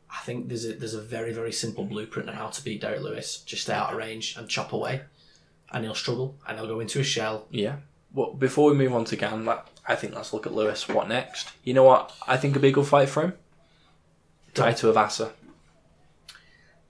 [0.09, 3.01] I think there's a there's a very very simple blueprint on how to beat Derrick
[3.01, 3.39] Lewis.
[3.45, 5.01] Just stay out of range and chop away,
[5.71, 7.47] and he'll struggle and he'll go into a shell.
[7.49, 7.77] Yeah.
[8.13, 9.47] Well, before we move on to Gane,
[9.87, 10.87] I think let's look at Lewis.
[10.87, 11.51] What next?
[11.63, 12.13] You know what?
[12.27, 13.33] I think a big good fight for him.
[14.53, 15.31] Taito.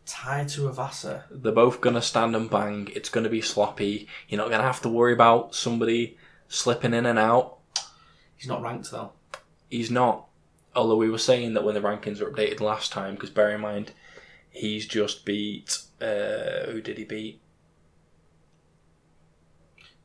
[0.06, 2.90] Tied to a They're both gonna stand and bang.
[2.96, 4.08] It's gonna be sloppy.
[4.28, 6.18] You're not gonna have to worry about somebody
[6.48, 7.60] slipping in and out.
[8.36, 9.14] He's not ranked though.
[9.70, 10.28] He's not.
[10.76, 13.62] Although we were saying that when the rankings were updated last time, because bear in
[13.62, 13.92] mind,
[14.50, 15.78] he's just beat.
[16.02, 17.42] Uh, who did he beat?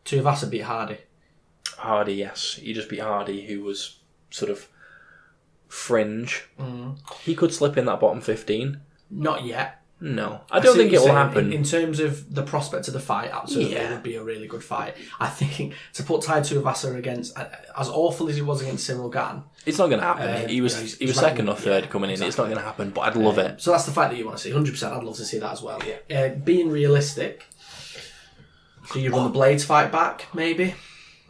[0.06, 0.98] Tuivasa beat Hardy.
[1.76, 2.14] Hardy.
[2.14, 3.98] Yes, he just beat Hardy, who was
[4.30, 4.68] sort of
[5.68, 6.44] fringe.
[6.58, 6.98] Mm.
[7.22, 8.80] He could slip in that bottom fifteen.
[9.10, 9.82] Not yet.
[9.98, 11.46] No, I don't think it will happen.
[11.46, 13.88] In, in terms of the prospect of the fight, absolutely, Yeah.
[13.88, 14.94] it would be a really good fight.
[15.18, 17.46] I think to put Tai Tuivasa against, uh,
[17.78, 20.28] as awful as he was against Ciryl Gane, it's not going to happen.
[20.28, 22.22] Uh, he was you know, he's- he was second or third yeah, coming in.
[22.22, 22.90] It's not going to happen.
[22.90, 23.58] But I'd love it.
[23.62, 24.50] so that's the fight that you want to see.
[24.50, 25.80] Hundred percent, I'd love to see that as well.
[26.10, 26.18] Yeah.
[26.18, 27.46] Uh, being realistic,
[28.92, 30.26] do you run the Blaydes fight back?
[30.34, 30.74] Maybe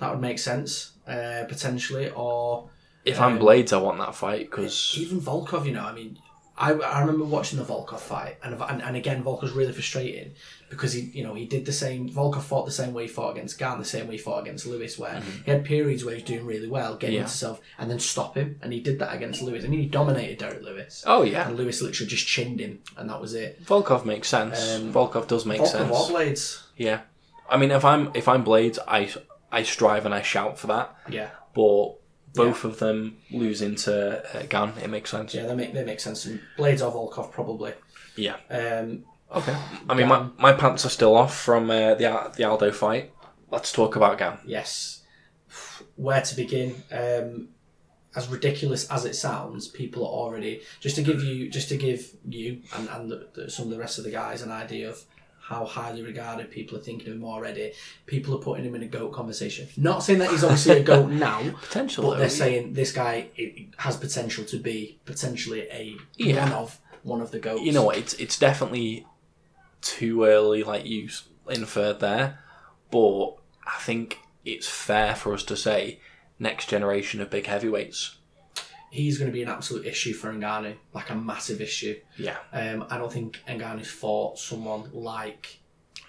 [0.00, 2.68] that would make sense uh, potentially, or
[3.04, 5.66] If Um, I'm Blaydes, I want that fight because even Volkov.
[5.66, 6.18] You know, I mean,
[6.58, 10.32] I, I remember watching the Volkov fight, and, and and again, Volkov's really frustrating
[10.68, 12.08] because he, you know, he did the same.
[12.10, 14.66] Volkov fought the same way he fought against Gane, the same way he fought against
[14.66, 17.20] Lewis, where he had periods where he was doing really well, getting Yeah.
[17.22, 19.64] himself, and then stop him, and he did that against Lewis.
[19.64, 21.04] I mean, he dominated Derrick Lewis.
[21.06, 23.64] oh yeah, And Lewis literally just chinned him, and that was it.
[23.64, 24.74] Volkov makes sense.
[24.74, 25.90] Um, Volkov does make Volkov sense.
[25.92, 26.62] or Blaydes.
[26.76, 27.00] Yeah,
[27.48, 29.12] I mean, if I'm if I'm Blaydes, I
[29.52, 30.94] I strive and I shout for that.
[31.08, 31.94] Yeah, But
[32.34, 35.34] both of them losing to uh, Gane, it makes sense.
[35.34, 36.24] yeah, they make they make sense.
[36.26, 37.72] And Blaydes or Volkov probably.
[38.16, 38.36] Yeah.
[38.50, 39.56] Um, Okay.
[39.90, 43.12] I mean, my, my pants are still off from uh, the the Aldo fight.
[43.50, 44.38] Let's talk about Gane.
[44.46, 45.02] yes,
[45.96, 46.76] where to begin?
[46.92, 47.48] Um,
[48.14, 52.08] as ridiculous as it sounds, people are already just to give you just to give
[52.28, 55.02] you and, and the, the, some of the rest of the guys an idea of
[55.48, 57.72] how highly regarded people are thinking of him already.
[58.06, 59.68] People are putting him in a goat conversation.
[59.76, 62.02] Not saying that he's obviously a goat now, Potential.
[62.04, 62.18] but though.
[62.18, 63.28] they're saying this guy
[63.78, 66.42] has potential to be potentially a Yeah.
[66.44, 67.62] one of one of the goats.
[67.62, 67.96] you know what?
[67.96, 69.06] It's it's definitely
[69.82, 71.08] too early, like you
[71.48, 72.40] inferred there.
[72.90, 73.36] But
[73.66, 76.00] I think it's fair for us to say
[76.40, 78.16] next generation of big heavyweights.
[78.90, 81.96] He's going to be an absolute issue for Ngannou, like a massive issue.
[82.16, 82.36] Yeah.
[82.52, 85.58] Um, I don't think Ngannou's fought someone like.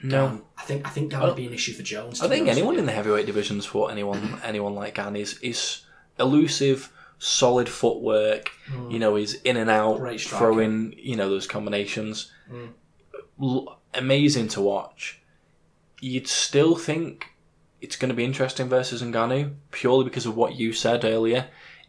[0.04, 0.30] No.
[0.30, 0.42] Gane.
[0.58, 2.22] I think I think that would be an issue for Jones.
[2.22, 5.82] I think anyone in the heavyweight divisions fought anyone anyone like Gane is is
[6.20, 8.52] elusive, solid footwork.
[8.90, 10.94] You know, he's in and out, throwing.
[10.98, 12.32] You know those combinations.
[13.42, 15.20] L- amazing to watch.
[16.00, 17.34] You'd still think
[17.82, 21.48] it's going to be interesting versus Ngannou purely because of what you said earlier.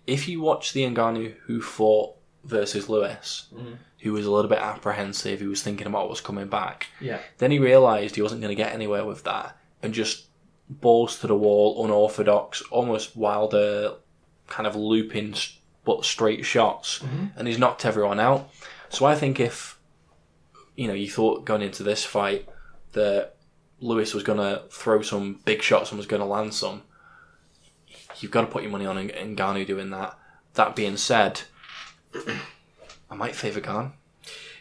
[0.08, 3.74] If you watch the Ngannou who fought versus Lewis, Hmm.
[4.00, 6.86] who was a little bit apprehensive, who was thinking about what was coming back.
[7.00, 10.26] Yeah, then he realised he wasn't going to get anywhere with that and just
[10.70, 13.94] balls to the wall, unorthodox, almost wilder,
[14.46, 15.34] kind of looping
[15.84, 17.00] but straight shots,
[17.36, 18.50] and he's knocked everyone out.
[18.90, 19.78] So I think if
[20.76, 22.48] you know you thought going into this fight
[22.92, 23.34] that
[23.80, 26.82] Lewis was going to throw some big shots and was going to land some,
[28.22, 30.18] you've got to put your money on Ng- Ngannou doing that.
[30.54, 31.42] That being said,
[33.10, 33.92] I might favour Gane.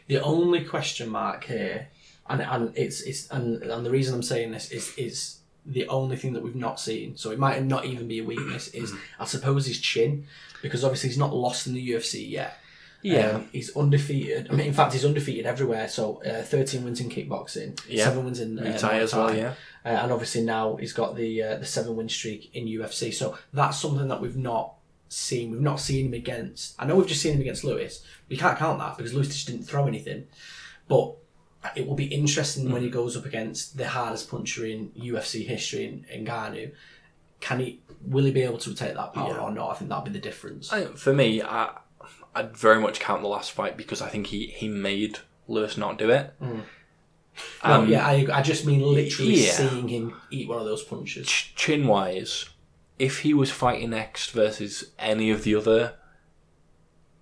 [0.07, 1.88] the only question mark here,
[2.29, 6.15] and and it's it's and, and the reason I'm saying this is is the only
[6.15, 7.17] thing that we've not seen.
[7.17, 8.67] So it might not even be a weakness.
[8.73, 10.25] Is I suppose his chin,
[10.61, 12.57] because obviously he's not lost in the UFC yet.
[13.01, 13.27] Yeah.
[13.31, 14.47] Um, he's undefeated.
[14.49, 15.88] I mean, in fact, he's undefeated everywhere.
[15.88, 18.05] So, uh, 13 wins in kickboxing, Yeah.
[18.05, 19.53] seven wins in uh, Muay Thai as well, yeah.
[19.88, 23.14] Uh, and obviously now he's got the uh, the seven win streak in UFC.
[23.14, 24.73] So that's something that we've not
[25.07, 25.51] seen.
[25.51, 26.76] We've not seen him against.
[26.77, 28.03] I know we've just seen him against Lewis.
[28.27, 30.27] We can't count that because Lewis just didn't throw anything.
[30.89, 31.14] But
[31.76, 35.85] it will be interesting when he goes up against the hardest puncher in UFC history
[35.85, 36.72] in, in Ngannou.
[37.39, 37.81] Can he?
[38.05, 39.39] Will he be able to take that power Yeah.
[39.41, 39.69] or not?
[39.72, 40.73] I think that'll be the difference.
[40.73, 41.77] I, for me, I,
[42.35, 45.97] I'd very much count the last fight because I think he, he made Lewis not
[45.97, 46.34] do it.
[46.41, 46.61] no,
[47.61, 49.51] Um, yeah, I, I just mean literally yeah.
[49.51, 51.27] seeing him eat one of those punches.
[51.27, 52.49] ch- chin wise,
[52.97, 55.95] if he was fighting next versus any of the other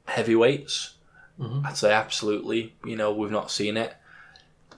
[0.06, 0.96] heavyweights,
[1.40, 2.76] I'd say absolutely.
[2.86, 3.94] You know, we've not seen it.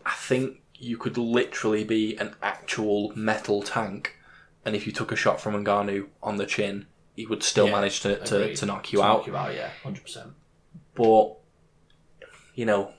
[0.05, 4.15] I think you could literally be an actual metal tank,
[4.65, 7.71] and if you took a shot from Ngannou on the chin, he would still Yeah,
[7.73, 9.17] manage to, to, to knock you To out.
[9.19, 10.31] Knock you out, yeah, hundred percent.
[10.95, 11.35] But
[12.55, 12.91] you know,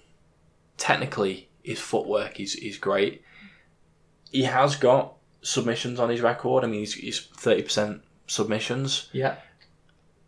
[0.77, 3.23] technically his footwork is is great.
[4.31, 6.65] He has got submissions on his record.
[6.65, 9.09] I mean, he's he's thirty percent submissions.
[9.13, 9.37] Yeah.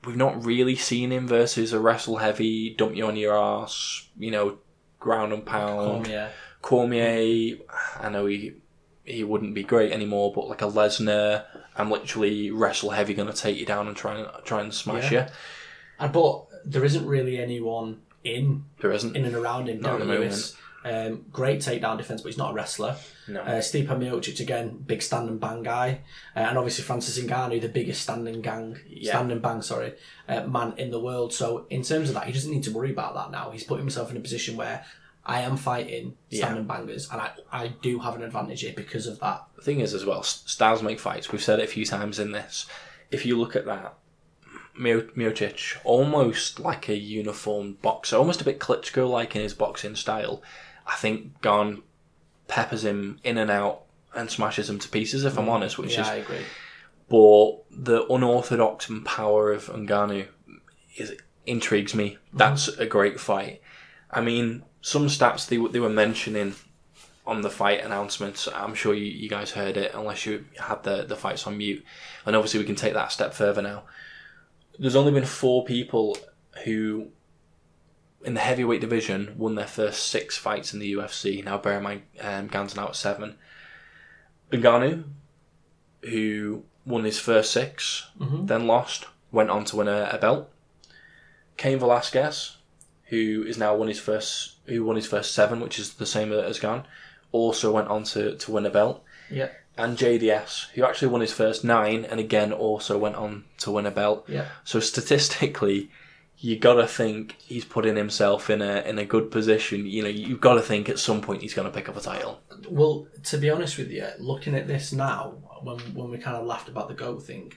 [0.04, 4.30] We've not really seen him versus a wrestle heavy, dump you on your ass, you
[4.30, 4.58] know,
[4.98, 6.06] ground and pound.
[6.06, 6.28] Yeah.
[6.62, 7.58] Cormier,
[8.00, 8.54] I know he
[9.04, 11.44] he wouldn't be great anymore, but like a Lesnar,
[11.76, 15.26] I'm literally wrestle heavy, gonna take you down and try and try and smash Yeah.
[15.26, 15.32] you.
[15.98, 19.16] And but there isn't really anyone in There isn't.
[19.16, 19.80] in and around him.
[19.80, 20.54] Not at the Lewis,
[20.84, 22.96] um, great takedown defense, but he's not a wrestler.
[23.28, 23.40] No.
[23.42, 26.00] Uh, Stipe Miocic again, big stand and bang guy,
[26.34, 29.12] uh, and obviously Francis Ngannou, the biggest standing gang, Yeah.
[29.12, 29.94] stand and bang, sorry,
[30.28, 31.32] uh, man in the world.
[31.34, 33.50] So in terms of that, he doesn't need to worry about that now.
[33.50, 34.84] He's put himself in a position where
[35.24, 36.58] I am fighting stand Yeah.
[36.60, 39.44] and bangers, and I, I do have an advantage here because of that.
[39.56, 41.30] the thing is as well, styles make fights.
[41.30, 42.64] We've said it a few times in this.
[43.10, 43.94] If you look at that,
[44.78, 49.94] Mio- Miocic, almost like a uniform boxer, almost a bit Klitschko like in his boxing
[49.94, 50.42] style.
[50.86, 51.82] I think Gane
[52.48, 53.82] peppers him in and out
[54.14, 55.24] and smashes him to pieces.
[55.24, 55.50] If I'm mm.
[55.50, 56.44] honest, which yeah, is I agree.
[57.08, 60.26] but the unorthodox power of Ngannou
[60.96, 61.14] is
[61.46, 62.18] intrigues me.
[62.34, 62.38] Mm.
[62.38, 63.60] That's a great fight.
[64.10, 66.54] I mean, some stats they, they were mentioning
[67.26, 68.48] on the fight announcements.
[68.52, 71.84] I'm sure you, you guys heard it, unless you had the the fights on mute.
[72.26, 73.84] And obviously, we can take that a step further now.
[74.78, 76.16] There's only been four people
[76.64, 77.08] who,
[78.24, 81.42] in the heavyweight division, won their first six fights in the UFC.
[81.44, 83.36] Now, bear in mind, um, Gane's now at seven.
[84.52, 85.04] Ngannou,
[86.02, 88.08] who won his first 6
[88.46, 90.50] then lost, went on to win a, a belt.
[91.56, 92.56] Cain Velasquez,
[93.04, 96.32] who is now won his first, who won his first seven, which is the same
[96.32, 96.84] as Gane,
[97.32, 99.04] also went on to, to win a belt.
[99.30, 103.70] Yeah, And JDS, who actually won his first nine, and again also went on to
[103.70, 104.24] win a belt.
[104.28, 104.46] yeah.
[104.64, 105.90] So statistically,
[106.40, 109.86] you gotta think he's putting himself in a in a good position.
[109.86, 112.40] You know, you've got to think at some point he's gonna pick up a title.
[112.68, 116.46] Well, to be honest with you, looking at this now, when when we kind of
[116.46, 117.52] laughed about the goat thing,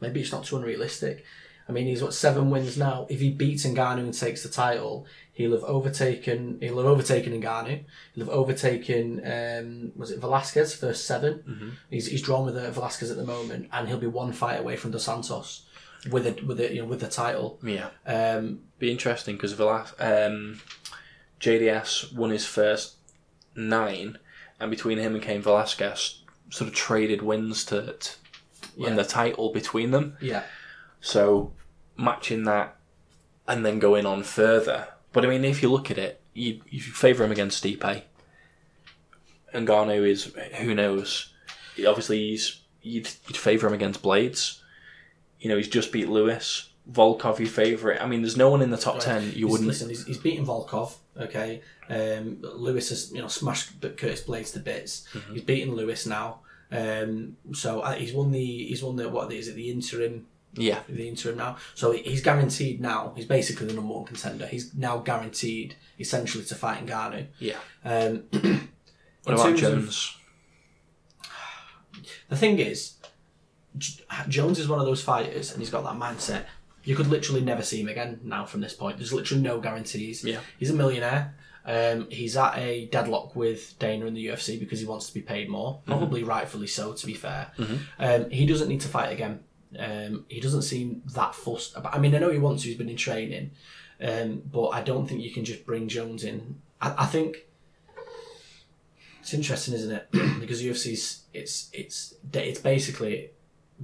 [0.00, 1.24] maybe it's not too unrealistic.
[1.66, 3.06] I mean, he's got seven wins now.
[3.08, 6.58] If he beats Ngannou and takes the title, he'll have overtaken.
[6.60, 7.84] He'll have overtaken Ngannou.
[8.14, 9.22] He'll have overtaken.
[9.24, 13.68] Um, was it Velasquez first 7 He's he's drawn with uh, Velasquez at the moment,
[13.72, 15.66] and he'll be one fight away from Dos Santos
[16.10, 17.58] with it with it you know with the title.
[17.62, 17.88] Yeah.
[18.06, 20.60] Um, be interesting because Velas- um,
[21.40, 22.96] JDS won his first
[23.54, 24.18] nine,
[24.60, 28.10] and between him and Cain Velasquez, sort of traded wins to, to
[28.76, 30.16] win the title between them.
[30.20, 30.42] yeah,
[31.00, 31.52] So
[31.96, 32.76] matching that
[33.46, 34.88] and then going on further.
[35.12, 38.02] But I mean, if you look at it, you you favour him against Stipe.
[39.54, 41.32] Ngannou is who knows.
[41.86, 44.60] Obviously, he's you'd, you'd favour him against Blaydes.
[45.44, 46.70] You know, he's just beat Lewis.
[46.90, 48.00] Volkov, your favourite.
[48.02, 49.68] I mean, there's no one in the top ten you He's- wouldn't.
[49.68, 49.88] listen.
[49.90, 50.94] He's, he's beaten Volkov.
[51.20, 55.06] Okay, um, Lewis has you know smashed Curtis Blaydes to bits.
[55.12, 55.34] Mm-hmm.
[55.34, 56.40] He's beaten Lewis now.
[56.72, 60.80] Um, so uh, he's won the he's won the what is it the interim Yeah,
[60.88, 61.56] the interim now.
[61.74, 63.12] So he's guaranteed now.
[63.16, 64.46] He's basically the number one contender.
[64.46, 67.26] He's now guaranteed essentially to fight Ngannou.
[67.38, 67.58] yeah.
[67.84, 68.24] Um,
[69.24, 70.16] What about terms of- Jones?
[72.28, 72.94] The thing is,
[74.28, 76.44] Jones is one of those fighters, and he's got that mindset.
[76.84, 78.98] You could literally never see him again now from this point.
[78.98, 80.22] There's literally no guarantees.
[80.22, 80.40] Yeah.
[80.58, 81.34] He's a millionaire.
[81.66, 85.22] Um, he's at a deadlock with Dana in the UFC because he wants to be
[85.22, 85.80] paid more.
[85.86, 87.52] Probably rightfully so, to be fair.
[87.98, 89.40] Um, he doesn't need to fight again.
[89.78, 91.76] Um, he doesn't seem that fussed.
[91.76, 92.68] About, I mean, I know he wants to.
[92.68, 93.52] He's been in training,
[94.00, 96.60] um, but I don't think you can just bring Jones in.
[96.80, 97.46] I, I think
[99.20, 100.10] it's interesting, isn't it?
[100.40, 103.30] because UFC's it's it's it's basically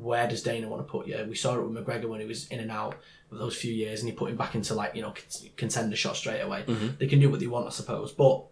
[0.03, 1.25] where does Dana want to put you?
[1.29, 2.97] We saw it with McGregor when he was in and out
[3.31, 5.15] of those few years, and he put him back into like you know
[5.57, 6.65] contender shot straight away.
[6.67, 6.89] Mm-hmm.
[6.99, 8.45] They can do what they want, I suppose, but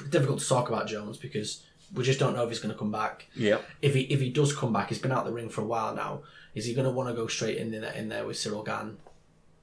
[0.00, 1.62] it's difficult to talk about Jones because
[1.94, 3.26] we just don't know if he's going to come back.
[3.34, 5.66] Yeah, If he if he does come back, he's been out the ring for a
[5.66, 6.20] while now.
[6.54, 8.96] Is he going to want to go straight in there in there with Ciryl Gane,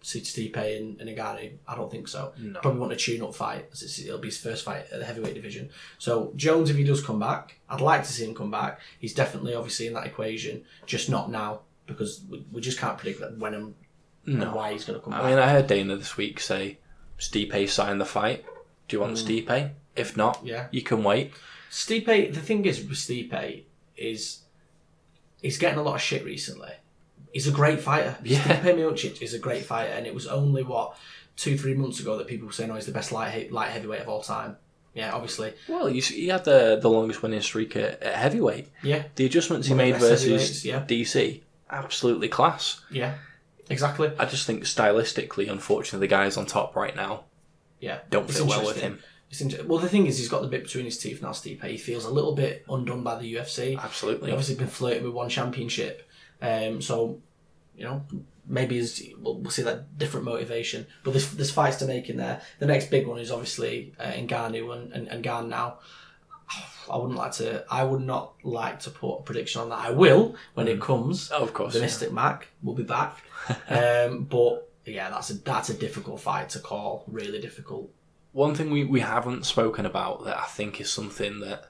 [0.04, 1.20] Stipe and, and?
[1.68, 2.34] I don't think so.
[2.38, 2.60] No.
[2.60, 3.70] Probably want a tune-up fight.
[3.72, 5.70] As it'll be his first fight at the heavyweight division.
[5.98, 8.82] So Jones, if he does come back, I'd like to see him come back.
[9.00, 13.22] He's definitely obviously in that equation, just not now because we, we just can't predict
[13.22, 13.76] that when and,
[14.26, 15.26] and why he's going to come I back.
[15.26, 16.80] I mean, I heard Dana this week say,
[17.18, 18.46] "Stipe signed the fight.
[18.88, 19.26] Do you want hmm.
[19.26, 19.72] Stipe?
[19.96, 20.68] If not, Yeah.
[20.72, 21.32] you can wait."
[21.72, 23.64] Stipe, the thing is with Stipe
[23.96, 24.40] is
[25.42, 26.74] he's getting a lot of shit recently.
[27.34, 28.16] He's a great fighter.
[28.24, 28.40] Yeah.
[28.40, 30.96] Stipe Miocic is a great fighter, and it was only what
[31.36, 33.72] two, three months ago that people were saying, "Oh, he's the best light he- light
[33.72, 34.56] heavyweight of all time."
[34.94, 35.54] Yeah, obviously.
[35.68, 38.68] Well, you see, he had the the longest winning streak at, at heavyweight.
[38.84, 40.86] Yeah, The adjustments he One the made versus yeah.
[40.88, 41.42] DC,
[41.72, 42.80] absolutely class.
[42.92, 43.16] yeah,
[43.70, 44.12] exactly.
[44.20, 47.24] I just think stylistically, unfortunately, the guys on top right now,
[47.80, 49.00] yeah, don't it's fit well with him.
[49.66, 51.30] Well, the thing is, he's got the bit between his teeth now.
[51.32, 53.80] Stipe, he feels a little bit undone by the UFC.
[53.80, 54.28] Absolutely.
[54.28, 56.08] He's obviously been flirting with one championship,
[56.44, 57.20] um, so
[57.76, 58.04] you know
[58.46, 58.86] maybe
[59.22, 60.86] we'll, we'll see that different motivation.
[61.04, 62.42] But there's there's fights to make in there.
[62.60, 65.80] The next big one is obviously uh, Ngannou and and, and Gane now.
[66.92, 67.66] I wouldn't like to.
[67.72, 69.80] I would not like to put a prediction on that.
[69.80, 71.32] I will when it comes.
[71.34, 71.86] Oh, of course, the yeah.
[71.86, 73.18] Mystic Mac will be back.
[73.70, 77.06] um, but yeah, that's a that's a difficult fight to call.
[77.08, 77.90] Really difficult.
[78.34, 81.70] One thing we, we haven't spoken about that I think is something that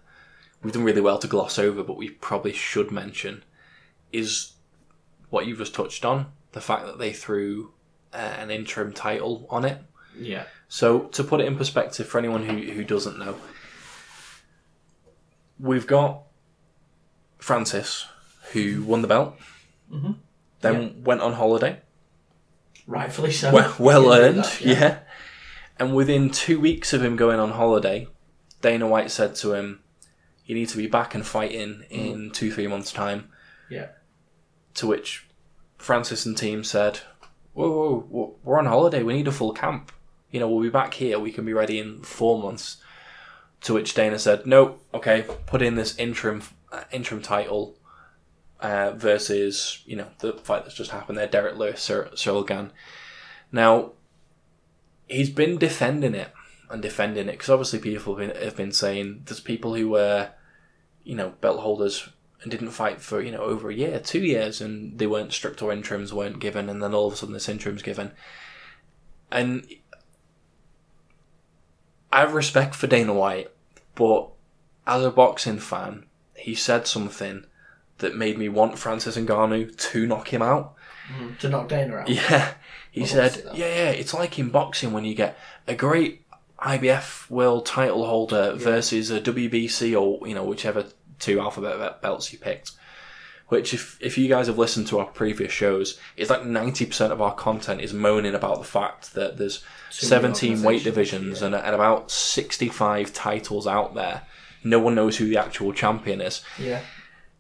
[0.61, 3.43] we've done really well to gloss over, but we probably should mention,
[4.13, 4.53] is
[5.33, 7.73] what you've just touched on the fact that they threw
[8.13, 9.81] uh, an interim title on it.
[10.15, 10.43] Yeah.
[10.67, 13.37] So, to put it in perspective for anyone who, who doesn't know,
[15.59, 16.21] we've got
[17.39, 18.05] Francis,
[18.51, 19.35] who won the belt,
[20.61, 21.81] then went on holiday.
[22.85, 23.51] Rightfully so.
[23.51, 24.99] Well, well earned, that, yeah.
[25.79, 28.07] And within two weeks of him going on holiday,
[28.61, 29.79] Dana White said to him,
[30.45, 33.29] You need to be back and fighting in two, three months' time.
[33.67, 33.87] Yeah.
[34.75, 35.27] To which
[35.77, 37.01] Francis and team said,
[37.53, 39.03] whoa, whoa, whoa, we're on holiday.
[39.03, 39.91] We need a full camp.
[40.31, 41.19] You know, we'll be back here.
[41.19, 42.77] We can be ready in four months.
[43.61, 47.77] To which Dana said, no, okay, put in this interim uh, interim title
[48.59, 51.89] uh, versus, you know, the fight that's just happened there, Derrick Lewis,
[52.47, 52.71] Gane.
[53.51, 53.91] Now,
[55.07, 56.33] he's been defending it
[56.69, 60.31] and defending it because obviously people have been, have been saying there's people who were,
[61.03, 62.09] you know, belt holders
[62.43, 65.61] and didn't fight for you know over a year, two years, and they weren't stripped
[65.61, 68.11] or interims weren't given, and then all of a sudden this interim's given.
[69.31, 69.65] And
[72.11, 73.49] I have respect for Dana White,
[73.95, 74.29] but
[74.85, 76.05] as a boxing fan,
[76.35, 77.45] he said something
[77.97, 80.75] that made me want Francis Ngannou to knock him out.
[81.11, 82.09] Mm, to knock Dana out.
[82.09, 82.53] Yeah,
[82.91, 85.37] he I'd said, yeah, yeah, it's like in boxing when you get
[85.67, 86.23] a great
[86.59, 90.85] IBF world title holder versus a WBC or you know whichever
[91.23, 92.71] two alphabet belts you picked.
[93.49, 97.13] Which, if if you guys have listened to our previous shows, it's like ninety percent
[97.13, 99.59] of our content is moaning about the fact that there's
[99.91, 101.47] Too seventeen weight divisions yeah.
[101.47, 104.23] and, and about sixty five titles out there.
[104.63, 106.41] No one knows who the actual champion is.
[106.57, 106.81] Yeah.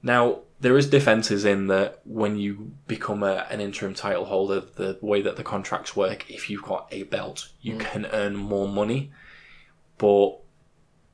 [0.03, 4.99] Now, there is defences in that when you become a, an interim title holder, the
[5.01, 7.79] way that the contracts work, if you've got a belt, you mm.
[7.79, 9.11] can earn more money.
[9.97, 10.39] But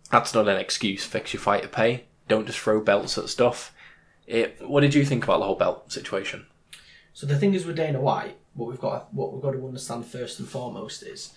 [0.10, 1.06] that's not an excuse.
[1.06, 2.06] Fix your fighter pay.
[2.30, 3.74] Don't just throw belts at stuff.
[4.26, 6.46] It, what did you think about the whole belt situation?
[7.12, 10.06] So the thing is with Dana White, what we've got what we've got to understand
[10.06, 11.34] first and foremost is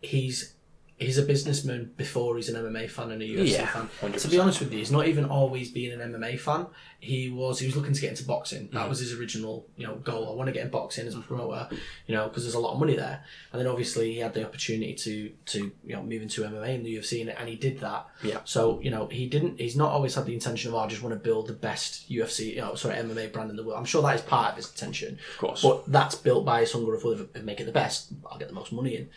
[0.00, 0.54] he's
[1.02, 3.88] he's a businessman before he's an MMA fan and a UFC Yeah, fan.
[4.00, 4.22] 100%.
[4.22, 6.66] To be honest with you, he's not even always been an MMA fan.
[7.00, 8.68] He was he was looking to get into boxing.
[8.68, 8.72] Mm.
[8.72, 10.30] That was his original you know goal.
[10.30, 11.68] I want to get in boxing as a promoter,
[12.06, 13.24] you know, because there's a lot of money there.
[13.52, 16.86] And then obviously he had the opportunity to to you know move into MMA and
[16.86, 18.06] the UFC, and, and he did that.
[18.22, 18.38] Yeah.
[18.44, 19.58] So you know he didn't.
[19.60, 22.08] He's not always had the intention of oh, I just want to build the best
[22.08, 23.78] UFC, you know, sorry MMA brand in the world.
[23.78, 25.18] I'm sure that is part of his intention.
[25.32, 25.62] Of course.
[25.62, 28.12] But that's built by his hunger of, of making the best.
[28.30, 29.08] I'll get the most money in.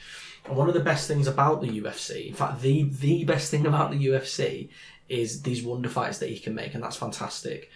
[0.47, 3.65] And one of the best things about the UFC, in fact, the the best thing
[3.65, 4.69] about the UFC
[5.09, 7.69] is these wonder fights that he can make, and that's fantastic.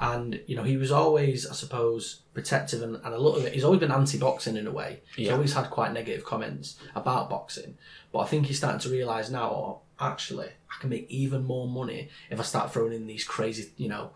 [0.00, 3.52] And you know, he was always, I suppose, protective and, and a little bit.
[3.52, 5.00] He's always been anti-boxing in a way.
[5.16, 7.76] He's always had quite negative comments about boxing.
[8.12, 11.66] But I think he's starting to realise now, oh, actually, I can make even more
[11.66, 14.10] money if I start throwing in these crazy, you know,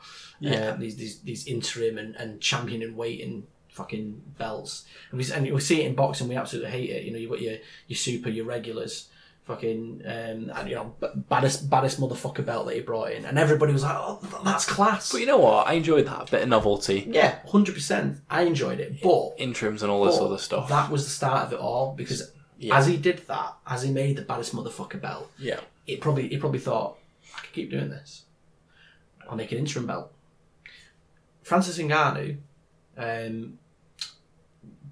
[0.47, 4.85] uh, these, these these interim and, and champion and weighting fucking belts.
[5.11, 6.29] And we, and we see it in boxing.
[6.29, 7.03] We absolutely hate it.
[7.05, 7.57] You know, you've got your
[7.89, 9.09] your super, your regulars,
[9.45, 10.95] fucking, um, and you know,
[11.29, 15.11] baddest baddest motherfucker belt that he brought in, and everybody was like, "Oh, that's class."
[15.11, 15.67] But you know what?
[15.67, 18.19] I enjoyed that bit of novelty, yeah, hundred percent.
[18.31, 20.69] I enjoyed it, but interims, and all this other stuff.
[20.69, 22.77] That was the start of it all because Yeah.
[22.79, 26.37] as he did that, as he made the baddest motherfucker belt, yeah, it probably he
[26.39, 26.99] probably thought
[27.37, 28.23] I could keep doing this.
[29.29, 30.13] I'll make an interim belt.
[31.43, 32.37] Francis Ngannou,
[32.97, 33.59] um,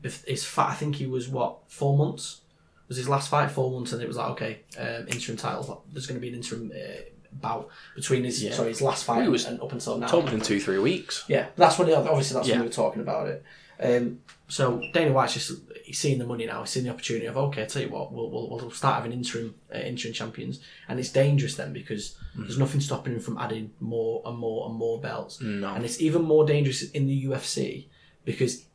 [0.03, 2.41] bef- his fight, I think he was what four months
[2.89, 5.85] was his last fight, four months, and it was like okay, um, interim title.
[5.93, 7.03] There's going to be an interim uh,
[7.33, 8.53] bout between his Yeah.
[8.55, 10.09] sorry his last fight He was and up until now.
[10.09, 11.25] told within two, three weeks.
[11.29, 12.55] Yeah, that's when obviously that's Yeah.
[12.55, 13.45] when we were talking about it.
[13.83, 15.53] Um, so Dana White's just
[15.85, 16.61] he's seeing the money now.
[16.61, 19.13] He's seeing the opportunity of okay, I tell you what, we'll, we'll, we'll start having
[19.13, 20.59] interim uh, interim champions,
[20.89, 22.43] and it's dangerous then because Mm.
[22.47, 25.41] there's nothing stopping him from adding more and more and more belts.
[25.41, 25.75] No.
[25.75, 27.87] And it's even more dangerous in the UFC
[28.25, 28.67] because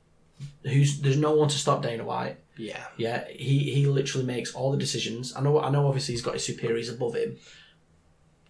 [0.64, 2.38] who's there's no one to stop Dana White.
[2.58, 5.36] Yeah, Yeah, he he literally makes all the decisions.
[5.36, 7.38] I know I know obviously he's got his superiors above him,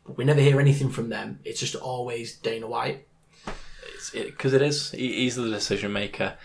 [0.05, 1.39] but we never hear anything from them.
[1.43, 3.07] It's just always Dana White.
[4.13, 6.35] because it, is he, he's the decision maker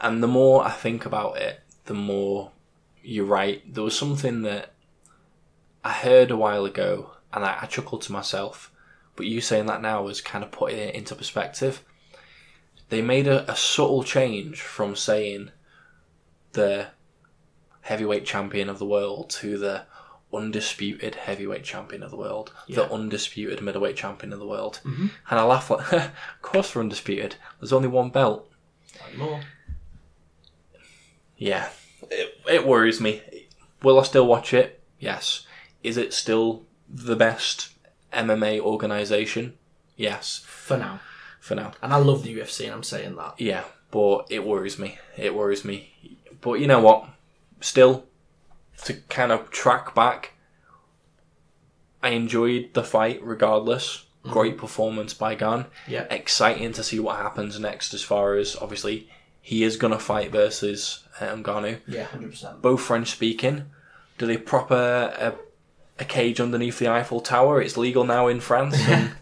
[0.00, 2.52] and the more i think about it the more
[3.06, 3.62] you're right.
[3.72, 4.72] There was something that
[5.84, 8.72] I heard a while ago, and I, I chuckled to myself.
[9.14, 11.82] But you saying that now is kind of putting it into perspective.
[12.88, 15.50] They made a, a subtle change from saying
[16.52, 16.88] the
[17.82, 19.84] heavyweight champion of the world to the
[20.32, 24.80] undisputed heavyweight champion of the world, the undisputed middleweight champion of the world.
[24.84, 25.06] Mm-hmm.
[25.30, 27.36] And I laugh like, of course they're undisputed.
[27.60, 28.50] There's only one belt.
[29.16, 29.40] More.
[31.36, 31.68] Yeah,
[32.10, 33.22] it, it worries me.
[33.82, 34.82] Will I still watch it?
[34.98, 35.46] Yes.
[35.82, 37.70] Is it still the best
[38.12, 39.54] MMA organization?
[39.96, 41.00] Yes, For now.
[41.46, 41.70] For now.
[41.80, 43.34] And I love the UFC, and I'm saying that.
[43.38, 43.62] Yeah,
[43.92, 44.98] but it worries me.
[45.16, 45.92] It worries me.
[46.40, 47.08] But you know what?
[47.60, 48.04] Still,
[48.82, 50.32] to kind of track back,
[52.02, 54.06] I enjoyed the fight regardless.
[54.24, 55.66] Great performance by Gane.
[55.86, 56.08] Yeah.
[56.10, 59.08] Exciting to see what happens next as far as obviously
[59.40, 61.78] he is going to fight versus um, Ngannou.
[61.86, 62.60] Yeah, 100%.
[62.60, 63.66] Both French speaking.
[64.18, 67.62] Do they proper a, a, a cage underneath the Eiffel Tower?
[67.62, 68.76] It's legal now in France.
[68.88, 69.12] And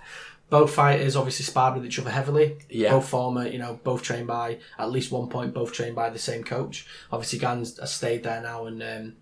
[0.51, 2.59] Both fighters obviously sparred with each other heavily.
[2.69, 2.91] Yeah.
[2.93, 6.19] Both former, you know, both trained by, at least one point, both trained by the
[6.19, 6.87] same coach.
[7.11, 9.17] Obviously, Gane's has stayed there now, and um,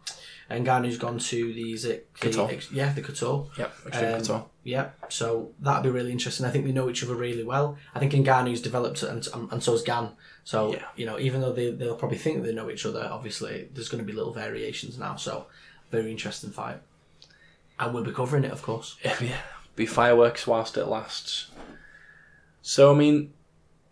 [0.50, 3.48] and Ngannou's gone to the, is it, the yeah, the Couture.
[3.56, 4.44] yep, Extreme Um, Couture.
[4.64, 6.44] Yeah, so that'd be really interesting.
[6.44, 7.78] I think they know each other really well.
[7.94, 10.10] I think Ngannou's developed, and and so has Gane.
[10.44, 10.82] So Yeah.
[10.96, 14.04] you know, even though they they'll probably think they know each other, obviously there's going
[14.04, 15.16] to be little variations now.
[15.16, 15.46] So
[15.90, 16.80] very interesting fight,
[17.78, 18.96] and we'll be covering it, of course.
[19.20, 19.36] yeah,
[19.76, 21.50] be fireworks whilst it lasts.
[22.60, 23.32] So I mean,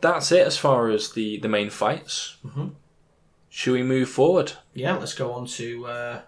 [0.00, 2.36] that's it as far as the the main fights.
[2.44, 2.68] Mm-hmm.
[3.48, 4.52] Should we move forward?
[4.74, 6.20] Yeah, let's go on to uh,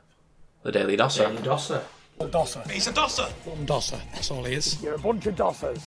[0.64, 1.28] The Daily Dosser.
[1.28, 1.82] Daily Dosser.
[2.18, 2.62] Dosser.
[2.70, 3.26] He's a dosser.
[3.44, 4.00] One dosser.
[4.12, 4.80] That's all he is.
[4.82, 5.82] You're a bunch of dossers.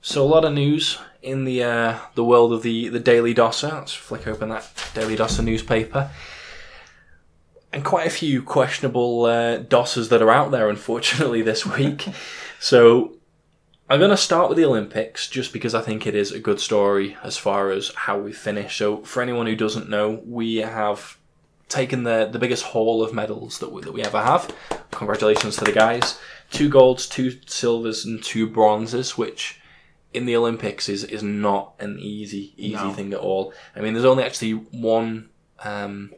[0.00, 3.68] So a lot of news in the uh, the world of the the Daily Dosser.
[3.68, 6.10] Let's flick open that Daily Dosser newspaper.
[7.72, 12.06] And quite a few questionable uh, dossers that are out there, unfortunately, this week.
[12.60, 13.16] so
[13.88, 16.60] I'm going to start with the Olympics just because I think it is a good
[16.60, 18.76] story as far as how we finish.
[18.76, 21.16] So for anyone who doesn't know, we have
[21.70, 24.54] taken the, the biggest haul of medals that we, that we ever have.
[24.90, 26.18] Congratulations to the guys.
[26.50, 29.58] Two golds, two silvers, and two bronzes, which
[30.12, 32.92] in the Olympics is is not an easy easy No.
[32.92, 33.54] thing at all.
[33.74, 35.30] I mean, there's only actually one
[35.64, 36.12] um,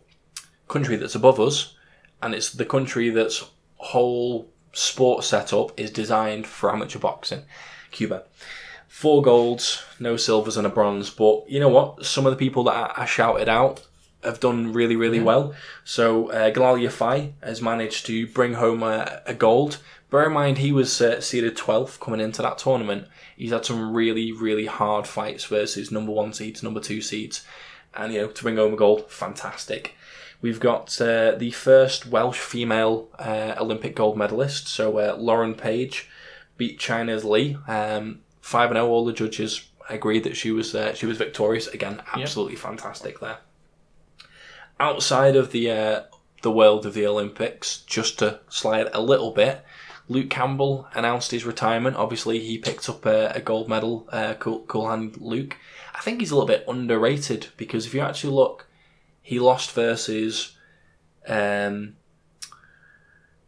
[0.69, 1.75] country that's above us,
[2.23, 3.45] and it's the country that's
[3.77, 7.43] whole sport setup is designed for amateur boxing,
[7.91, 8.25] Cuba.
[8.89, 11.11] Four golds, no silvers, and a bronze.
[11.11, 12.05] But you know what?
[12.05, 13.87] Some of the people that I, I shouted out
[14.25, 15.55] have done really, really well.
[15.85, 19.79] So uh, Galal Yafai has managed to bring home a, a gold.
[20.11, 23.09] Bear in mind, he was uh, seeded 12th coming into that tournament.
[23.37, 27.45] He's had some really, really hard fights versus number one seeds, number two seeds.
[27.95, 29.97] And, you know, to bring home a gold, fantastic.
[30.45, 34.69] We've got uh, the first Welsh female uh, Olympic gold medalist.
[34.69, 36.09] So uh, Lauren Page
[36.59, 37.57] beat China's Lee.
[37.67, 41.67] Um, 5 0, all the judges agreed that she was uh, she was victorious.
[41.69, 43.39] Again, absolutely fantastic there
[44.81, 46.03] outside of the uh,
[46.43, 49.65] the world of the Olympics, just to slide a little bit,
[50.09, 51.97] Luke Campbell announced his retirement.
[51.97, 54.07] Obviously, he picked up a, a gold medal.
[54.13, 55.57] Uh, cool, cool hand, Luke.
[55.95, 58.67] I think he's a little bit underrated because if you actually look,
[59.25, 60.57] he lost versus
[61.27, 61.97] um,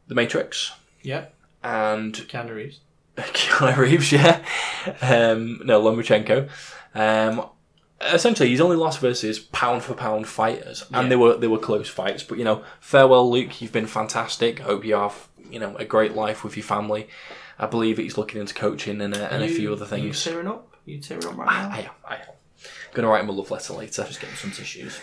[0.08, 0.72] the Matrix
[1.02, 1.26] Yeah,
[1.62, 2.80] and Keanu Reeves.
[3.16, 4.44] Keanu Reeves, yeah.
[5.02, 6.48] Um, no, Lomachenko.
[6.94, 7.46] Um,
[8.00, 11.08] essentially, he's only lost versus pound for pound fighters, and Yeah.
[11.10, 12.22] they were they were close fights.
[12.22, 13.60] But you know, farewell, Luke.
[13.60, 14.60] You've been fantastic.
[14.60, 17.08] Hope you have you know a great life with your family.
[17.58, 20.02] I believe he's looking into coaching and, uh, and a few other things.
[20.04, 20.24] You things.
[20.24, 20.76] tearing up?
[20.84, 21.70] You tearing up right now?
[21.74, 21.90] I am.
[22.06, 22.34] I am.
[22.92, 24.04] Gonna write him a love letter later.
[24.04, 24.98] Just getting some tissues.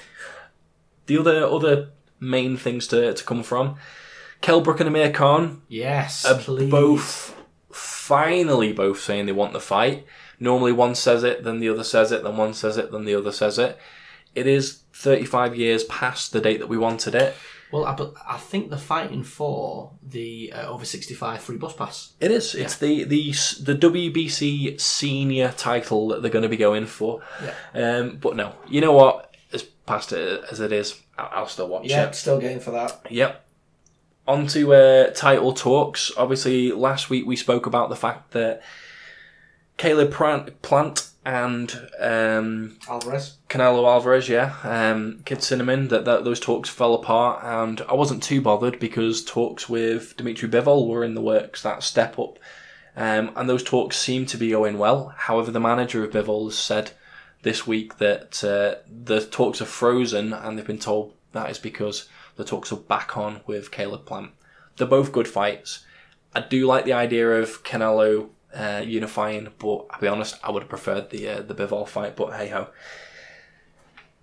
[1.07, 1.89] The other other
[2.19, 3.75] main things to to come from.
[4.41, 6.69] Kell Brook and Amir Khan Yes, please.
[6.69, 7.35] both
[7.71, 10.05] finally both saying they want the fight.
[10.39, 13.15] Normally one says it, then the other says it, then one says it, then the
[13.15, 13.77] other says it.
[14.35, 17.35] It is 35 years past the date that we wanted it.
[17.71, 22.13] Well, I, I think they're fighting for the uh, over sixty-five free bus pass.
[22.19, 22.53] It is.
[22.53, 23.31] It's the, the
[23.63, 27.21] the WBC senior title that they're going to be going for.
[27.73, 29.32] Um, but no, you know what?
[29.83, 32.15] As past it as it is, I'll, I'll still watch it.
[32.15, 33.05] still going for that.
[33.09, 33.45] Yep.
[34.27, 36.11] On to uh, title talks.
[36.17, 38.61] Obviously, last week we spoke about the fact that
[39.77, 43.37] Caleb Plant, Plant and um, Alvarez.
[43.49, 48.23] Canelo Alvarez, yeah, um, Kid Cinnamon, that, that those talks fell apart, and I wasn't
[48.23, 51.61] too bothered because talks with Dimitri Bivol were in the works.
[51.61, 52.39] That step up,
[52.95, 55.13] um, and those talks seem to be going well.
[55.17, 56.91] However, the manager of Bivol has said
[57.43, 62.09] this week that uh, the talks are frozen, and they've been told that is because
[62.35, 64.31] the talks are back on with Caleb Plant.
[64.77, 65.85] They're both good fights.
[66.33, 70.63] I do like the idea of Canelo uh, unifying, but I'll be honest, I would
[70.63, 72.15] have preferred the uh, the Bivol fight.
[72.15, 72.69] But hey ho.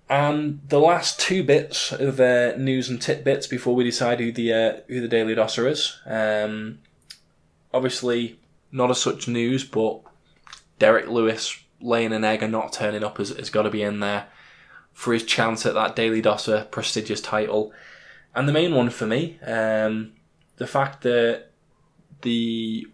[0.09, 4.53] And the last two bits of uh, news and tidbits before we decide who the
[4.53, 5.99] uh, who the Daily Dosser is.
[6.05, 6.81] Um,
[7.73, 8.41] obviously,
[8.73, 10.01] not as such news, but
[10.81, 14.01] Derrick Lewis laying an egg and not turning up has, has got to be in
[14.01, 14.27] there
[14.93, 17.73] for his chance at that Daily Dosser prestigious title.
[18.35, 20.13] And the main one for me, um,
[20.57, 21.47] the fact that
[22.23, 22.87] the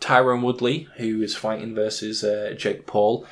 [0.00, 3.26] Tyron Woodley, who is fighting versus uh, Jake Paul,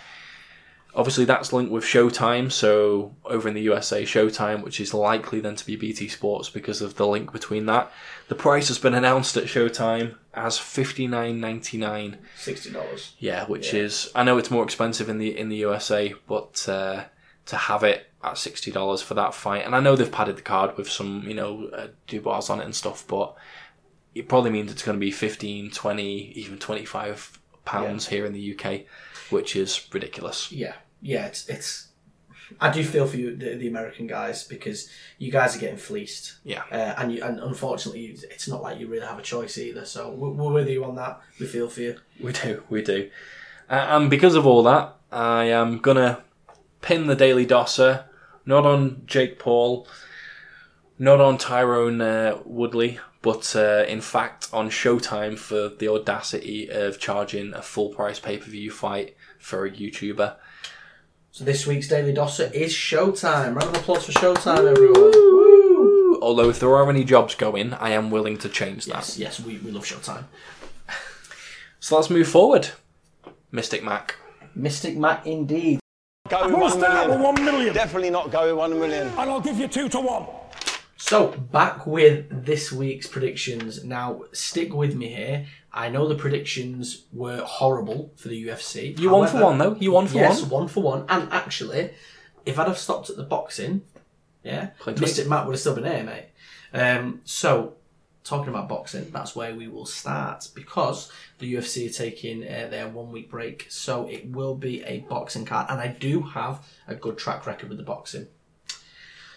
[0.94, 2.50] obviously that's linked with Showtime.
[2.50, 6.82] So over in the USA, Showtime, which is likely then to be BT Sports because
[6.82, 7.90] of the link between that.
[8.28, 12.18] The price has been announced at Showtime as fifty nine ninety nine.
[12.36, 13.14] Sixty dollars.
[13.18, 17.04] Yeah, which is I know it's more expensive in the in the USA, but uh,
[17.46, 20.42] to have it at sixty dollars for that fight, and I know they've padded the
[20.42, 23.34] card with some you know uh, Dubois on it and stuff, but
[24.14, 28.32] it probably means it's going to be 15, 20, even twenty five pounds here in
[28.32, 28.82] the UK,
[29.30, 30.52] which is ridiculous.
[30.52, 31.26] Yeah, yeah.
[31.26, 31.88] It's it's.
[32.60, 36.36] I do feel for you, the, the American guys, because you guys are getting fleeced.
[36.44, 36.62] Yeah.
[36.70, 39.86] Uh, and you, and unfortunately, it's not like you really have a choice either.
[39.86, 41.20] So we're, we're with you on that.
[41.40, 41.98] We feel for you.
[42.20, 43.10] We do, we do.
[43.70, 46.22] Uh, and because of all that, I am gonna
[46.82, 48.04] pin the Daily Dosser,
[48.44, 49.86] not on Jake Paul,
[50.98, 56.98] not on Tyron uh, Woodley, but uh, in fact on Showtime for the audacity of
[56.98, 60.36] charging a full price pay per view fight for a YouTuber.
[61.34, 63.54] So this week's Daily Dosser is Showtime.
[63.54, 65.00] Round of applause for Showtime, everyone.
[65.00, 66.20] Woo!
[66.20, 68.96] Although if there are any jobs going, I am willing to change that.
[68.96, 70.24] Yes, yes, we, we love Showtime.
[71.80, 72.68] So let's move forward.
[73.50, 74.16] Mystic Mac.
[74.54, 75.80] Mystic Mac, indeed.
[76.28, 77.06] Go with What's one that?
[77.06, 77.22] million.
[77.22, 77.72] One million.
[77.72, 79.08] Definitely not go with one million.
[79.08, 80.26] And I'll give you two to one.
[80.98, 83.84] So back with this week's predictions.
[83.84, 85.46] Now stick with me here.
[85.74, 88.98] I know the predictions were horrible for the UFC.
[88.98, 89.74] You won for one, though.
[89.74, 90.22] You won for one.
[90.22, 90.50] yes, one.
[90.50, 91.06] one for one.
[91.08, 91.90] And actually,
[92.44, 93.82] if I'd have stopped at the boxing,
[94.44, 96.26] yeah, Mystic Matt would have still been here, mate.
[96.74, 97.74] Um, so
[98.24, 102.88] talking about boxing, that's where we will start because the UFC are taking uh, their
[102.88, 103.66] one week break.
[103.70, 107.68] So it will be a boxing card, and I do have a good track record
[107.68, 108.26] with the boxing.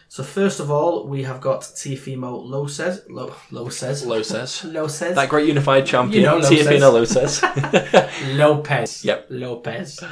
[0.07, 3.03] So first of all, we have got Teofimo Lopez.
[3.09, 4.05] Lo, Lopez.
[4.05, 4.63] Lo says.
[4.63, 5.15] Lopez.
[5.15, 7.41] That great unified champion, You know Lo Teofimo Lo says.
[8.35, 9.03] Lopez.
[9.03, 9.27] Yep.
[9.29, 10.07] Lopez uh,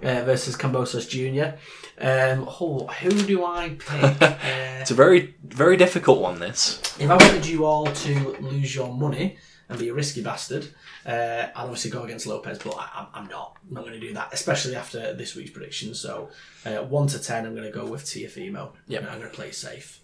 [0.00, 1.56] versus Kambosos Jr.
[2.00, 4.22] Um, oh, who do I pick?
[4.22, 4.36] uh,
[4.80, 6.80] it's a very, very difficult one, this.
[6.98, 9.36] if I wanted you all to lose your money
[9.72, 10.66] and be a risky bastard,
[11.06, 13.56] uh, I'd obviously go against Lopez, but I, I'm- I'm not.
[13.68, 16.00] I'm not going to do that, especially after this week's predictions.
[16.00, 16.30] So,
[16.64, 18.70] uh, 1 to 10, I'm going to go with Teofimo.
[18.88, 19.02] Yep.
[19.10, 20.00] I'm going to play it safe.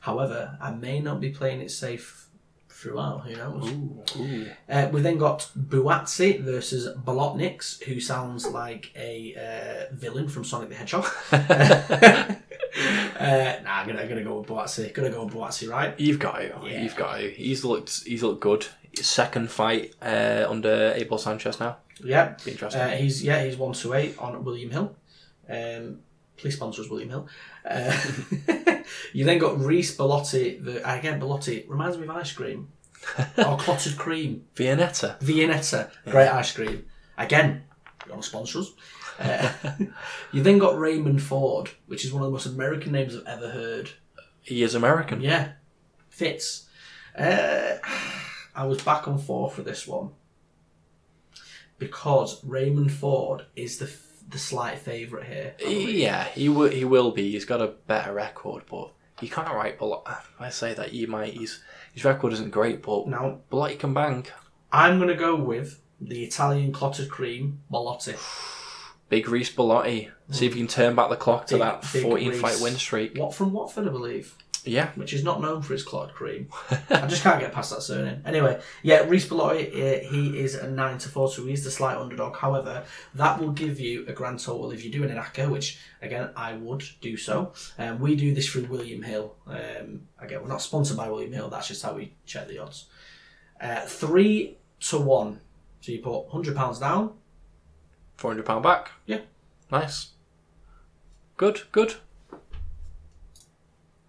[0.00, 2.26] However, I may not be playing it safe
[2.68, 3.26] throughout.
[3.26, 4.48] Who knows?
[4.68, 10.68] Uh, we then got Buatsi versus Bolotniks, who sounds like a uh, villain from Sonic
[10.70, 11.06] the Hedgehog.
[11.32, 14.92] uh, nah, I'm gonna, I'm gonna go with Buatsi.
[14.92, 15.98] Gonna go with Buatsi, right?
[15.98, 16.48] You've got to.
[16.64, 16.82] Yeah.
[16.82, 17.30] You've got to.
[17.30, 18.04] He's looked.
[18.04, 18.66] He's looked good.
[18.96, 21.78] Second fight uh, under Abel Sanchez now.
[22.02, 22.34] Yeah.
[22.44, 22.82] Be interesting.
[22.82, 24.96] Uh, he's yeah he's one to eight on William Hill.
[25.48, 26.00] Um,
[26.36, 27.28] please sponsor us, William Hill.
[27.68, 27.96] Uh,
[29.12, 30.62] you then got Reese Bellotti.
[30.62, 32.68] The, again, Bellotti reminds me of ice cream
[33.38, 34.44] or clotted cream.
[34.54, 35.20] Vianetta.
[35.20, 36.86] Viennetta, great ice cream.
[37.18, 37.64] Again,
[38.06, 38.72] you want to sponsor us?
[39.18, 39.52] Uh,
[40.32, 43.50] you then got Raymond Ford, which is one of the most American names I've ever
[43.50, 43.90] heard.
[44.40, 45.20] He is American.
[45.20, 45.52] Yeah,
[46.08, 46.68] fits.
[47.16, 47.76] Uh,
[48.54, 50.10] I was back and forth with this one
[51.78, 53.90] because Raymond Ford is the
[54.28, 55.54] the slight favourite here.
[55.66, 56.70] Yeah, he will.
[56.70, 57.32] He will be.
[57.32, 59.78] He's got a better record, but he can't write.
[59.78, 60.02] But
[60.40, 61.34] I say that he might.
[61.34, 61.62] He's
[61.92, 64.26] his record isn't great, but Now but he can bang.
[64.70, 68.16] I'm going to go with the Italian clotted cream Molotti.
[69.08, 70.10] Big Reese Bellotti.
[70.30, 73.18] See if you can turn back the clock to Big- that 14 fight win streak.
[73.18, 74.34] What from Watford, I believe.
[74.64, 74.90] Yeah.
[74.94, 76.48] which is not known for his clotted cream.
[76.90, 78.22] I just can't get past that surname.
[78.24, 81.96] Anyway, yeah, Reese Bellotti, uh, he is a 9 to 4, so he's the slight
[81.96, 82.36] underdog.
[82.36, 82.84] However,
[83.14, 86.54] that will give you a grand total if you're doing an ACCA, which, again, I
[86.54, 87.52] would do so.
[87.78, 89.34] Um, we do this through William Hill.
[89.46, 92.86] Um, again, we're not sponsored by William Hill, that's just how we check the odds.
[93.60, 95.40] Uh, 3 to 1.
[95.80, 97.14] So you put £100 down.
[98.18, 98.92] £400 back.
[99.06, 99.20] Yeah.
[99.70, 100.10] Nice.
[101.36, 101.96] Good, good.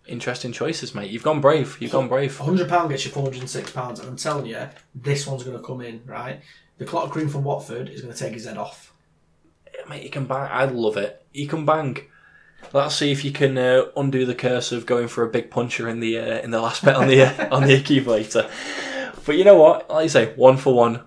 [0.05, 1.11] Interesting choices, mate.
[1.11, 1.77] You've gone brave.
[1.79, 2.37] You've gone brave.
[2.37, 6.41] £100 gets you £406, and I'm telling you, this one's going to come in, right?
[6.77, 8.93] The clotted green from Watford is going to take his head off.
[9.89, 10.49] Mate, he can bang.
[10.51, 11.25] I love it.
[11.31, 11.97] He can bang.
[12.73, 15.87] Let's see if you can uh, undo the curse of going for a big puncher
[15.89, 18.49] in the uh, in the last bet on the uh, on the accumulator.
[19.25, 19.89] But you know what?
[19.89, 21.01] Like you say, one for one.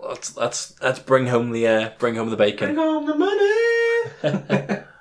[0.00, 2.74] Let's let's let's bring home the uh, bring home the bacon.
[2.74, 4.84] Bring on the money.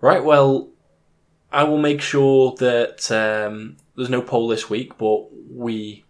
[0.00, 0.68] Right, well,
[1.50, 6.04] I will make sure that um, there's no poll this week, but we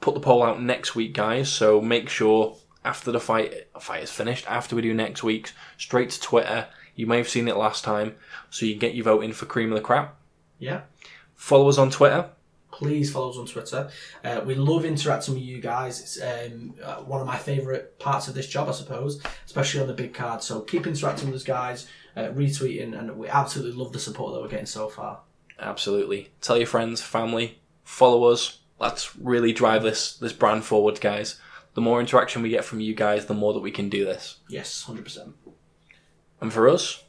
[0.00, 1.50] put the poll out next week, guys.
[1.50, 6.10] So make sure after the fight fight is finished, after we do next week's, straight
[6.10, 6.66] to Twitter.
[6.96, 8.16] You may have seen it last time,
[8.50, 10.16] so you can get your vote in for Cream of the Crap.
[10.58, 10.82] yeah.
[11.36, 12.30] Follow us on Twitter.
[12.72, 13.88] please follow us on Twitter.
[14.24, 16.00] Uh, we love interacting with you guys.
[16.00, 19.86] It's um, uh, one of my favourite parts of this job, I suppose, especially on
[19.86, 20.42] the big card.
[20.42, 21.86] So keep interacting with us, guys,
[22.18, 25.20] uh, retweeting, and we absolutely love the support that we're getting so far.
[25.60, 26.30] Absolutely.
[26.40, 28.58] Tell your friends, family, follow us.
[28.78, 31.40] Let's really drive this this brand forward, guys.
[31.74, 34.38] The more interaction we get from you guys, the more that we can do this.
[34.48, 35.32] Yes, 100%.
[36.40, 37.04] And for us,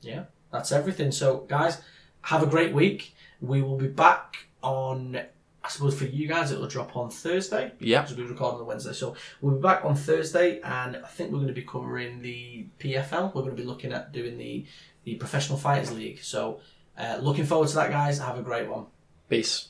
[0.00, 1.10] Yeah, that's everything.
[1.12, 1.80] So, guys,
[2.22, 3.14] have a great week.
[3.40, 5.20] We will be back on,
[5.66, 7.72] I suppose for you guys, it will drop on Thursday.
[7.80, 8.02] Yeah.
[8.02, 8.92] Because we record on the Wednesday.
[8.92, 12.66] So, we'll be back on Thursday, and I think we're going to be covering the
[12.78, 13.34] PFL.
[13.34, 14.64] We're going to be looking at doing the,
[15.04, 16.20] the Professional Fighters League.
[16.22, 16.60] So,
[16.96, 18.18] uh, looking forward to that, guys.
[18.20, 18.86] Have a great one.
[19.28, 19.68] peace.